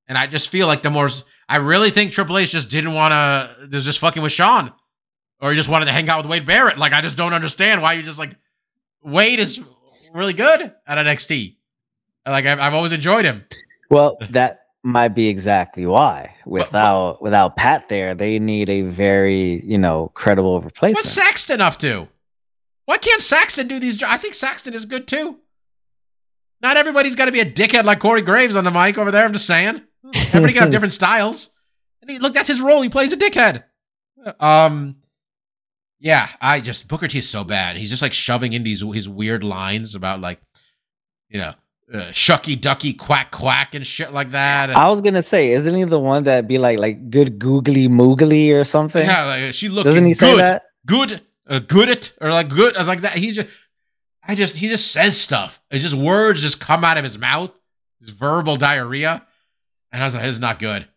[0.07, 1.09] and I just feel like the more
[1.47, 3.67] I really think Triple H just didn't want to.
[3.67, 4.73] There's just fucking with Shawn,
[5.39, 6.77] or he just wanted to hang out with Wade Barrett.
[6.77, 8.35] Like I just don't understand why you just like
[9.03, 9.61] Wade is
[10.13, 11.57] really good at NXT.
[12.25, 13.45] Like I've, I've always enjoyed him.
[13.89, 16.35] Well, that might be exactly why.
[16.45, 20.97] Without without Pat there, they need a very you know credible replacement.
[20.97, 22.07] What's Saxton up to?
[22.85, 24.01] Why can't Saxton do these?
[24.03, 25.37] I think Saxton is good too.
[26.61, 29.25] Not everybody's got to be a dickhead like Corey Graves on the mic over there.
[29.25, 29.81] I'm just saying.
[30.15, 31.53] Everybody can have different styles.
[32.01, 32.81] And he, look, that's his role.
[32.81, 33.63] He plays a dickhead.
[34.39, 34.97] Um,
[35.99, 37.77] yeah, I just Booker T is so bad.
[37.77, 40.39] He's just like shoving in these his weird lines about like,
[41.29, 41.53] you know,
[41.93, 44.69] uh, shucky ducky quack quack and shit like that.
[44.69, 47.87] And, I was gonna say, isn't he the one that be like like good googly
[47.87, 49.05] moogly or something?
[49.05, 50.39] yeah, like, she looking Doesn't he say good.
[50.39, 50.63] that?
[50.85, 52.75] good, uh, good it, or like good.
[52.75, 53.15] I was like that.
[53.15, 53.49] He's just,
[54.23, 55.61] I just, he just says stuff.
[55.69, 57.51] It's just words just come out of his mouth.
[57.99, 59.23] His verbal diarrhea,
[59.91, 60.87] and I was like, this is not good.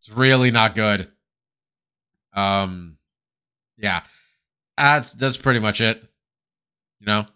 [0.00, 1.10] It's really not good.
[2.34, 2.98] Um,
[3.78, 4.02] yeah,
[4.76, 6.02] that's that's pretty much it.
[7.00, 7.26] You know,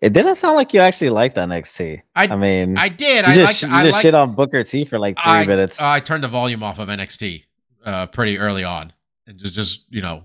[0.00, 2.02] It didn't sound like you actually liked NXT.
[2.14, 3.24] I- I mean, I did.
[3.24, 3.70] I just, like.
[3.70, 4.02] you I just like.
[4.02, 5.80] shit on Booker T for like three I, minutes.
[5.80, 7.44] I turned the volume off of NXT
[7.84, 8.92] uh, pretty early on,
[9.26, 10.22] and just just you know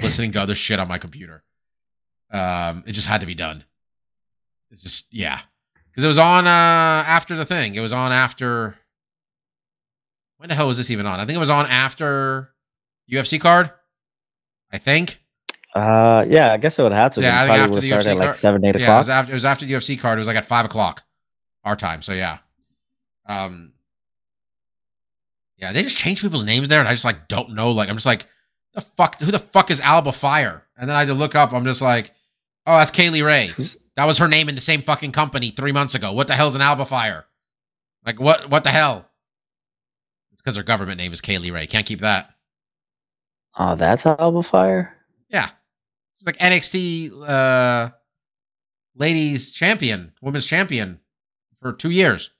[0.00, 1.42] listening to other shit on my computer.
[2.30, 3.64] Um, it just had to be done.
[4.70, 5.40] It's just yeah,
[5.90, 6.50] because it was on uh
[7.06, 7.74] after the thing.
[7.74, 8.76] It was on after.
[10.38, 11.20] When the hell was this even on?
[11.20, 12.50] I think it was on after
[13.10, 13.70] UFC card.
[14.72, 15.20] I think.
[15.74, 17.20] Uh, yeah, I guess it would have to.
[17.20, 18.98] Yeah, I think after the UFC at like seven, eight Yeah, it o'clock.
[18.98, 20.18] was after it was after the UFC card.
[20.18, 21.02] It was like at five o'clock
[21.64, 22.00] our time.
[22.02, 22.38] So yeah.
[23.26, 23.72] Um
[25.56, 27.72] Yeah, they just change people's names there and I just like don't know.
[27.72, 28.26] Like I'm just like,
[28.74, 30.62] the fuck who the fuck is Alba Fire?
[30.76, 32.12] And then I had to look up, I'm just like,
[32.66, 33.50] oh, that's Kay Lee Ray.
[33.96, 36.12] That was her name in the same fucking company three months ago.
[36.12, 37.24] What the hell's an Alba Fire?
[38.06, 39.08] Like what what the hell?
[40.32, 41.66] It's because her government name is Kay Lee Ray.
[41.66, 42.30] Can't keep that.
[43.58, 44.94] oh, that's Alba Fire.
[45.28, 45.50] Yeah.
[46.24, 47.90] She's like NXT uh
[48.96, 51.00] ladies champion, women's champion
[51.60, 52.30] for two years.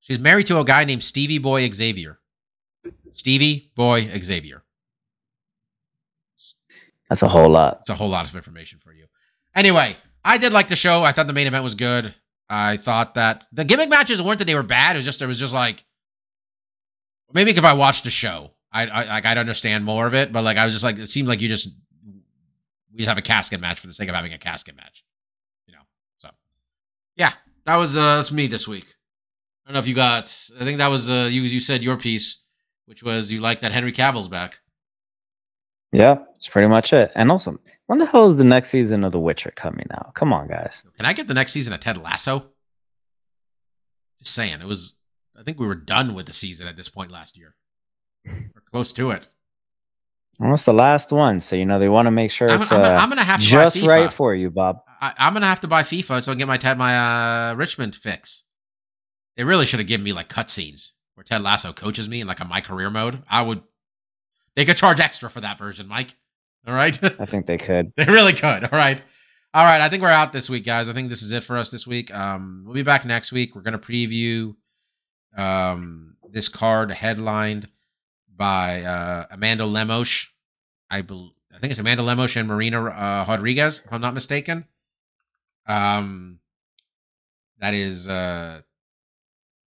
[0.00, 2.18] She's married to a guy named Stevie Boy Xavier.
[3.12, 4.62] Stevie Boy Xavier.
[7.08, 7.78] That's a whole lot.
[7.80, 9.06] It's a whole lot of information for you.
[9.54, 11.02] Anyway, I did like the show.
[11.02, 12.14] I thought the main event was good.
[12.48, 14.94] I thought that the gimmick matches weren't that they were bad.
[14.96, 15.84] It was just it was just like
[17.32, 20.32] maybe if I watched the show, I, I like I'd understand more of it.
[20.32, 21.68] But like I was just like it seemed like you just
[22.92, 25.04] we just have a casket match for the sake of having a casket match,
[25.66, 25.82] you know.
[26.18, 26.30] So
[27.16, 27.32] yeah,
[27.66, 28.94] that was uh that's me this week.
[29.64, 30.24] I don't know if you got.
[30.58, 32.44] I think that was uh you you said your piece,
[32.86, 34.60] which was you like that Henry Cavill's back.
[35.92, 37.10] Yeah, that's pretty much it.
[37.16, 40.14] And also, when the hell is the next season of The Witcher coming out?
[40.14, 40.84] Come on, guys.
[40.96, 42.46] Can I get the next season of Ted Lasso?
[44.18, 44.94] Just saying, it was.
[45.36, 47.54] I think we were done with the season at this point last year.
[48.24, 49.26] We're close to it.
[50.40, 52.80] Almost the last one, so you know they want to make sure I'm, it's I'm-
[52.82, 54.78] uh, I'm gonna have to just right for you, Bob.
[55.00, 57.54] I, I'm gonna have to buy FIFA so I can get my Ted my uh,
[57.54, 58.42] Richmond fix.
[59.36, 62.40] They really should have given me like cutscenes where Ted Lasso coaches me in like
[62.40, 63.22] a my career mode.
[63.28, 63.62] I would.
[64.56, 66.16] They could charge extra for that version, Mike.
[66.66, 66.98] All right.
[67.20, 67.92] I think they could.
[67.96, 68.64] They really could.
[68.64, 69.00] All right.
[69.54, 69.80] All right.
[69.80, 70.88] I think we're out this week, guys.
[70.88, 72.12] I think this is it for us this week.
[72.14, 73.54] Um, we'll be back next week.
[73.54, 74.54] We're going to preview
[75.36, 77.68] um, this card headlined
[78.40, 80.28] by uh, Amanda Lemos.
[80.90, 84.64] I bel I think it's Amanda Lemos and Marina uh, Rodriguez, if I'm not mistaken.
[85.66, 86.40] Um,
[87.58, 88.62] that is uh,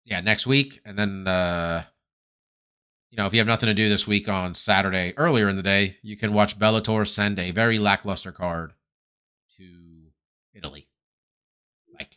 [0.07, 1.85] yeah, next week, and then uh,
[3.11, 5.63] you know if you have nothing to do this week on Saturday earlier in the
[5.63, 8.73] day, you can watch Bellator send a very lackluster card
[9.59, 10.13] to
[10.55, 10.89] Italy,
[11.93, 12.17] like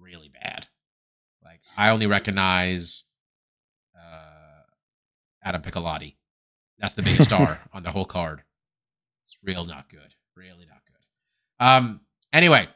[0.00, 0.68] really bad.
[1.44, 3.04] Like I only recognize
[5.42, 6.14] Adam Piccolotti.
[6.78, 8.42] That's the biggest star on the whole card.
[9.24, 10.14] It's real not good.
[10.36, 11.64] Really not good.
[11.64, 12.00] Um.
[12.32, 12.68] Anyway,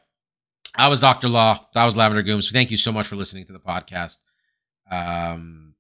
[0.75, 1.67] I was Doctor Law.
[1.75, 2.51] That was Lavender Gooms.
[2.53, 4.19] Thank you so much for listening to the podcast.
[4.91, 5.75] Um,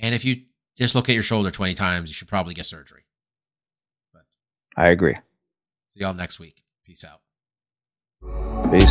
[0.00, 0.42] and if you
[0.76, 3.02] dislocate your shoulder twenty times, you should probably get surgery.
[4.76, 5.14] I agree.
[5.90, 6.64] See y'all next week.
[6.84, 7.20] Peace out.
[8.72, 8.90] Peace.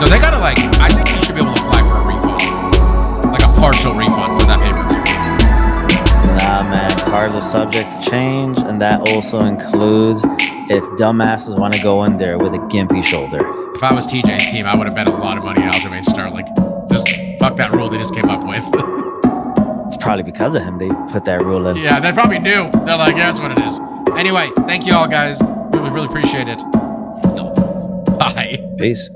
[0.00, 0.56] So they gotta like.
[0.80, 4.40] I think you should be able to apply for a refund, like a partial refund
[4.40, 4.56] for that
[6.50, 6.90] Nah, man.
[7.08, 10.20] Cards are subject to change, and that also includes
[10.68, 13.38] if dumbasses want to go in there with a gimpy shoulder.
[13.76, 16.04] If I was TJ's team, I would have bet a lot of money on Aljamain
[16.04, 16.46] Sterling.
[16.90, 17.06] Just
[17.38, 18.64] fuck that rule they just came up with.
[19.86, 21.76] It's probably because of him they put that rule in.
[21.76, 22.70] yeah, they probably knew.
[22.70, 23.78] They're like, yeah, that's what it is.
[24.16, 25.40] Anyway, thank you all guys.
[25.72, 26.58] We really appreciate it.
[28.18, 28.64] Bye.
[28.78, 29.10] Peace.